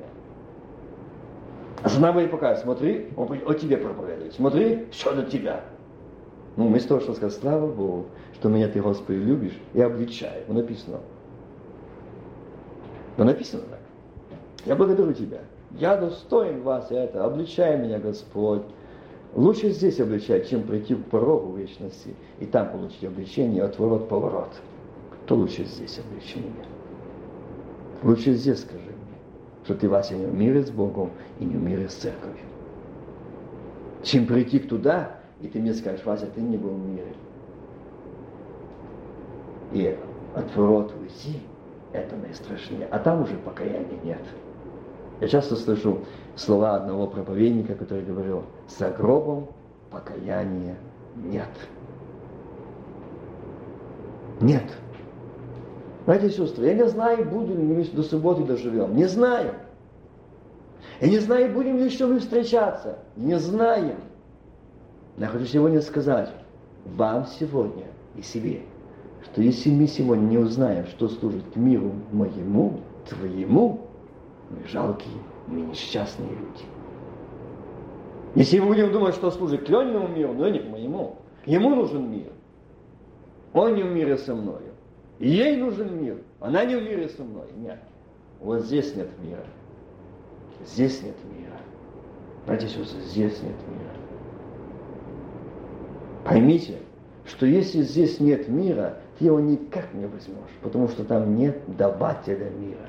Жена 1.84 2.12
будет 2.12 2.30
показывать, 2.30 2.62
смотри, 2.62 3.08
он 3.14 3.28
о 3.46 3.54
тебе 3.54 3.76
проповедует, 3.76 4.32
смотри, 4.32 4.86
что 4.90 5.12
для 5.14 5.24
тебя. 5.24 5.60
Ну, 6.56 6.68
вместо 6.68 6.88
того, 6.88 7.00
что 7.00 7.14
сказать, 7.14 7.38
слава 7.38 7.66
Богу, 7.66 8.06
что 8.34 8.48
меня 8.48 8.68
ты, 8.68 8.80
Господи, 8.80 9.18
любишь, 9.18 9.58
и 9.74 9.82
обличаю. 9.82 10.44
Ну, 10.48 10.54
написано. 10.54 11.00
Ну, 13.18 13.24
написано 13.24 13.64
так. 13.68 13.80
Я 14.64 14.76
благодарю 14.76 15.12
Тебя. 15.12 15.40
Я 15.72 15.96
достоин 15.96 16.62
вас 16.62 16.90
это. 16.90 17.24
Обличай 17.24 17.76
меня, 17.76 17.98
Господь. 17.98 18.62
Лучше 19.34 19.70
здесь 19.70 20.00
обличать, 20.00 20.48
чем 20.48 20.62
прийти 20.62 20.94
к 20.94 21.04
порогу 21.06 21.54
вечности 21.56 22.14
и 22.38 22.46
там 22.46 22.70
получить 22.70 23.04
обличение 23.04 23.64
от 23.64 23.78
ворот 23.78 24.08
поворот. 24.08 24.50
То 25.26 25.34
лучше 25.34 25.64
здесь 25.64 25.98
обличи 25.98 26.38
меня. 26.38 26.64
Лучше 28.02 28.34
здесь 28.34 28.60
скажи 28.60 28.93
что 29.64 29.74
ты, 29.74 29.88
Вася, 29.88 30.14
не 30.14 30.26
в 30.26 30.66
с 30.66 30.70
Богом 30.70 31.10
и 31.40 31.44
не 31.44 31.56
в 31.56 31.90
с 31.90 31.94
церковью. 31.94 32.44
Чем 34.02 34.26
прийти 34.26 34.58
туда, 34.58 35.16
и 35.40 35.48
ты 35.48 35.58
мне 35.58 35.72
скажешь, 35.72 36.04
Вася, 36.04 36.26
ты 36.26 36.40
не 36.40 36.56
был 36.56 36.70
в 36.70 36.86
мире. 36.86 37.14
И 39.72 39.96
от 40.34 40.54
ворот 40.54 40.92
уйти, 41.00 41.40
это 41.92 42.14
наистрашнее. 42.16 42.86
А 42.90 42.98
там 42.98 43.22
уже 43.22 43.36
покаяния 43.36 43.98
нет. 44.04 44.22
Я 45.20 45.28
часто 45.28 45.56
слышу 45.56 46.00
слова 46.36 46.76
одного 46.76 47.06
проповедника, 47.06 47.74
который 47.74 48.04
говорил, 48.04 48.42
за 48.68 48.90
гробом 48.90 49.48
покаяния 49.90 50.76
нет. 51.16 51.48
Нет. 54.40 54.64
И 56.06 56.28
сестры, 56.28 56.66
я 56.66 56.74
не 56.74 56.86
знаю, 56.86 57.24
будем 57.24 57.58
ли 57.58 57.74
мы 57.76 57.84
до 57.84 58.02
субботы 58.02 58.44
доживем. 58.44 58.94
Не 58.94 59.06
знаю. 59.06 59.54
Я 61.00 61.08
не 61.08 61.18
знаю, 61.18 61.52
будем 61.52 61.78
ли 61.78 61.86
еще 61.86 62.06
мы 62.06 62.18
встречаться. 62.18 62.98
Не 63.16 63.38
знаем. 63.38 63.96
Я 65.16 65.28
хочу 65.28 65.46
сегодня 65.46 65.80
сказать 65.80 66.30
вам 66.84 67.26
сегодня 67.26 67.86
и 68.16 68.22
себе, 68.22 68.62
что 69.24 69.40
если 69.40 69.70
мы 69.70 69.86
сегодня 69.86 70.24
не 70.24 70.38
узнаем, 70.38 70.86
что 70.88 71.08
служит 71.08 71.56
миру 71.56 71.92
моему, 72.12 72.80
твоему, 73.08 73.80
мы 74.50 74.68
жалкие, 74.68 75.14
мы 75.46 75.62
несчастные 75.62 76.28
люди. 76.28 76.64
Если 78.34 78.58
мы 78.58 78.66
будем 78.66 78.92
думать, 78.92 79.14
что 79.14 79.30
служит 79.30 79.64
к 79.64 79.68
Лениному 79.68 80.08
миру, 80.08 80.34
но 80.34 80.48
не 80.48 80.58
к 80.58 80.68
моему, 80.68 81.16
ему 81.46 81.74
нужен 81.74 82.10
мир. 82.10 82.32
Он 83.54 83.74
не 83.74 83.82
в 83.82 83.92
мире 83.92 84.18
со 84.18 84.34
мною. 84.34 84.73
Ей 85.18 85.56
нужен 85.56 86.02
мир, 86.02 86.18
она 86.40 86.64
не 86.64 86.76
в 86.76 86.82
мире 86.82 87.08
со 87.08 87.22
мной. 87.22 87.46
Нет. 87.56 87.78
Вот 88.40 88.62
здесь 88.62 88.94
нет 88.96 89.08
мира. 89.22 89.44
Здесь 90.66 91.02
нет 91.02 91.16
мира. 91.24 91.56
Братья 92.46 92.66
и 92.66 92.70
сестры, 92.70 93.00
здесь 93.00 93.40
нет 93.42 93.56
мира. 93.68 93.94
Поймите, 96.24 96.78
что 97.26 97.46
если 97.46 97.82
здесь 97.82 98.20
нет 98.20 98.48
мира, 98.48 98.98
ты 99.18 99.26
его 99.26 99.40
никак 99.40 99.92
не 99.94 100.06
возьмешь, 100.06 100.50
потому 100.62 100.88
что 100.88 101.04
там 101.04 101.36
нет 101.36 101.58
давателя 101.76 102.50
мира. 102.50 102.88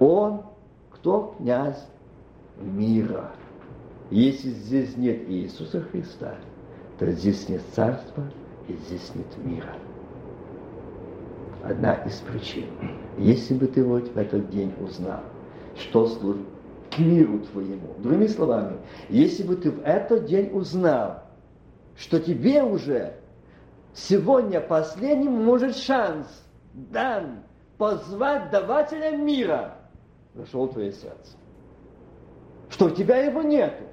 Он, 0.00 0.42
кто 0.90 1.34
князь 1.38 1.86
мира. 2.60 3.32
Если 4.10 4.50
здесь 4.50 4.96
нет 4.96 5.28
Иисуса 5.28 5.80
Христа, 5.80 6.34
то 6.98 7.10
здесь 7.10 7.48
нет 7.48 7.62
царства 7.74 8.24
и 8.68 8.74
здесь 8.74 9.12
нет 9.14 9.44
мира. 9.44 9.74
Одна 11.64 11.94
из 12.06 12.14
причин. 12.16 12.66
Если 13.18 13.54
бы 13.54 13.66
ты 13.66 13.84
вот 13.84 14.08
в 14.08 14.18
этот 14.18 14.50
день 14.50 14.72
узнал, 14.80 15.20
что 15.76 16.06
служит 16.08 16.46
к 16.90 16.98
миру 16.98 17.40
твоему. 17.40 17.94
Другими 17.98 18.26
словами, 18.26 18.78
если 19.08 19.44
бы 19.44 19.56
ты 19.56 19.70
в 19.70 19.82
этот 19.82 20.26
день 20.26 20.50
узнал, 20.52 21.22
что 21.96 22.18
тебе 22.20 22.62
уже 22.62 23.14
сегодня 23.94 24.60
последним 24.60 25.44
может 25.44 25.76
шанс 25.76 26.26
дан 26.74 27.40
позвать 27.78 28.50
давателя 28.50 29.16
мира, 29.16 29.76
зашел 30.34 30.68
твое 30.68 30.92
сердце. 30.92 31.36
Что 32.70 32.86
у 32.86 32.90
тебя 32.90 33.18
его 33.18 33.42
нету. 33.42 33.84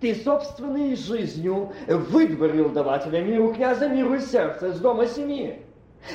Ты 0.00 0.14
собственной 0.14 0.94
жизнью 0.94 1.72
выдворил 1.88 2.70
давателя 2.70 3.20
миру, 3.20 3.52
князя 3.52 3.88
миру 3.88 4.14
из 4.14 4.30
сердца, 4.30 4.68
из 4.68 4.78
дома 4.78 5.06
семьи. 5.06 5.62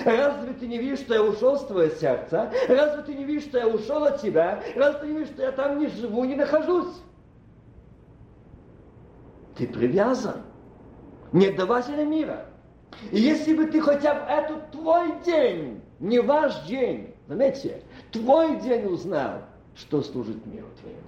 Разве 0.05 0.53
ты 0.53 0.67
не 0.67 0.77
видишь, 0.77 0.99
что 0.99 1.13
я 1.13 1.23
ушел 1.23 1.57
с 1.57 1.65
твоего 1.65 1.93
сердца? 1.95 2.51
Разве 2.67 3.03
ты 3.03 3.13
не 3.13 3.23
видишь, 3.25 3.43
что 3.43 3.59
я 3.59 3.67
ушел 3.67 4.03
от 4.03 4.21
тебя? 4.21 4.63
Разве 4.75 4.99
ты 4.99 5.07
не 5.07 5.13
видишь, 5.19 5.33
что 5.33 5.43
я 5.43 5.51
там 5.51 5.79
не 5.79 5.87
живу, 5.87 6.23
не 6.23 6.35
нахожусь? 6.35 6.95
Ты 9.55 9.67
привязан 9.67 10.41
не 11.31 11.51
давателя 11.51 12.05
мира. 12.05 12.45
И 13.11 13.19
если 13.19 13.55
бы 13.55 13.65
ты 13.65 13.81
хотя 13.81 14.15
бы 14.15 14.21
этот 14.21 14.71
твой 14.71 15.21
день, 15.23 15.81
не 15.99 16.19
ваш 16.19 16.63
день, 16.65 17.13
заметьте, 17.27 17.81
твой 18.11 18.59
день 18.61 18.85
узнал, 18.85 19.41
что 19.75 20.01
служит 20.01 20.45
миру 20.45 20.67
твоему. 20.79 20.99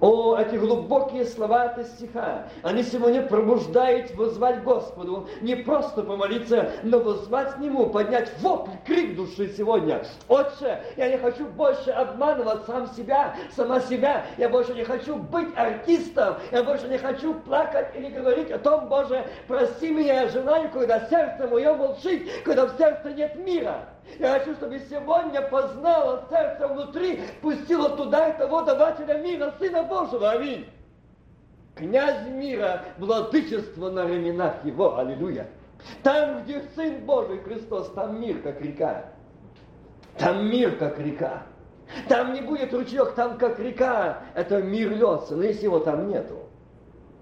О, 0.00 0.34
эти 0.38 0.56
глубокие 0.56 1.26
слова 1.26 1.64
от 1.64 1.86
стиха, 1.86 2.46
они 2.62 2.82
сегодня 2.82 3.20
пробуждают 3.20 4.14
возвать 4.14 4.62
Господу, 4.62 5.28
не 5.42 5.56
просто 5.56 6.02
помолиться, 6.02 6.70
но 6.82 7.00
возвать 7.00 7.54
к 7.54 7.58
Нему, 7.58 7.90
поднять 7.90 8.32
вопль, 8.40 8.70
крик 8.86 9.14
души 9.14 9.52
сегодня. 9.54 10.02
Отче, 10.26 10.82
я 10.96 11.10
не 11.10 11.18
хочу 11.18 11.46
больше 11.48 11.90
обманывать 11.90 12.64
сам 12.64 12.86
себя, 12.94 13.36
сама 13.54 13.80
себя, 13.80 14.24
я 14.38 14.48
больше 14.48 14.72
не 14.72 14.84
хочу 14.84 15.16
быть 15.16 15.48
артистом, 15.54 16.36
я 16.50 16.62
больше 16.62 16.88
не 16.88 16.96
хочу 16.96 17.34
плакать 17.34 17.88
или 17.94 18.08
говорить 18.08 18.50
о 18.50 18.58
том, 18.58 18.88
Боже, 18.88 19.26
прости 19.46 19.90
меня, 19.90 20.22
я 20.22 20.28
желаю, 20.28 20.70
когда 20.70 21.06
сердце 21.08 21.46
мое 21.46 21.74
молчит, 21.74 22.26
когда 22.44 22.64
в 22.64 22.76
сердце 22.78 23.10
нет 23.12 23.36
мира. 23.36 23.86
Я 24.18 24.38
хочу, 24.38 24.54
чтобы 24.54 24.80
сегодня 24.90 25.42
познала 25.42 26.24
сердце 26.28 26.68
внутри, 26.68 27.20
пустила 27.40 27.90
туда 27.90 28.32
того 28.32 28.62
давателя 28.62 29.18
мира, 29.18 29.54
Сына 29.58 29.82
Божьего. 29.84 30.30
Аминь. 30.30 30.66
Князь 31.74 32.26
мира, 32.28 32.84
владычество 32.98 33.90
на 33.90 34.06
ременах 34.06 34.64
его. 34.64 34.98
Аллилуйя. 34.98 35.48
Там, 36.02 36.42
где 36.42 36.62
Сын 36.74 37.04
Божий 37.06 37.38
Христос, 37.38 37.90
там 37.92 38.20
мир, 38.20 38.42
как 38.42 38.60
река. 38.60 39.06
Там 40.18 40.50
мир, 40.50 40.76
как 40.76 40.98
река. 40.98 41.44
Там 42.08 42.34
не 42.34 42.40
будет 42.40 42.72
ручеек, 42.74 43.14
там 43.14 43.38
как 43.38 43.58
река. 43.58 44.18
Это 44.34 44.62
мир 44.62 44.90
льется. 44.90 45.36
Но 45.36 45.44
если 45.44 45.64
его 45.64 45.78
там 45.78 46.08
нету, 46.08 46.40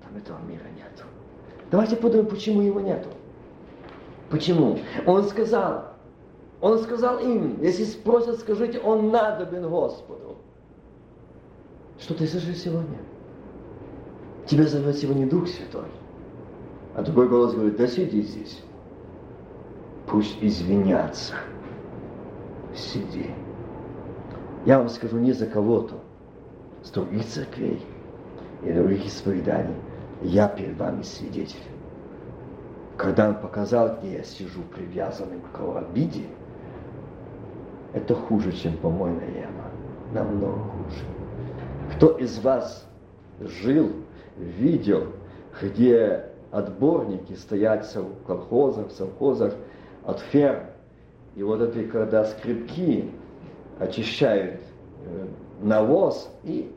там 0.02 0.16
этого 0.16 0.38
мира 0.40 0.66
нету. 0.76 1.04
Давайте 1.70 1.96
подумаем, 1.96 2.28
почему 2.28 2.62
его 2.62 2.80
нету. 2.80 3.10
Почему? 4.30 4.78
Он 5.06 5.24
сказал, 5.24 5.87
он 6.60 6.78
сказал 6.80 7.18
им, 7.20 7.62
если 7.62 7.84
спросят, 7.84 8.40
скажите, 8.40 8.80
он 8.80 9.10
надобен 9.10 9.68
Господу. 9.68 10.36
Что 12.00 12.14
ты 12.14 12.26
слышишь 12.26 12.58
сегодня? 12.58 12.98
Тебя 14.46 14.66
зовет 14.66 14.96
сегодня 14.96 15.28
Дух 15.28 15.46
Святой. 15.46 15.88
А 16.94 17.02
другой 17.02 17.28
голос 17.28 17.54
говорит, 17.54 17.76
да 17.76 17.86
сиди 17.86 18.22
здесь. 18.22 18.62
Пусть 20.06 20.38
извинятся. 20.40 21.34
Сиди. 22.74 23.30
Я 24.64 24.78
вам 24.78 24.88
скажу 24.88 25.18
не 25.18 25.32
за 25.32 25.46
кого-то, 25.46 25.94
с 26.82 26.90
других 26.90 27.26
церквей 27.26 27.84
и 28.64 28.72
других 28.72 29.06
исповеданий. 29.06 29.76
Я 30.22 30.48
перед 30.48 30.76
вами 30.76 31.02
свидетель. 31.02 31.62
Когда 32.96 33.28
он 33.28 33.36
показал, 33.36 33.98
где 33.98 34.14
я 34.14 34.24
сижу 34.24 34.62
привязанным 34.74 35.40
к 35.52 35.60
обиде, 35.78 36.24
это 37.92 38.14
хуже, 38.14 38.52
чем 38.52 38.76
помойная 38.78 39.28
яма. 39.28 39.70
Намного 40.12 40.58
хуже. 40.58 41.04
Кто 41.94 42.16
из 42.18 42.38
вас 42.40 42.86
жил, 43.40 43.90
видел, 44.36 45.06
где 45.60 46.26
отборники 46.50 47.34
стоят 47.34 47.84
в 47.94 48.26
колхозах, 48.26 48.88
в 48.88 48.92
совхозах 48.92 49.54
от 50.04 50.20
ферм, 50.20 50.64
и 51.34 51.42
вот 51.42 51.60
эти, 51.60 51.86
когда 51.86 52.24
скрипки 52.24 53.10
очищают 53.78 54.60
э, 55.04 55.26
навоз 55.62 56.30
и 56.42 56.72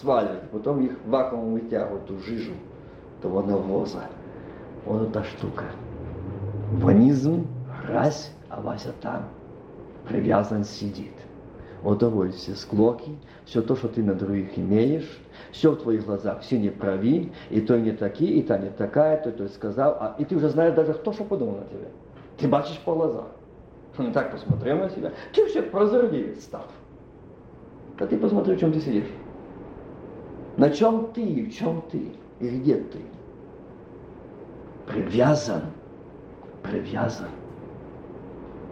сваливают, 0.00 0.50
потом 0.50 0.84
их 0.84 0.92
вакуумом 1.06 1.54
вытягивают 1.54 2.06
ту 2.06 2.18
жижу 2.20 2.52
того 3.20 3.42
навоза. 3.42 4.04
Вот 4.84 5.08
эта 5.08 5.24
штука. 5.24 5.64
Ванизм, 6.72 7.46
раз, 7.88 8.32
а 8.48 8.60
Вася 8.60 8.92
там 9.00 9.24
привязан 10.08 10.64
сидит. 10.64 11.12
Удовольствие, 11.82 12.56
склоки, 12.56 13.16
все 13.44 13.62
то, 13.62 13.76
что 13.76 13.88
ты 13.88 14.02
на 14.02 14.14
других 14.14 14.58
имеешь, 14.58 15.20
все 15.52 15.70
в 15.70 15.76
твоих 15.76 16.04
глазах, 16.04 16.40
все 16.40 16.58
неправи, 16.58 17.32
и 17.50 17.60
то 17.60 17.78
не 17.78 17.92
такие, 17.92 18.32
и 18.32 18.42
та 18.42 18.58
не 18.58 18.70
такая, 18.70 19.22
то 19.22 19.30
то 19.30 19.46
сказал, 19.48 19.96
а, 20.00 20.16
и 20.18 20.24
ты 20.24 20.36
уже 20.36 20.48
знаешь 20.48 20.74
даже, 20.74 20.94
кто 20.94 21.12
что 21.12 21.24
подумал 21.24 21.58
на 21.58 21.64
тебя. 21.66 21.88
Ты 22.38 22.48
бачишь 22.48 22.80
по 22.84 22.94
глазам. 22.94 23.28
Он 23.98 24.12
так 24.12 24.32
посмотрел 24.32 24.78
на 24.78 24.88
тебя. 24.88 25.12
Ты 25.32 25.42
вообще 25.42 25.62
прозорливец 25.62 26.42
став. 26.42 26.66
А 27.98 28.06
ты 28.06 28.18
посмотри, 28.18 28.56
в 28.56 28.60
чем 28.60 28.72
ты 28.72 28.80
сидишь. 28.80 29.08
На 30.56 30.70
чем 30.70 31.12
ты, 31.12 31.44
в 31.44 31.54
чем 31.54 31.82
ты, 31.90 32.12
и 32.40 32.48
где 32.48 32.76
ты. 32.76 32.98
Привязан, 34.86 35.62
привязан, 36.62 37.28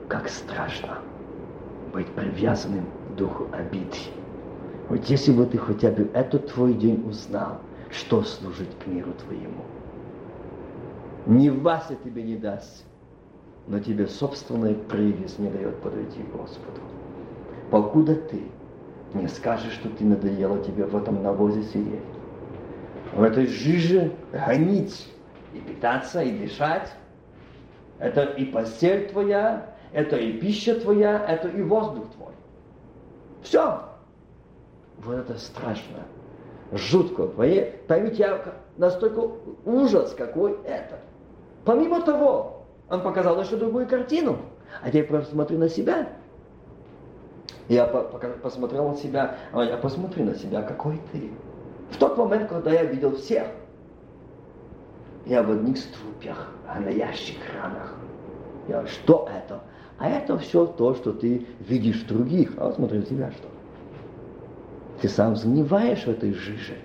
как 0.08 0.28
страшно 0.28 0.98
быть 1.94 2.08
привязанным 2.08 2.84
к 2.84 3.14
духу 3.14 3.46
обиды. 3.52 3.96
Вот 4.88 5.04
если 5.04 5.32
бы 5.32 5.46
ты 5.46 5.56
хотя 5.56 5.90
бы 5.90 6.10
этот 6.12 6.52
твой 6.52 6.74
день 6.74 7.02
узнал, 7.08 7.60
что 7.90 8.22
служить 8.22 8.76
к 8.80 8.86
миру 8.86 9.12
твоему. 9.24 9.62
Ни 11.26 11.48
Вася 11.48 11.94
тебе 12.04 12.22
не 12.22 12.36
даст, 12.36 12.84
но 13.68 13.78
тебе 13.78 14.06
собственная 14.08 14.74
привязь 14.74 15.38
не 15.38 15.48
дает 15.48 15.80
подойти 15.80 16.20
к 16.22 16.36
Господу. 16.36 16.80
Покуда 17.70 18.16
ты 18.16 18.42
не 19.14 19.28
скажешь, 19.28 19.72
что 19.72 19.88
ты 19.88 20.04
надоело 20.04 20.58
тебе 20.62 20.84
в 20.84 20.96
этом 20.96 21.22
навозе 21.22 21.62
сидеть, 21.62 22.02
в 23.14 23.22
этой 23.22 23.46
жиже 23.46 24.12
гонить 24.32 25.08
и 25.54 25.60
питаться, 25.60 26.20
и 26.20 26.36
дышать, 26.36 26.92
это 28.00 28.24
и 28.24 28.44
постель 28.44 29.08
твоя, 29.08 29.73
это 29.94 30.16
и 30.16 30.32
пища 30.32 30.78
твоя, 30.78 31.24
это 31.26 31.48
и 31.48 31.62
воздух 31.62 32.10
твой. 32.16 32.32
Все. 33.42 33.80
Вот 34.98 35.16
это 35.16 35.38
страшно, 35.38 36.02
жутко. 36.72 37.26
Поймите, 37.26 38.16
я 38.18 38.54
настолько 38.76 39.30
ужас 39.64 40.14
какой 40.14 40.58
это. 40.64 40.98
Помимо 41.64 42.02
того, 42.02 42.64
он 42.90 43.02
показал 43.02 43.40
еще 43.40 43.56
другую 43.56 43.86
картину. 43.86 44.38
А 44.82 44.88
теперь 44.88 45.06
просто 45.06 45.30
смотри 45.30 45.56
на 45.56 45.68
себя. 45.68 46.08
Я 47.68 47.86
посмотрел 47.86 48.88
на 48.88 48.96
себя, 48.96 49.36
а 49.52 49.62
я 49.62 49.76
посмотри 49.76 50.24
на 50.24 50.34
себя, 50.34 50.62
какой 50.62 51.00
ты. 51.12 51.30
В 51.90 51.98
тот 51.98 52.18
момент, 52.18 52.48
когда 52.48 52.72
я 52.72 52.82
видел 52.84 53.16
всех, 53.16 53.46
я 55.24 55.42
в 55.42 55.50
одних 55.52 55.78
струпьях, 55.78 56.50
а 56.68 56.80
на 56.80 56.88
ящик 56.88 57.38
ранах. 57.54 57.94
Я, 58.66 58.84
что 58.86 59.28
это? 59.32 59.60
А 59.98 60.08
это 60.08 60.38
все 60.38 60.66
то, 60.66 60.94
что 60.94 61.12
ты 61.12 61.46
видишь 61.60 62.02
других. 62.02 62.52
А 62.58 62.66
вот 62.66 62.76
смотри 62.76 62.98
на 62.98 63.04
тебя 63.04 63.30
что. 63.30 63.48
Ты 65.00 65.08
сам 65.08 65.36
загниваешь 65.36 66.04
в 66.04 66.08
этой 66.08 66.32
жиже. 66.32 66.76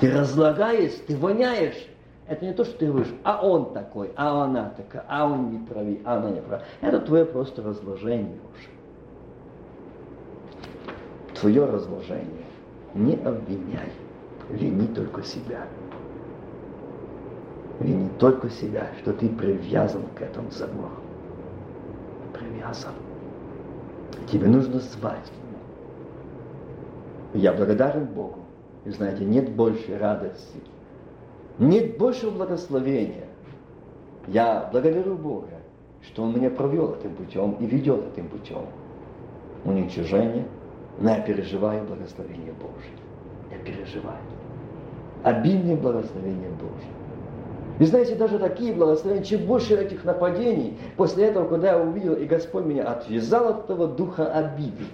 Ты 0.00 0.10
разлагаешь, 0.10 0.94
ты 1.06 1.16
воняешь. 1.16 1.88
Это 2.26 2.46
не 2.46 2.52
то, 2.52 2.64
что 2.64 2.78
ты 2.78 2.86
говоришь, 2.86 3.12
а 3.24 3.44
он 3.44 3.72
такой, 3.72 4.12
а 4.16 4.44
она 4.44 4.70
такая, 4.70 5.04
а 5.08 5.26
он 5.26 5.50
не 5.50 5.58
прави, 5.66 6.00
а 6.04 6.16
она 6.16 6.30
не 6.30 6.40
права. 6.40 6.62
Это 6.80 7.00
твое 7.00 7.24
просто 7.24 7.62
разложение 7.62 8.38
уже. 8.54 8.68
Твое 11.38 11.64
разложение. 11.66 12.46
Не 12.94 13.16
обвиняй. 13.16 13.92
Вини 14.48 14.86
только 14.88 15.22
себя. 15.22 15.66
Вини 17.80 18.08
только 18.18 18.48
себя, 18.50 18.88
что 19.00 19.12
ты 19.12 19.28
привязан 19.28 20.02
к 20.16 20.22
этому 20.22 20.50
забору 20.50 21.01
привязан. 22.62 22.92
Тебе 24.30 24.46
нужно 24.46 24.80
Нему. 25.36 25.58
Я 27.34 27.52
благодарен 27.52 28.06
Богу. 28.06 28.40
И 28.84 28.90
знаете, 28.90 29.24
нет 29.24 29.50
больше 29.52 29.96
радости, 29.98 30.60
нет 31.58 31.96
больше 31.98 32.30
благословения. 32.30 33.26
Я 34.26 34.68
благодарю 34.72 35.16
Бога, 35.16 35.60
что 36.02 36.24
Он 36.24 36.34
меня 36.34 36.50
провел 36.50 36.94
этим 36.94 37.14
путем 37.14 37.52
и 37.60 37.66
ведет 37.66 38.12
этим 38.12 38.28
путем. 38.28 38.66
Уничижение, 39.64 40.46
но 40.98 41.10
я 41.10 41.20
переживаю 41.20 41.84
благословение 41.84 42.52
Божье. 42.52 42.92
Я 43.52 43.58
переживаю. 43.58 44.18
Обильное 45.22 45.76
благословение 45.76 46.50
Божье. 46.50 47.01
И 47.82 47.84
знаете, 47.84 48.14
даже 48.14 48.38
такие 48.38 48.72
благословения, 48.72 49.24
чем 49.24 49.44
больше 49.44 49.74
этих 49.74 50.04
нападений, 50.04 50.78
после 50.96 51.24
этого, 51.24 51.48
когда 51.48 51.72
я 51.72 51.78
увидел, 51.80 52.14
и 52.14 52.26
Господь 52.26 52.64
меня 52.64 52.84
отвязал 52.84 53.48
от 53.48 53.64
этого 53.64 53.88
духа 53.88 54.32
обиды, 54.32 54.84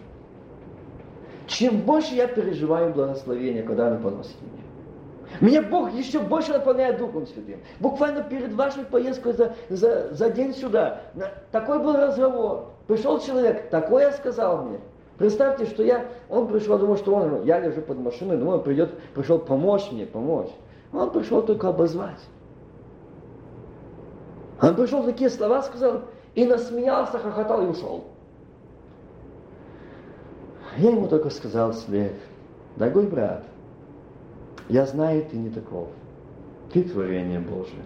чем 1.47 1.83
больше 1.83 2.15
я 2.15 2.27
переживаю 2.27 2.95
благословения, 2.95 3.63
когда 3.63 3.89
оно 3.89 3.99
поносит 4.01 4.37
меня. 4.41 4.63
Меня 5.43 5.69
Бог 5.69 5.93
еще 5.93 6.21
больше 6.21 6.55
наполняет 6.55 6.97
Духом 6.97 7.27
Святым. 7.27 7.61
Буквально 7.79 8.23
перед 8.23 8.55
вашей 8.55 8.87
поездкой 8.87 9.35
за, 9.35 9.53
за, 9.69 10.15
за 10.15 10.31
день 10.31 10.55
сюда, 10.55 11.03
такой 11.53 11.81
был 11.81 11.95
разговор. 11.95 12.71
Пришел 12.87 13.21
человек, 13.21 13.69
такое 13.69 14.13
сказал 14.13 14.63
мне. 14.63 14.79
Представьте, 15.19 15.67
что 15.67 15.83
я, 15.83 16.07
он 16.31 16.49
пришел, 16.49 16.79
думал, 16.79 16.97
что 16.97 17.15
он, 17.15 17.45
я 17.45 17.61
лежу 17.61 17.83
под 17.83 17.99
машиной, 17.99 18.39
думаю, 18.39 18.61
придет, 18.61 18.95
пришел 19.15 19.39
помочь 19.39 19.93
мне, 19.93 20.07
помочь. 20.07 20.49
Он 20.91 21.11
пришел 21.11 21.43
только 21.43 21.69
обозвать. 21.69 22.21
Он 24.61 24.75
пришел 24.75 25.05
такие 25.05 25.31
слова, 25.31 25.63
сказал, 25.63 26.03
и 26.35 26.45
насмеялся, 26.45 27.19
хохотал 27.19 27.63
и 27.63 27.67
ушел. 27.67 28.05
Я 30.77 30.91
ему 30.91 31.09
только 31.09 31.31
сказал, 31.31 31.73
Свет, 31.73 32.15
Дорогой 32.77 33.09
брат, 33.09 33.45
я 34.69 34.87
знаю, 34.87 35.25
ты 35.29 35.37
не 35.37 35.51
таков. 35.51 35.89
Ты 36.73 36.85
творение 36.85 37.41
Божие. 37.41 37.83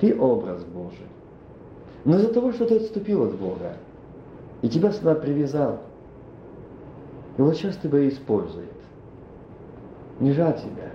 Ты 0.00 0.16
образ 0.16 0.62
Божий. 0.64 1.06
Но 2.04 2.16
из-за 2.16 2.32
того, 2.32 2.52
что 2.52 2.66
ты 2.66 2.76
отступил 2.76 3.24
от 3.24 3.34
Бога, 3.36 3.76
и 4.60 4.68
тебя 4.68 4.92
сюда 4.92 5.14
привязал, 5.14 5.80
и 7.38 7.42
вот 7.42 7.56
сейчас 7.56 7.76
тебя 7.76 8.06
использует. 8.08 8.68
Не 10.20 10.32
жаль 10.32 10.56
тебя. 10.60 10.90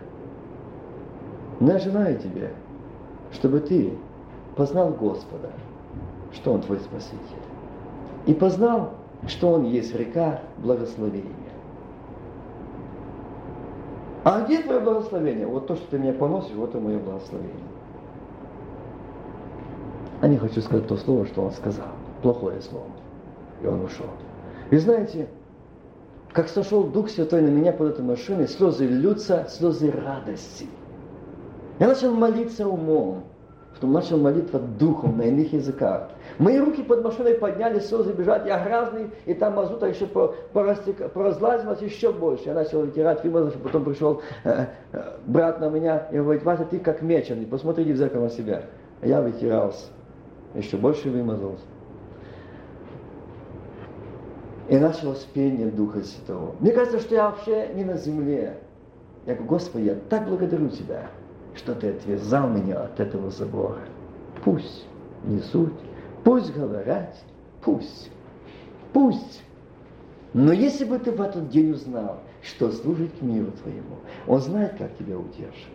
Я 1.60 1.80
желаю 1.80 2.18
тебе, 2.20 2.52
чтобы 3.34 3.60
ты 3.60 3.98
познал 4.58 4.90
Господа, 4.90 5.52
что 6.34 6.54
Он 6.54 6.62
твой 6.62 6.80
Спаситель. 6.80 7.18
И 8.26 8.34
познал, 8.34 8.96
что 9.28 9.54
Он 9.54 9.64
есть 9.64 9.96
река 9.96 10.42
благословения. 10.58 11.32
А 14.24 14.42
где 14.42 14.62
твое 14.62 14.82
благословение? 14.82 15.48
Вот 15.48 15.68
то, 15.68 15.76
что 15.78 15.92
ты 15.92 16.00
меня 16.00 16.12
поносишь, 16.12 16.54
вот 16.54 16.76
и 16.76 16.80
мое 16.80 17.00
благословение. 17.00 17.54
А 20.20 20.28
не 20.28 20.38
хочу 20.38 20.60
сказать 20.62 20.88
то 20.88 20.98
слово, 20.98 21.26
что 21.28 21.44
он 21.44 21.52
сказал. 21.52 21.88
Плохое 22.22 22.60
слово. 22.62 22.88
И 23.64 23.68
он 23.68 23.86
ушел. 23.86 24.08
И 24.70 24.78
знаете, 24.78 25.30
как 26.34 26.50
сошел 26.50 26.84
Дух 26.84 27.10
Святой 27.10 27.42
на 27.42 27.50
меня 27.50 27.72
под 27.72 27.92
этой 27.92 28.04
машиной, 28.04 28.48
слезы 28.48 28.86
льются, 28.86 29.48
слезы 29.50 29.92
радости. 29.92 30.68
Я 31.80 31.88
начал 31.88 32.14
молиться 32.14 32.68
умом, 32.68 33.24
потом 33.78 33.94
начал 33.94 34.18
молиться 34.18 34.60
духом 34.60 35.18
на 35.18 35.24
иных 35.24 35.54
языках. 35.54 36.10
Мои 36.40 36.58
руки 36.60 36.82
под 36.82 37.04
машиной 37.04 37.36
подняли, 37.36 37.80
слезы 37.80 38.12
бежать, 38.12 38.46
я 38.48 38.64
грязный, 38.64 39.12
и 39.26 39.34
там 39.34 39.54
мазута 39.54 39.88
еще 39.88 40.08
поразлазилась 40.08 41.82
еще 41.82 42.12
больше. 42.12 42.46
Я 42.46 42.54
начал 42.56 42.82
вытирать, 42.82 43.24
вымазался, 43.24 43.60
потом 43.60 43.86
пришел 43.86 44.22
э, 44.44 44.66
э, 44.92 45.18
брат 45.28 45.60
на 45.60 45.70
меня 45.70 46.08
и 46.12 46.18
говорит, 46.18 46.44
Вася, 46.44 46.66
ты 46.66 46.80
как 46.80 47.02
меченый, 47.04 47.46
посмотрите 47.46 47.94
в 47.94 47.98
зеркало 47.98 48.24
на 48.24 48.30
себя. 48.30 48.64
А 49.02 49.08
я 49.08 49.22
вытирался, 49.22 49.86
еще 50.56 50.78
больше 50.78 51.10
вымазался. 51.10 51.64
И 54.70 54.78
началось 54.78 55.26
пение 55.34 55.68
Духа 55.68 56.02
Святого. 56.02 56.56
Мне 56.60 56.72
кажется, 56.72 57.00
что 57.00 57.16
я 57.16 57.30
вообще 57.30 57.70
не 57.76 57.86
на 57.86 57.96
земле. 57.98 58.58
Я 59.26 59.34
говорю, 59.36 59.50
Господи, 59.50 59.86
я 59.86 59.96
так 60.10 60.28
благодарю 60.28 60.70
Тебя, 60.70 61.10
что 61.58 61.76
Ты 61.76 61.90
отвязал 61.90 62.50
меня 62.50 62.82
от 62.82 63.00
этого 63.00 63.30
забора. 63.30 63.82
Пусть 64.44 64.88
несут, 65.24 65.74
пусть 66.24 66.54
говорят, 66.54 67.16
пусть, 67.62 68.12
пусть. 68.94 69.44
Но 70.34 70.54
если 70.54 70.86
бы 70.86 71.00
ты 71.00 71.12
в 71.12 71.22
этот 71.22 71.50
день 71.50 71.72
узнал, 71.72 72.20
что 72.44 72.72
служит 72.72 73.12
к 73.18 73.22
миру 73.22 73.52
твоему, 73.64 73.98
он 74.28 74.40
знает, 74.40 74.76
как 74.78 74.96
тебя 74.98 75.18
удержит. 75.18 75.74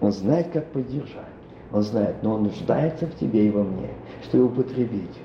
Он 0.00 0.10
знает, 0.10 0.48
как 0.52 0.66
поддержать. 0.72 1.26
Он 1.72 1.82
знает, 1.82 2.16
но 2.22 2.34
он 2.34 2.44
нуждается 2.44 3.06
в 3.06 3.14
тебе 3.14 3.46
и 3.46 3.50
во 3.50 3.62
мне, 3.62 3.90
чтобы 4.24 4.46
употребить. 4.46 5.16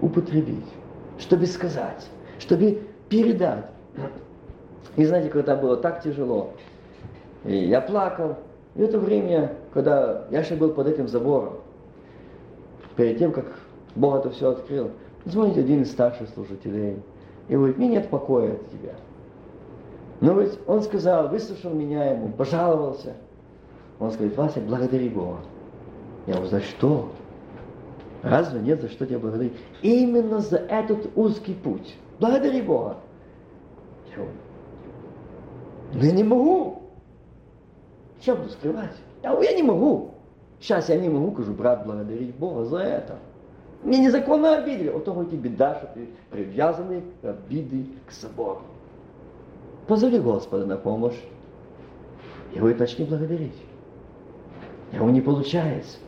Употребить 0.00 0.64
чтобы 1.20 1.46
сказать, 1.46 2.08
чтобы 2.38 2.82
передать. 3.08 3.66
И 4.96 5.04
знаете, 5.04 5.28
когда 5.28 5.54
было 5.54 5.76
так 5.76 6.02
тяжело, 6.02 6.52
я 7.44 7.80
плакал, 7.80 8.36
и 8.74 8.82
это 8.82 8.98
время, 8.98 9.56
когда 9.72 10.26
я 10.30 10.40
еще 10.40 10.54
был 10.54 10.70
под 10.70 10.86
этим 10.86 11.08
забором, 11.08 11.54
перед 12.96 13.18
тем, 13.18 13.32
как 13.32 13.46
Бог 13.94 14.16
это 14.16 14.30
все 14.30 14.50
открыл, 14.50 14.90
звонит 15.24 15.56
один 15.58 15.82
из 15.82 15.90
старших 15.90 16.28
служителей 16.30 17.02
и 17.48 17.54
говорит, 17.54 17.78
мне 17.78 17.88
нет 17.88 18.08
покоя 18.08 18.52
от 18.52 18.70
тебя. 18.70 18.94
Но 20.20 20.38
ведь 20.40 20.58
он 20.66 20.82
сказал, 20.82 21.28
выслушал 21.28 21.72
меня 21.72 22.12
ему, 22.12 22.28
пожаловался. 22.28 23.14
Он 23.98 24.10
говорит, 24.10 24.36
Вася, 24.36 24.60
благодари 24.60 25.08
Бога. 25.08 25.38
Я 26.26 26.34
говорю, 26.34 26.50
за 26.50 26.60
что? 26.60 27.10
Разве 28.22 28.60
нет 28.60 28.82
за 28.82 28.88
что 28.88 29.06
тебя 29.06 29.18
благодарить? 29.18 29.54
Именно 29.82 30.40
за 30.40 30.58
этот 30.58 31.10
узкий 31.16 31.54
путь. 31.54 31.96
Благодари 32.18 32.60
Бога. 32.60 32.96
Но 35.94 36.04
я 36.04 36.12
не 36.12 36.22
могу. 36.22 36.79
Что 38.20 38.36
буду 38.36 38.50
скрывать? 38.50 38.96
Я, 39.22 39.38
я 39.40 39.52
не 39.54 39.62
могу. 39.62 40.14
Сейчас 40.60 40.88
я 40.90 40.98
не 40.98 41.08
могу, 41.08 41.32
скажу, 41.32 41.52
брат, 41.52 41.86
благодарить 41.86 42.34
Бога 42.34 42.64
за 42.64 42.78
это. 42.78 43.18
Мне 43.82 43.98
незаконно 43.98 44.58
обидели. 44.58 44.90
Вот 44.90 45.06
того 45.06 45.24
тебе 45.24 45.50
беда, 45.50 45.76
что 45.76 45.86
ты 45.94 46.08
привязанный 46.30 47.02
к 47.22 47.24
обиды 47.24 47.86
к 48.06 48.12
собору. 48.12 48.60
Позови 49.86 50.18
Господа 50.18 50.66
на 50.66 50.76
помощь. 50.76 51.18
И 52.54 52.60
вы 52.60 52.74
начни 52.74 53.06
благодарить. 53.06 53.56
Его 54.92 55.08
не 55.08 55.20
получается. 55.20 55.98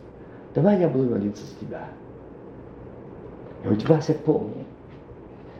Давай 0.55 0.81
я 0.81 0.89
буду 0.89 1.11
молиться 1.11 1.47
за 1.47 1.55
тебя. 1.61 1.89
И 3.65 3.69
у 3.69 3.77
тебя 3.77 4.01
все 4.01 4.13
помни. 4.13 4.67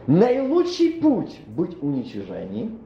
Наилучший 0.05 0.99
путь 1.01 1.39
быть 1.47 1.81
уничижением, 1.81 2.79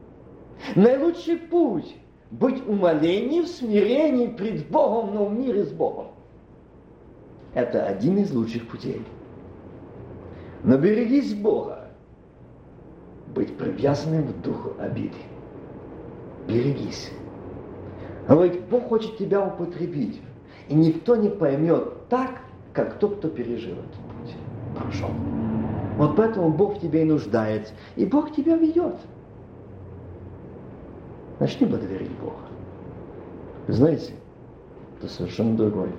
наилучший 0.75 1.37
путь 1.37 1.95
быть 2.31 2.65
умолением, 2.67 3.45
в 3.45 4.37
пред 4.37 4.67
Богом, 4.67 5.15
но 5.15 5.25
в 5.25 5.33
мире 5.33 5.63
с 5.63 5.71
Богом. 5.71 6.07
Это 7.53 7.85
один 7.85 8.17
из 8.17 8.31
лучших 8.31 8.67
путей. 8.67 9.01
Но 10.63 10.77
берегись 10.77 11.33
Бога, 11.33 11.89
быть 13.33 13.57
привязанным 13.57 14.27
к 14.27 14.41
духу 14.41 14.73
обиды. 14.79 15.17
Берегись. 16.47 17.11
Говорит, 18.27 18.63
Бог 18.69 18.87
хочет 18.87 19.17
тебя 19.17 19.45
употребить. 19.45 20.21
И 20.67 20.75
никто 20.75 21.15
не 21.15 21.29
поймет 21.29 22.07
так, 22.09 22.41
как 22.73 22.99
тот, 22.99 23.17
кто 23.17 23.29
пережил 23.29 23.73
это 23.73 24.07
прошел. 24.77 25.09
Вот 25.97 26.15
поэтому 26.15 26.49
Бог 26.49 26.77
в 26.77 26.81
тебе 26.81 27.01
и 27.01 27.05
нуждается. 27.05 27.73
И 27.95 28.05
Бог 28.05 28.33
тебя 28.35 28.55
ведет. 28.55 28.95
Начни 31.39 31.67
благодарить 31.67 32.11
Бога. 32.19 32.35
Знаете, 33.67 34.13
это 34.97 35.11
совершенно 35.11 35.55
другой. 35.55 35.91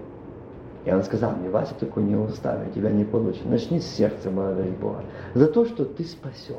И 0.84 0.91
он 0.91 1.03
сказал 1.05 1.32
мне, 1.32 1.51
Вася, 1.51 1.74
такой 1.74 2.03
не 2.03 2.16
уставь, 2.16 2.72
тебя 2.74 2.91
не 2.91 3.05
получится. 3.05 3.47
Начни 3.47 3.80
с 3.80 3.86
сердца 3.86 4.30
благодарить 4.30 4.78
Бога. 4.78 5.05
За 5.34 5.47
то, 5.47 5.64
что 5.64 5.84
ты 5.84 6.05
спасен. 6.05 6.57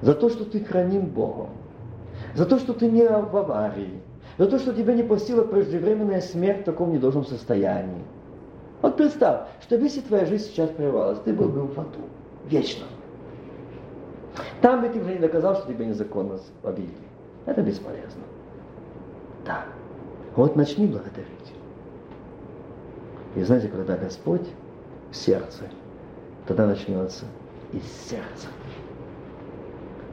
За 0.00 0.14
то, 0.14 0.28
что 0.30 0.44
ты 0.44 0.64
храним 0.64 1.06
Богом. 1.06 1.50
За 2.34 2.46
то, 2.46 2.58
что 2.58 2.72
ты 2.72 2.90
не 2.90 3.06
в 3.06 3.36
аварии. 3.36 4.00
За 4.38 4.46
то, 4.46 4.58
что 4.58 4.72
тебя 4.72 4.94
не 4.94 5.02
постигла 5.02 5.42
преждевременная 5.42 6.20
смерть 6.20 6.62
в 6.62 6.64
таком 6.64 6.92
недолжном 6.92 7.26
состоянии. 7.26 8.02
Вот 8.80 8.96
представь, 8.96 9.48
что 9.62 9.76
если 9.76 10.00
твоя 10.00 10.24
жизнь 10.24 10.44
сейчас 10.44 10.70
прервалась, 10.70 11.18
ты 11.24 11.32
был 11.32 11.48
бы 11.48 11.62
в 11.66 11.78
аду, 11.78 12.00
вечно. 12.46 12.84
Там 14.60 14.80
бы 14.80 14.88
ты 14.88 15.00
уже 15.00 15.14
не 15.14 15.18
доказал, 15.18 15.56
что 15.56 15.72
тебя 15.72 15.86
незаконно 15.86 16.38
обидели. 16.62 16.94
Это 17.46 17.62
бесполезно. 17.62 18.22
Да. 19.44 19.64
Вот 20.36 20.56
начни 20.56 20.86
благодарить. 20.86 21.54
И 23.34 23.42
знаете, 23.42 23.68
когда 23.68 23.96
Господь 23.96 24.46
в 25.10 25.16
сердце, 25.16 25.64
тогда 26.46 26.66
начнется 26.66 27.24
из 27.72 27.84
сердца. 28.08 28.48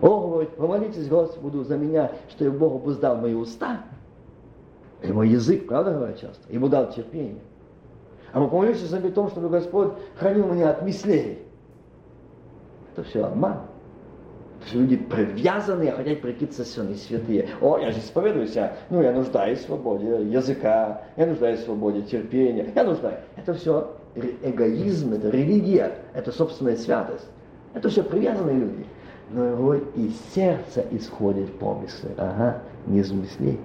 О, 0.02 0.28
говорит, 0.28 0.56
помолитесь 0.56 1.08
Господу 1.08 1.64
за 1.64 1.78
меня, 1.78 2.12
что 2.30 2.44
я 2.44 2.52
Богу 2.52 2.78
обуздал 2.78 3.18
мои 3.18 3.34
уста, 3.34 3.82
и 5.02 5.12
мой 5.12 5.30
язык, 5.30 5.68
правда 5.68 5.94
говорят 5.94 6.20
часто, 6.20 6.52
ему 6.52 6.68
дал 6.68 6.92
терпение. 6.92 7.42
А 8.34 8.40
мы 8.40 8.50
помолимся 8.50 8.86
за 8.86 9.00
том, 9.12 9.30
чтобы 9.30 9.50
Господь 9.50 9.94
хранил 10.18 10.48
меня 10.52 10.72
от 10.72 10.82
мыслей. 10.82 11.40
Это 12.92 13.04
все 13.04 13.24
обман. 13.24 13.62
Люди 14.74 14.98
привязанные, 14.98 15.92
хотят 15.92 16.22
прийти 16.22 16.48
сосены 16.52 16.96
святые. 16.96 17.50
О, 17.62 17.78
я 17.78 17.92
же 17.92 18.00
исповедуюсь, 18.00 18.56
ну, 18.90 19.02
я 19.02 19.12
нуждаюсь 19.12 19.60
в 19.60 19.66
свободе 19.66 20.24
языка, 20.24 21.02
я 21.18 21.28
нуждаюсь 21.28 21.60
в 21.60 21.66
свободе 21.66 22.02
терпения, 22.02 22.72
я 22.76 22.84
нуждаюсь. 22.84 23.20
Это 23.36 23.54
все 23.54 23.96
эгоизм, 24.16 25.14
это 25.14 25.30
религия, 25.30 25.96
это 26.14 26.32
собственная 26.32 26.78
святость. 26.78 27.28
Это 27.74 27.90
все 27.90 28.04
привязанные 28.04 28.58
люди. 28.58 28.86
Но 29.32 29.46
его 29.46 29.74
из 29.76 30.14
сердца 30.34 30.84
исходит 30.92 31.52
помыслы. 31.60 32.12
Ага, 32.18 32.62
не 32.88 33.00
из 33.00 33.12
мыслей 33.12 33.60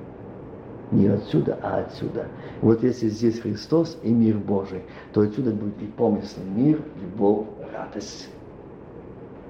не 0.90 1.06
отсюда, 1.06 1.58
а 1.62 1.78
отсюда. 1.78 2.26
Вот 2.62 2.82
если 2.82 3.08
здесь 3.08 3.40
Христос 3.40 3.98
и 4.02 4.10
мир 4.10 4.38
Божий, 4.38 4.82
то 5.12 5.20
отсюда 5.20 5.52
будет 5.52 5.80
и 5.80 5.86
помысл, 5.86 6.40
мир, 6.54 6.80
любовь, 7.00 7.46
радость. 7.72 8.28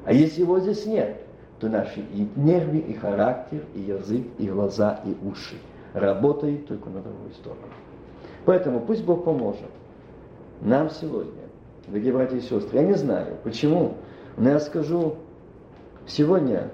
А 0.04 0.12
если 0.12 0.42
его 0.42 0.60
здесь 0.60 0.86
нет, 0.86 1.20
то 1.60 1.68
наши 1.68 2.00
и 2.00 2.28
нервы, 2.36 2.78
и 2.78 2.94
характер, 2.94 3.62
и 3.74 3.80
язык, 3.80 4.26
и 4.38 4.48
глаза, 4.48 5.00
и 5.04 5.14
уши 5.26 5.56
работают 5.92 6.66
только 6.66 6.88
на 6.88 7.02
другую 7.02 7.32
сторону. 7.34 7.62
Поэтому 8.46 8.80
пусть 8.80 9.04
Бог 9.04 9.24
поможет 9.24 9.70
нам 10.60 10.90
сегодня, 10.90 11.42
дорогие 11.86 12.12
братья 12.12 12.36
и 12.36 12.40
сестры. 12.40 12.78
Я 12.78 12.84
не 12.84 12.94
знаю, 12.94 13.36
почему, 13.44 13.94
но 14.36 14.50
я 14.50 14.60
скажу, 14.60 15.16
сегодня 16.06 16.70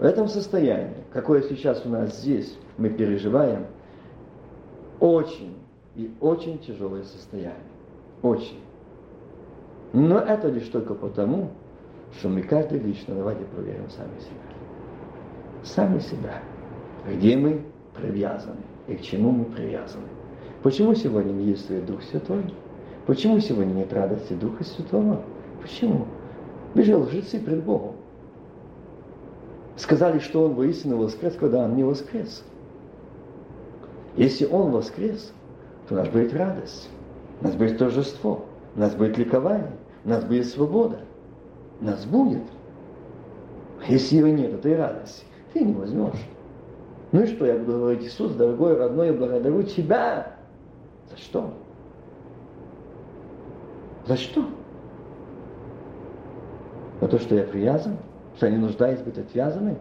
В 0.00 0.02
этом 0.02 0.28
состоянии, 0.28 1.04
какое 1.12 1.42
сейчас 1.42 1.84
у 1.84 1.90
нас 1.90 2.18
здесь, 2.20 2.56
мы 2.78 2.88
переживаем, 2.88 3.66
очень 4.98 5.58
и 5.94 6.10
очень 6.22 6.58
тяжелое 6.58 7.02
состояние. 7.02 7.60
Очень. 8.22 8.60
Но 9.92 10.18
это 10.18 10.48
лишь 10.48 10.68
только 10.68 10.94
потому, 10.94 11.50
что 12.18 12.28
мы 12.28 12.42
каждый 12.42 12.80
лично, 12.80 13.14
давайте 13.14 13.44
проверим 13.44 13.88
сами 13.90 14.18
себя. 14.20 14.40
Сами 15.62 15.98
себя. 16.00 16.42
Где 17.08 17.36
мы 17.36 17.62
привязаны 17.94 18.60
и 18.88 18.94
к 18.94 19.02
чему 19.02 19.30
мы 19.30 19.44
привязаны. 19.44 20.06
Почему 20.62 20.94
сегодня 20.94 21.32
не 21.32 21.46
действует 21.46 21.86
Дух 21.86 22.02
Святой? 22.02 22.44
Почему 23.06 23.40
сегодня 23.40 23.72
нет 23.72 23.92
радости 23.92 24.34
Духа 24.34 24.62
Святого? 24.62 25.22
Почему? 25.62 26.06
Мы 26.74 26.82
же 26.82 26.96
лжецы 26.96 27.40
пред 27.40 27.64
Богом. 27.64 27.94
Сказали, 29.76 30.18
что 30.18 30.44
Он 30.44 30.54
воистину 30.54 30.98
воскрес, 30.98 31.34
когда 31.34 31.64
Он 31.64 31.74
не 31.74 31.82
воскрес. 31.82 32.44
Если 34.16 34.44
Он 34.46 34.70
воскрес, 34.70 35.32
то 35.88 35.94
у 35.94 35.98
нас 35.98 36.08
будет 36.08 36.34
радость, 36.34 36.90
у 37.40 37.44
нас 37.44 37.54
будет 37.54 37.78
торжество, 37.78 38.44
у 38.76 38.80
нас 38.80 38.94
будет 38.94 39.16
ликование, 39.16 39.72
у 40.04 40.10
нас 40.10 40.24
будет 40.24 40.46
свобода. 40.46 41.00
Нас 41.80 42.04
будет. 42.04 42.42
Если 43.88 44.16
его 44.16 44.28
нет, 44.28 44.52
этой 44.52 44.76
радости, 44.76 45.24
ты 45.52 45.64
не 45.64 45.72
возьмешь. 45.72 46.26
Ну 47.12 47.22
и 47.22 47.26
что, 47.26 47.46
я 47.46 47.58
буду 47.58 47.72
говорить, 47.72 48.04
Иисус, 48.04 48.32
дорогой, 48.34 48.76
родной, 48.76 49.08
я 49.08 49.12
благодарю 49.12 49.62
Тебя. 49.62 50.36
За 51.10 51.16
что? 51.16 51.54
За 54.06 54.16
что? 54.16 54.44
За 57.00 57.08
то, 57.08 57.18
что 57.18 57.34
я 57.34 57.44
привязан? 57.44 57.96
Что 58.36 58.46
я 58.46 58.52
не 58.52 58.58
нуждаюсь 58.58 59.00
быть 59.00 59.18
отвязанным? 59.18 59.78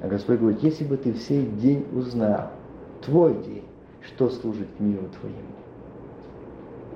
А 0.00 0.08
Господь 0.08 0.38
говорит, 0.38 0.62
если 0.62 0.84
бы 0.84 0.96
ты 0.96 1.12
в 1.12 1.18
сей 1.18 1.46
день 1.46 1.86
узнал, 1.92 2.50
твой 3.02 3.34
день, 3.42 3.64
что 4.02 4.28
служит 4.28 4.68
миру 4.78 5.08
твоему. 5.20 5.38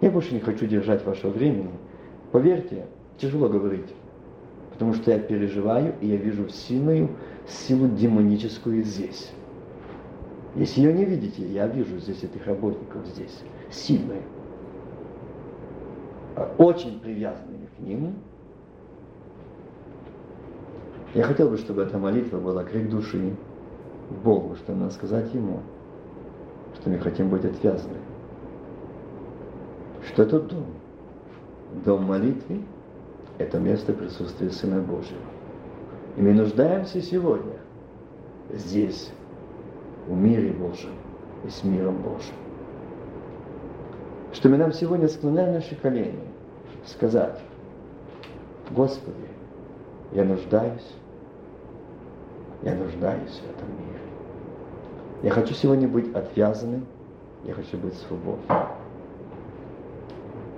Я 0.01 0.11
больше 0.11 0.35
не 0.35 0.41
хочу 0.41 0.67
держать 0.67 1.05
вашего 1.07 1.31
времени. 1.31 1.71
Поверьте, 2.33 2.87
тяжело 3.19 3.49
говорить, 3.49 3.89
потому 4.79 4.95
что 4.95 5.11
я 5.11 5.19
переживаю, 5.19 5.95
и 6.01 6.07
я 6.07 6.17
вижу 6.17 6.49
сильную 6.49 7.09
силу 7.49 7.89
демоническую 7.89 8.85
здесь. 8.85 9.29
Если 10.55 10.83
ее 10.83 10.93
не 10.93 11.05
видите, 11.05 11.45
я 11.45 11.67
вижу 11.67 11.99
здесь 11.99 12.23
этих 12.23 12.47
работников 12.47 13.05
здесь, 13.09 13.43
сильные, 13.73 14.23
очень 16.59 17.01
привязанными 17.01 17.69
к 17.77 17.81
нему. 17.81 18.13
Я 21.13 21.25
хотел 21.25 21.51
бы, 21.51 21.57
чтобы 21.57 21.83
эта 21.83 21.99
молитва 21.99 22.39
была 22.39 22.63
крик 22.63 22.89
души 22.89 23.35
Богу, 24.23 24.55
что 24.55 24.77
надо 24.77 24.93
сказать 24.93 25.35
Ему, 25.35 25.61
что 26.77 26.89
мы 26.89 26.99
хотим 26.99 27.31
быть 27.31 27.45
отвязаны. 27.45 27.99
Что 30.07 30.23
это 30.23 30.41
дом? 30.41 30.67
Дом 31.85 32.05
молитвы– 32.05 32.63
это 33.39 33.59
место 33.59 33.93
присутствия 33.93 34.51
Сына 34.51 34.81
Божьего. 34.81 35.23
И 36.17 36.21
мы 36.21 36.33
нуждаемся 36.33 37.01
сегодня 37.01 37.57
здесь, 38.53 39.11
в 40.09 40.17
мире 40.17 40.53
Божьем 40.53 40.95
и 41.45 41.51
с 41.51 41.63
миром 41.63 42.03
Божьим. 42.03 42.35
Что 44.33 44.49
мы 44.49 44.57
нам 44.57 44.73
сегодня 44.73 45.09
склоняем 45.09 45.55
наши 45.55 45.75
колени, 45.77 46.25
сказать, 46.85 47.39
Господи, 48.71 49.17
я 50.13 50.25
нуждаюсь, 50.25 50.95
я 52.63 52.75
нуждаюсь 52.75 53.41
в 53.41 53.57
этом 53.57 53.69
мире. 53.71 54.01
Я 55.23 55.31
хочу 55.31 55.55
сегодня 55.55 55.89
быть 55.89 56.15
отвязанным, 56.15 56.87
я 57.45 57.55
хочу 57.55 57.77
быть 57.79 57.95
свободным. 57.95 58.59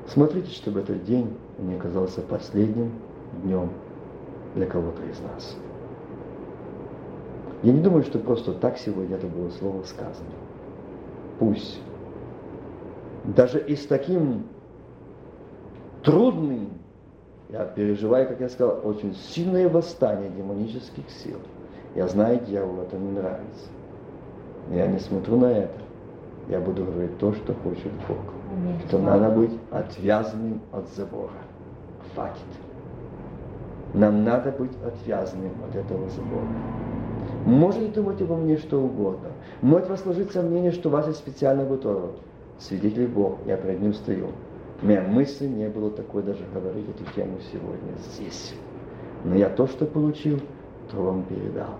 Смотрите, 0.08 0.50
чтобы 0.50 0.80
этот 0.80 1.04
день 1.04 1.36
не 1.60 1.74
оказался 1.74 2.22
последним 2.22 2.92
днем 3.42 3.70
для 4.54 4.66
кого-то 4.66 5.02
из 5.04 5.20
нас. 5.20 5.56
Я 7.62 7.72
не 7.72 7.80
думаю, 7.80 8.02
что 8.04 8.18
просто 8.18 8.52
так 8.54 8.78
сегодня 8.78 9.16
это 9.16 9.26
было 9.26 9.50
слово 9.50 9.82
сказано. 9.84 10.30
Пусть. 11.38 11.80
Даже 13.24 13.60
и 13.60 13.76
с 13.76 13.86
таким 13.86 14.44
трудным, 16.02 16.70
я 17.50 17.66
переживаю, 17.66 18.28
как 18.28 18.40
я 18.40 18.48
сказал, 18.48 18.80
очень 18.84 19.14
сильное 19.14 19.68
восстание 19.68 20.30
демонических 20.30 21.08
сил. 21.10 21.38
Я 21.94 22.08
знаю, 22.08 22.40
дьяволу 22.40 22.82
это 22.82 22.96
не 22.96 23.10
нравится. 23.10 23.68
Я 24.70 24.86
не 24.86 24.98
смотрю 24.98 25.36
на 25.36 25.52
это. 25.52 25.80
Я 26.48 26.60
буду 26.60 26.84
говорить 26.84 27.18
то, 27.18 27.32
что 27.34 27.54
хочет 27.54 27.92
Бог. 28.08 28.18
Что 28.88 28.98
надо 28.98 29.30
быть 29.30 29.52
отвязанным 29.70 30.60
от 30.72 30.88
забора. 30.88 31.30
Хватит. 32.14 32.40
Нам 33.94 34.24
надо 34.24 34.52
быть 34.52 34.72
отвязанным 34.84 35.52
от 35.68 35.74
этого 35.74 36.08
забора. 36.10 36.46
Можете 37.44 37.88
думать 37.88 38.20
обо 38.22 38.36
мне 38.36 38.56
что 38.58 38.80
угодно. 38.80 39.28
Может 39.62 39.88
вас 39.88 40.02
сложить 40.02 40.30
сомнение, 40.30 40.72
что 40.72 40.90
вас 40.90 41.06
есть 41.06 41.18
специально 41.18 41.64
готово. 41.64 42.12
Свидетель 42.58 43.08
Бог, 43.08 43.38
я 43.46 43.56
перед 43.56 43.80
ним 43.80 43.94
стою. 43.94 44.28
Меня 44.82 45.02
мысли 45.02 45.46
не 45.46 45.68
было 45.68 45.90
такой 45.90 46.22
даже 46.22 46.44
говорить 46.54 46.88
эту 46.88 47.04
тему 47.14 47.38
сегодня 47.52 47.92
здесь. 48.12 48.54
Но 49.24 49.34
я 49.34 49.48
то, 49.48 49.66
что 49.66 49.86
получил, 49.86 50.40
то 50.90 51.02
вам 51.02 51.24
передал. 51.24 51.78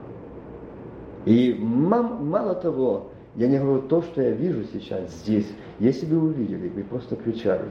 И 1.24 1.55
мало 1.61 2.55
того, 2.55 3.09
я 3.36 3.47
не 3.47 3.59
говорю 3.59 3.82
то, 3.82 4.02
что 4.02 4.23
я 4.23 4.31
вижу 4.31 4.65
сейчас 4.73 5.11
здесь. 5.23 5.51
Если 5.78 6.07
бы 6.07 6.20
увидели, 6.20 6.69
вы 6.69 6.82
просто 6.82 7.16
кричали, 7.16 7.65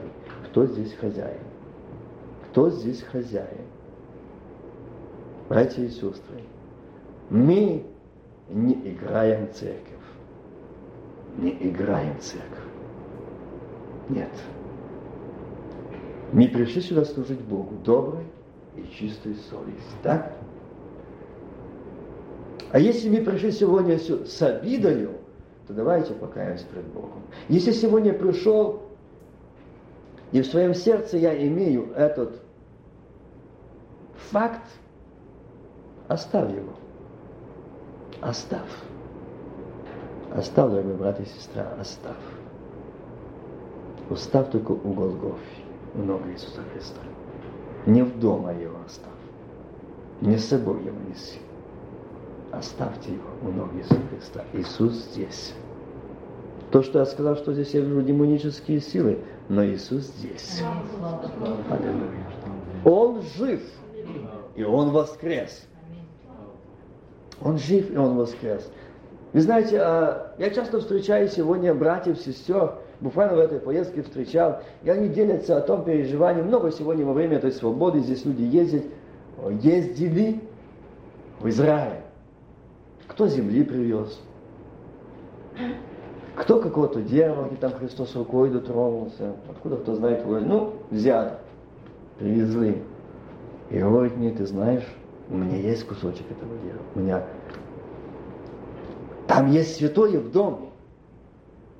кто 0.46 0.66
здесь 0.66 0.94
хозяин? 0.94 1.40
Кто 2.50 2.68
здесь 2.68 3.02
хозяин? 3.02 3.64
Братья 5.48 5.82
и 5.82 5.88
сестры, 5.88 6.42
мы 7.28 7.86
не 8.48 8.74
играем 8.74 9.52
церковь. 9.52 9.86
Не 11.38 11.50
играем 11.60 12.18
церковь. 12.20 12.64
Нет. 14.08 14.30
Мы 16.32 16.48
пришли 16.48 16.82
сюда 16.82 17.04
служить 17.04 17.40
Богу 17.40 17.76
доброй 17.84 18.24
и 18.76 18.82
чистой 18.96 19.36
совести. 19.36 19.94
Так? 20.02 20.32
А 22.72 22.80
если 22.80 23.08
мы 23.08 23.24
пришли 23.24 23.52
сегодня 23.52 23.98
с 23.98 24.42
обидою, 24.42 25.12
то 25.68 25.74
давайте 25.74 26.14
покаемся 26.14 26.66
пред 26.66 26.86
Богом. 26.86 27.22
Если 27.48 27.70
сегодня 27.70 28.12
пришел, 28.12 28.89
и 30.32 30.42
в 30.42 30.46
своем 30.46 30.74
сердце 30.74 31.16
я 31.18 31.36
имею 31.46 31.92
этот 31.94 32.40
факт, 34.30 34.62
оставь 36.08 36.52
его. 36.52 36.72
Оставь. 38.20 38.70
Оставь, 40.32 40.70
дорогой 40.70 40.94
брат 40.94 41.20
и 41.20 41.24
сестра, 41.24 41.66
оставь. 41.80 42.14
Оставь 44.08 44.50
только 44.50 44.72
у 44.72 44.92
Голгофи, 44.92 45.64
у 45.94 46.02
ног 46.02 46.22
Иисуса 46.28 46.62
Христа. 46.72 47.00
Не 47.86 48.02
в 48.02 48.18
дома 48.20 48.52
его 48.52 48.76
оставь. 48.86 49.08
Не 50.20 50.36
с 50.36 50.48
собой 50.48 50.84
его 50.84 50.96
неси. 51.08 51.38
Оставьте 52.52 53.12
его 53.12 53.30
у 53.42 53.52
ног 53.52 53.70
Иисуса 53.74 54.00
Христа. 54.10 54.44
Иисус 54.52 54.92
здесь. 55.12 55.54
То, 56.70 56.82
что 56.82 57.00
я 57.00 57.06
сказал, 57.06 57.36
что 57.36 57.52
здесь 57.52 57.74
я 57.74 57.80
вижу 57.80 58.02
демонические 58.02 58.80
силы, 58.80 59.18
но 59.50 59.66
Иисус 59.66 60.04
здесь. 60.04 60.62
Аллилуйя. 61.68 62.24
Он 62.84 63.20
жив, 63.36 63.60
и 64.54 64.62
Он 64.62 64.92
воскрес. 64.92 65.66
Он 67.42 67.58
жив, 67.58 67.90
и 67.90 67.96
Он 67.96 68.16
воскрес. 68.16 68.70
Вы 69.32 69.40
знаете, 69.40 69.80
а, 69.80 70.34
я 70.38 70.50
часто 70.50 70.78
встречаю 70.78 71.28
сегодня 71.28 71.74
братьев, 71.74 72.20
сестер, 72.20 72.74
буквально 73.00 73.36
в 73.36 73.40
этой 73.40 73.58
поездке 73.58 74.02
встречал, 74.02 74.62
и 74.84 74.90
они 74.90 75.08
делятся 75.08 75.56
о 75.56 75.60
том 75.60 75.84
переживании. 75.84 76.42
Много 76.42 76.70
сегодня 76.70 77.04
во 77.04 77.12
время 77.12 77.38
этой 77.38 77.50
свободы 77.50 77.98
здесь 78.00 78.24
люди 78.24 78.42
ездят, 78.42 78.84
ездили 79.62 80.40
в 81.40 81.48
Израиль. 81.48 82.02
Кто 83.08 83.26
земли 83.26 83.64
привез? 83.64 84.20
Кто 86.40 86.58
какого-то 86.58 87.02
где 87.02 87.34
там 87.60 87.72
Христос 87.72 88.16
рукой 88.16 88.48
дотронулся? 88.48 89.34
Откуда 89.50 89.76
кто 89.76 89.94
знает? 89.94 90.24
Ну, 90.26 90.72
взяли, 90.90 91.34
привезли. 92.18 92.82
И 93.68 93.78
говорит 93.78 94.16
мне, 94.16 94.30
ты 94.30 94.46
знаешь, 94.46 94.86
у 95.28 95.36
меня 95.36 95.58
есть 95.58 95.86
кусочек 95.86 96.24
этого 96.30 96.56
дерева. 96.62 96.80
У 96.94 97.00
меня 97.00 97.24
там 99.26 99.50
есть 99.50 99.76
святое 99.76 100.18
в 100.18 100.32
доме. 100.32 100.70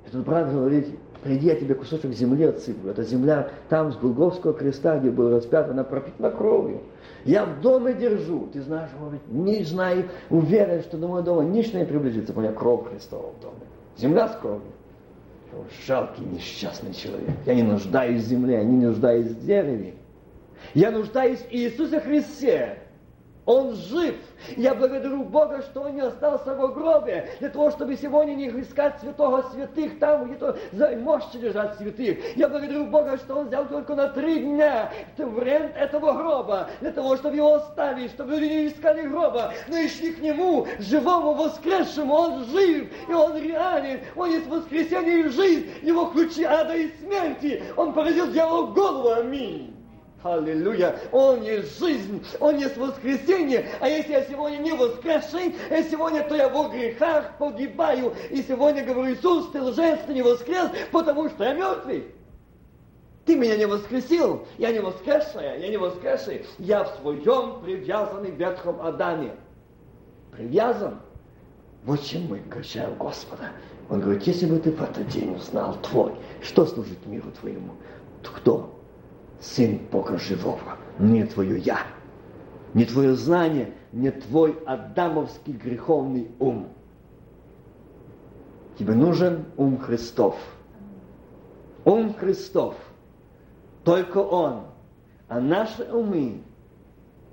И 0.05 0.11
тут 0.11 0.25
брат 0.25 0.51
говорит, 0.51 0.87
приди, 1.23 1.47
я 1.47 1.55
тебе 1.55 1.73
кусочек 1.73 2.13
земли 2.13 2.43
отсыплю. 2.43 2.91
Эта 2.91 3.03
земля 3.03 3.49
там, 3.67 3.91
с 3.91 3.97
Голговского 3.97 4.53
креста, 4.53 4.99
где 4.99 5.09
был 5.09 5.31
распят, 5.31 5.71
она 5.71 5.83
пропитана 5.83 6.29
кровью. 6.29 6.81
Я 7.25 7.45
в 7.45 7.61
доме 7.61 7.95
держу. 7.95 8.47
Ты 8.53 8.61
знаешь, 8.61 8.91
говорит, 8.99 9.21
не 9.27 9.63
знаю, 9.63 10.05
уверен, 10.29 10.81
что 10.81 10.97
до 10.97 11.07
моего 11.07 11.21
дома 11.23 11.43
ничто 11.45 11.79
не 11.79 11.85
приблизится, 11.85 12.31
у 12.35 12.39
меня 12.39 12.51
кровь 12.51 12.87
Христова 12.89 13.31
в 13.37 13.41
доме. 13.41 13.70
Земля 13.97 14.29
с 14.29 14.37
кровью. 14.37 14.71
Жалкий, 15.85 16.23
несчастный 16.23 16.93
человек. 16.93 17.29
Я 17.45 17.55
не 17.55 17.63
нуждаюсь 17.63 18.23
в 18.23 18.27
земле, 18.27 18.55
я 18.55 18.63
не 18.63 18.85
нуждаюсь 18.85 19.27
в 19.27 19.45
дереве. 19.45 19.95
Я 20.73 20.91
нуждаюсь 20.91 21.39
в 21.39 21.51
Иисусе 21.51 21.99
Христе. 21.99 22.77
Он 23.45 23.75
жив. 23.75 24.15
Я 24.55 24.75
благодарю 24.75 25.23
Бога, 25.23 25.61
что 25.61 25.81
Он 25.81 25.95
не 25.95 26.01
остался 26.01 26.53
в 26.53 26.73
гробе, 26.73 27.29
для 27.39 27.49
того, 27.49 27.71
чтобы 27.71 27.95
сегодня 27.95 28.33
не 28.33 28.49
искать 28.49 28.99
святого 28.99 29.41
святых 29.53 29.99
там, 29.99 30.27
где 30.27 30.35
то 30.35 30.57
за 30.71 30.89
мощи 30.97 31.37
лежат 31.37 31.77
святых. 31.77 32.19
Я 32.35 32.49
благодарю 32.49 32.85
Бога, 32.85 33.17
что 33.17 33.35
Он 33.35 33.47
взял 33.47 33.65
только 33.65 33.95
на 33.95 34.09
три 34.09 34.39
дня 34.39 34.91
время 35.17 35.69
этого 35.75 36.13
гроба, 36.13 36.69
для 36.81 36.91
того, 36.91 37.17
чтобы 37.17 37.35
его 37.35 37.55
оставить, 37.55 38.11
чтобы 38.11 38.35
люди 38.35 38.53
не 38.53 38.67
искали 38.67 39.07
гроба, 39.07 39.53
но 39.67 39.77
и 39.77 39.87
шли 39.87 40.13
к 40.13 40.21
Нему, 40.21 40.67
живому, 40.79 41.33
воскресшему. 41.33 42.13
Он 42.13 42.43
жив, 42.45 42.89
и 43.09 43.13
Он 43.13 43.37
реален. 43.37 44.01
Он 44.15 44.29
есть 44.29 44.47
воскресение 44.47 45.21
и 45.21 45.29
жизнь. 45.29 45.67
Его 45.81 46.05
ключи 46.05 46.43
ада 46.43 46.75
и 46.75 46.91
смерти. 46.99 47.63
Он 47.75 47.93
поразил 47.93 48.31
дьяволу 48.31 48.67
голову. 48.67 49.09
Аминь. 49.09 49.80
Аллилуйя! 50.23 50.99
Он 51.11 51.41
есть 51.41 51.79
жизнь, 51.79 52.23
Он 52.39 52.57
есть 52.57 52.77
воскресенье. 52.77 53.65
А 53.79 53.87
если 53.87 54.11
я 54.11 54.23
сегодня 54.25 54.57
не 54.57 54.71
воскресший, 54.71 55.55
а 55.69 55.81
сегодня, 55.83 56.23
то 56.23 56.35
я 56.35 56.49
во 56.49 56.69
грехах 56.69 57.37
погибаю. 57.37 58.13
И 58.29 58.41
сегодня 58.43 58.83
говорю, 58.83 59.13
Иисус, 59.13 59.49
ты 59.51 59.61
лжец, 59.61 59.99
ты 60.05 60.13
не 60.13 60.21
воскрес, 60.21 60.69
потому 60.91 61.29
что 61.29 61.43
я 61.43 61.53
мертвый. 61.53 62.05
Ты 63.25 63.35
меня 63.35 63.55
не 63.55 63.65
воскресил, 63.65 64.47
я 64.57 64.71
не 64.71 64.79
воскресшая, 64.79 65.59
я 65.59 65.67
не 65.69 65.77
воскресший, 65.77 66.45
я 66.57 66.83
в 66.83 66.99
своем 66.99 67.61
привязанный 67.61 68.31
ветхом 68.31 68.81
Адаме. 68.81 69.35
Привязан. 70.31 70.99
Вот 71.83 72.03
чем 72.03 72.27
мы 72.27 72.39
качаем 72.39 72.95
Господа. 72.95 73.51
Он 73.89 74.01
говорит, 74.01 74.23
если 74.23 74.45
бы 74.45 74.59
ты 74.59 74.71
в 74.71 74.81
этот 74.81 75.07
день 75.07 75.35
узнал 75.35 75.75
твой, 75.81 76.13
что 76.41 76.65
служит 76.65 77.05
миру 77.05 77.31
твоему? 77.31 77.73
Кто? 78.23 78.80
Сын 79.41 79.79
Бога 79.91 80.19
живого, 80.19 80.77
не 80.99 81.25
твое 81.25 81.57
я, 81.57 81.79
не 82.75 82.85
твое 82.85 83.15
знание, 83.15 83.73
не 83.91 84.11
твой 84.11 84.57
адамовский 84.67 85.53
греховный 85.53 86.29
ум. 86.39 86.67
Тебе 88.77 88.93
нужен 88.93 89.45
ум 89.57 89.79
Христов. 89.79 90.35
Ум 91.85 92.13
Христов. 92.13 92.75
Только 93.83 94.19
Он. 94.19 94.65
А 95.27 95.39
наши 95.39 95.83
умы 95.91 96.43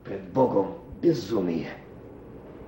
пред 0.02 0.32
Богом 0.32 0.78
безумие. 1.02 1.68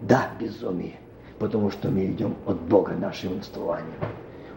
Да, 0.02 0.30
безумие. 0.38 0.96
Потому 1.38 1.70
что 1.70 1.88
мы 1.88 2.06
идем 2.06 2.36
от 2.46 2.60
Бога 2.60 2.92
нашим 2.92 3.38
инструментом. 3.38 4.08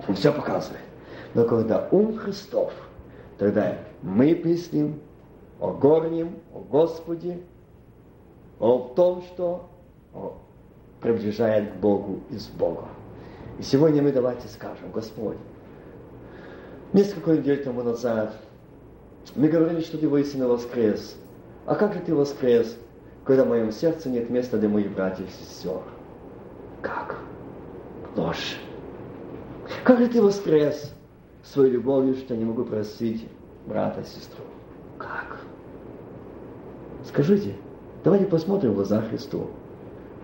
Он 0.07 0.15
все 0.15 0.33
показывает. 0.33 0.83
Но 1.33 1.45
когда 1.45 1.87
ум 1.91 2.17
Христов– 2.17 2.73
Тогда 3.37 3.77
мы 4.01 4.35
песним 4.35 4.99
о 5.59 5.71
горнем, 5.71 6.39
о 6.53 6.59
Господе, 6.59 7.39
о 8.59 8.93
том, 8.95 9.23
что 9.23 9.69
приближает 11.01 11.73
к 11.73 11.75
Богу 11.75 12.21
из 12.29 12.47
Бога. 12.47 12.85
И 13.59 13.63
сегодня 13.63 14.01
мы 14.01 14.11
давайте 14.11 14.47
скажем, 14.47 14.91
Господь, 14.91 15.37
несколько 16.93 17.31
недель 17.31 17.63
тому 17.63 17.83
назад 17.83 18.35
мы 19.35 19.47
говорили, 19.47 19.81
что 19.81 19.97
Ты 19.97 20.07
воистину 20.07 20.47
воскрес. 20.49 21.15
А 21.65 21.75
как 21.75 21.93
же 21.93 21.99
Ты 21.99 22.13
воскрес, 22.13 22.75
когда 23.25 23.45
в 23.45 23.47
моем 23.47 23.71
сердце 23.71 24.09
нет 24.09 24.29
места 24.29 24.57
для 24.57 24.69
моих 24.69 24.91
братьев 24.93 25.27
и 25.27 25.43
сестер? 25.43 25.81
Как? 26.81 27.17
Ложь. 28.15 28.57
Как 29.83 29.99
же 29.99 30.07
Ты 30.07 30.21
воскрес, 30.21 30.93
своей 31.43 31.71
любовью, 31.71 32.15
что 32.15 32.35
не 32.35 32.45
могу 32.45 32.63
простить 32.63 33.27
брата, 33.67 34.03
сестру. 34.03 34.43
Как? 34.97 35.39
Скажите, 37.05 37.55
давайте 38.03 38.25
посмотрим 38.25 38.71
в 38.71 38.75
глаза 38.75 39.01
Христу. 39.01 39.47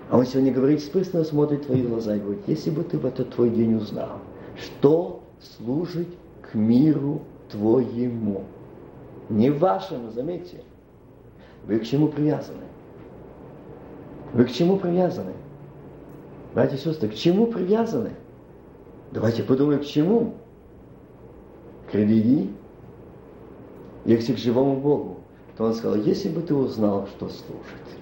А 0.09 0.17
он 0.17 0.25
сегодня 0.25 0.51
говорит, 0.51 0.81
спысно 0.81 1.23
смотрит 1.23 1.63
в 1.63 1.65
твои 1.65 1.83
глаза 1.83 2.15
и 2.15 2.19
говорит, 2.19 2.41
если 2.47 2.71
бы 2.71 2.83
ты 2.83 2.97
в 2.97 3.05
этот 3.05 3.31
твой 3.31 3.49
день 3.49 3.75
узнал, 3.75 4.19
что 4.57 5.23
служит 5.57 6.07
к 6.41 6.55
миру 6.55 7.21
твоему. 7.51 8.43
Не 9.29 9.51
вашему, 9.51 10.11
заметьте. 10.11 10.63
Вы 11.65 11.79
к 11.79 11.83
чему 11.83 12.07
привязаны? 12.07 12.63
Вы 14.33 14.45
к 14.45 14.51
чему 14.51 14.77
привязаны? 14.77 15.33
Братья 16.53 16.77
и 16.77 16.79
сестры, 16.79 17.09
к 17.09 17.13
чему 17.13 17.47
привязаны? 17.47 18.11
Давайте 19.11 19.43
подумаем, 19.43 19.81
к 19.81 19.85
чему 19.85 20.35
к 21.91 21.95
религии, 21.95 22.53
если 24.05 24.33
к 24.33 24.37
живому 24.37 24.77
Богу, 24.77 25.17
то 25.57 25.65
он 25.65 25.73
сказал, 25.73 25.97
если 25.97 26.29
бы 26.29 26.41
ты 26.41 26.55
узнал, 26.55 27.07
что 27.07 27.29
служит. 27.29 27.99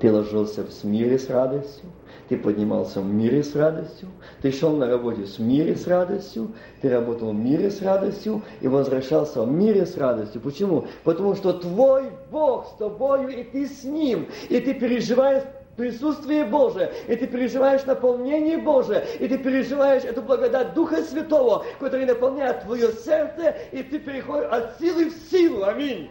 Ты 0.00 0.12
ложился 0.12 0.62
в 0.62 0.84
мире 0.84 1.18
с 1.18 1.30
радостью, 1.30 1.88
ты 2.28 2.36
поднимался 2.36 3.00
в 3.00 3.06
мире 3.06 3.42
с 3.42 3.54
радостью, 3.54 4.08
ты 4.42 4.52
шел 4.52 4.76
на 4.76 4.86
работе 4.86 5.22
в 5.22 5.38
мире 5.38 5.74
с 5.74 5.86
радостью, 5.86 6.52
ты 6.82 6.90
работал 6.90 7.30
в 7.30 7.34
мире 7.34 7.70
с 7.70 7.80
радостью 7.80 8.42
и 8.60 8.68
возвращался 8.68 9.42
в 9.42 9.50
мире 9.50 9.86
с 9.86 9.96
радостью. 9.96 10.42
Почему? 10.42 10.84
Потому 11.04 11.34
что 11.34 11.54
твой 11.54 12.10
Бог 12.30 12.66
с 12.66 12.76
тобою, 12.76 13.28
и 13.28 13.44
ты 13.44 13.66
с 13.66 13.84
Ним, 13.84 14.26
и 14.50 14.60
ты 14.60 14.74
переживаешь 14.74 15.44
присутствие 15.76 16.44
Божие, 16.44 16.92
и 17.06 17.16
ты 17.16 17.26
переживаешь 17.26 17.84
наполнение 17.84 18.58
Божие, 18.58 19.06
и 19.20 19.28
ты 19.28 19.38
переживаешь 19.38 20.04
эту 20.04 20.22
благодать 20.22 20.74
Духа 20.74 21.02
Святого, 21.02 21.64
который 21.78 22.06
наполняет 22.06 22.62
твое 22.62 22.92
сердце, 22.92 23.56
и 23.72 23.82
ты 23.82 23.98
переходишь 23.98 24.48
от 24.50 24.78
силы 24.78 25.10
в 25.10 25.30
силу. 25.30 25.64
Аминь. 25.64 26.10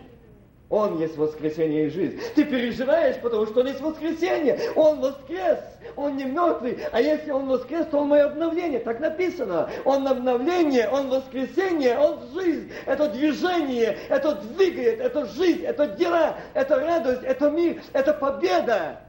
Он 0.70 0.98
есть 1.00 1.16
воскресение 1.16 1.88
и 1.88 1.90
жизнь. 1.90 2.20
Ты 2.34 2.44
переживаешь, 2.44 3.18
потому 3.22 3.46
что 3.46 3.60
Он 3.60 3.68
есть 3.68 3.82
воскресение. 3.82 4.60
Он 4.76 5.00
воскрес. 5.00 5.60
Он 5.96 6.18
не 6.18 6.26
мертвый. 6.26 6.80
А 6.92 7.00
если 7.00 7.30
Он 7.30 7.48
воскрес, 7.48 7.86
то 7.86 8.00
Он 8.00 8.08
мое 8.08 8.26
обновление. 8.26 8.80
Так 8.80 9.00
написано. 9.00 9.70
Он 9.86 10.08
обновление, 10.08 10.90
Он 10.90 11.10
воскресение, 11.10 11.98
Он 12.00 12.20
жизнь. 12.34 12.72
Это 12.88 13.08
движение, 13.10 13.96
это 14.10 14.34
двигает, 14.34 15.02
это 15.02 15.28
жизнь, 15.28 15.64
это 15.64 15.86
дела, 15.88 16.38
это 16.56 16.80
радость, 16.80 17.24
это 17.24 17.52
мир, 17.52 17.82
это 17.94 18.14
победа. 18.14 19.05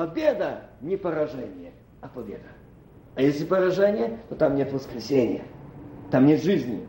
Победа 0.00 0.62
не 0.80 0.96
поражение, 0.96 1.72
а 2.00 2.08
победа. 2.08 2.48
А 3.16 3.20
если 3.20 3.44
поражение, 3.44 4.18
то 4.30 4.34
там 4.34 4.54
нет 4.54 4.72
воскресения, 4.72 5.42
там 6.10 6.24
нет 6.24 6.42
жизни. 6.42 6.88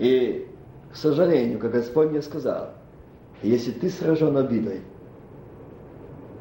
И, 0.00 0.50
к 0.92 0.96
сожалению, 0.96 1.60
как 1.60 1.70
Господь 1.70 2.10
мне 2.10 2.20
сказал, 2.20 2.70
если 3.44 3.70
ты 3.70 3.90
сражен 3.90 4.36
обидой, 4.36 4.80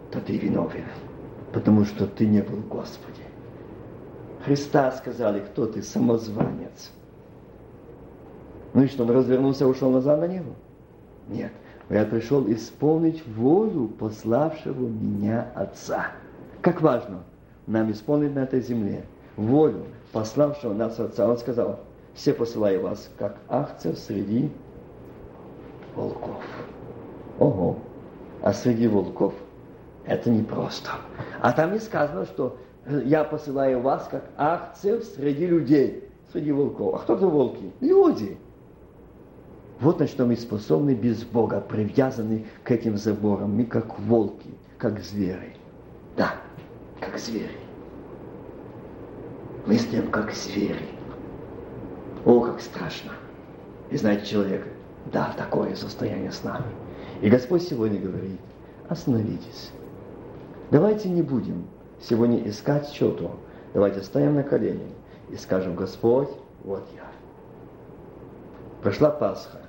то 0.10 0.19
ты 0.22 0.39
виновен, 0.39 0.88
потому 1.53 1.85
что 1.85 2.07
ты 2.07 2.26
не 2.26 2.41
был 2.41 2.56
в 2.56 2.68
Господе. 2.68 3.22
Христа 4.43 4.91
сказали, 4.93 5.41
кто 5.41 5.68
ты, 5.68 5.84
самозванец. 5.84 6.91
Ну 8.73 8.81
и 8.81 8.88
что, 8.88 9.03
он 9.03 9.11
развернулся 9.11 9.65
и 9.65 9.68
ушел 9.68 9.91
назад 9.91 10.19
на 10.19 10.26
небо? 10.26 10.56
Нет 11.27 11.52
я 11.93 12.05
пришел 12.05 12.49
исполнить 12.51 13.26
волю 13.27 13.88
пославшего 13.88 14.88
меня 14.88 15.51
Отца. 15.55 16.07
Как 16.61 16.81
важно 16.81 17.23
нам 17.68 17.91
исполнить 17.91 18.34
на 18.34 18.39
этой 18.39 18.61
земле 18.61 19.03
волю 19.35 19.85
пославшего 20.11 20.73
нас 20.73 20.99
Отца. 20.99 21.27
Он 21.27 21.38
сказал, 21.38 21.80
все 22.13 22.34
посылаю 22.34 22.81
вас, 22.81 23.09
как 23.18 23.38
акция 23.47 23.93
среди 23.93 24.51
волков. 25.95 26.43
Ого, 27.39 27.77
а 28.41 28.53
среди 28.53 28.88
волков 28.88 29.34
это 30.05 30.30
непросто. 30.30 30.91
А 31.41 31.51
там 31.51 31.73
не 31.73 31.80
сказано, 31.80 32.26
что 32.26 32.57
я 33.05 33.23
посылаю 33.23 33.81
вас, 33.81 34.07
как 34.09 34.26
акция 34.38 35.01
среди 35.01 35.47
людей, 35.47 36.09
среди 36.31 36.51
волков. 36.51 36.95
А 36.95 36.99
кто 36.99 37.15
это 37.15 37.27
волки? 37.27 37.72
Люди. 37.80 38.38
Вот 39.81 39.99
на 39.99 40.05
что 40.05 40.27
мы 40.27 40.35
способны 40.35 40.93
без 40.93 41.23
Бога, 41.23 41.59
привязаны 41.59 42.45
к 42.63 42.69
этим 42.69 42.97
заборам. 42.97 43.55
Мы 43.55 43.65
как 43.65 43.99
волки, 43.99 44.51
как 44.77 44.99
звери. 44.99 45.55
Да, 46.15 46.35
как 46.99 47.17
звери. 47.17 47.57
Мы 49.65 49.79
с 49.79 49.91
ним 49.91 50.11
как 50.11 50.31
звери. 50.33 50.85
О, 52.25 52.41
как 52.41 52.61
страшно. 52.61 53.11
И 53.89 53.97
знаете, 53.97 54.27
человек, 54.27 54.67
да, 55.11 55.33
такое 55.35 55.73
состояние 55.75 56.31
с 56.31 56.43
нами. 56.43 56.65
И 57.23 57.29
Господь 57.29 57.63
сегодня 57.63 57.99
говорит, 57.99 58.39
остановитесь. 58.87 59.71
Давайте 60.69 61.09
не 61.09 61.23
будем 61.23 61.65
сегодня 61.99 62.47
искать 62.47 62.87
что-то. 62.89 63.35
Давайте 63.73 64.01
стоим 64.03 64.35
на 64.35 64.43
колени 64.43 64.93
и 65.31 65.37
скажем, 65.37 65.75
Господь, 65.75 66.29
вот 66.63 66.87
я. 66.95 67.07
Прошла 68.83 69.09
Пасха, 69.09 69.59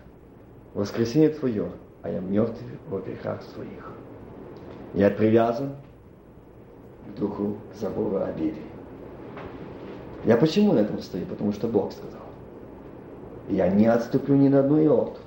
воскресенье 0.74 1.30
Твое, 1.30 1.70
а 2.02 2.10
я 2.10 2.20
мертв 2.20 2.60
во 2.88 3.00
грехах 3.00 3.42
своих. 3.42 3.92
Я 4.94 5.10
привязан 5.10 5.70
к 7.06 7.18
духу 7.18 7.56
забора 7.78 8.26
обиды. 8.26 8.60
Я 10.24 10.36
почему 10.36 10.72
на 10.72 10.80
этом 10.80 11.00
стою? 11.00 11.26
Потому 11.26 11.52
что 11.52 11.66
Бог 11.66 11.92
сказал. 11.92 12.20
Я 13.48 13.68
не 13.68 13.86
отступлю 13.86 14.36
ни 14.36 14.48
на 14.48 14.60
одну 14.60 14.82
иоту. 14.84 15.18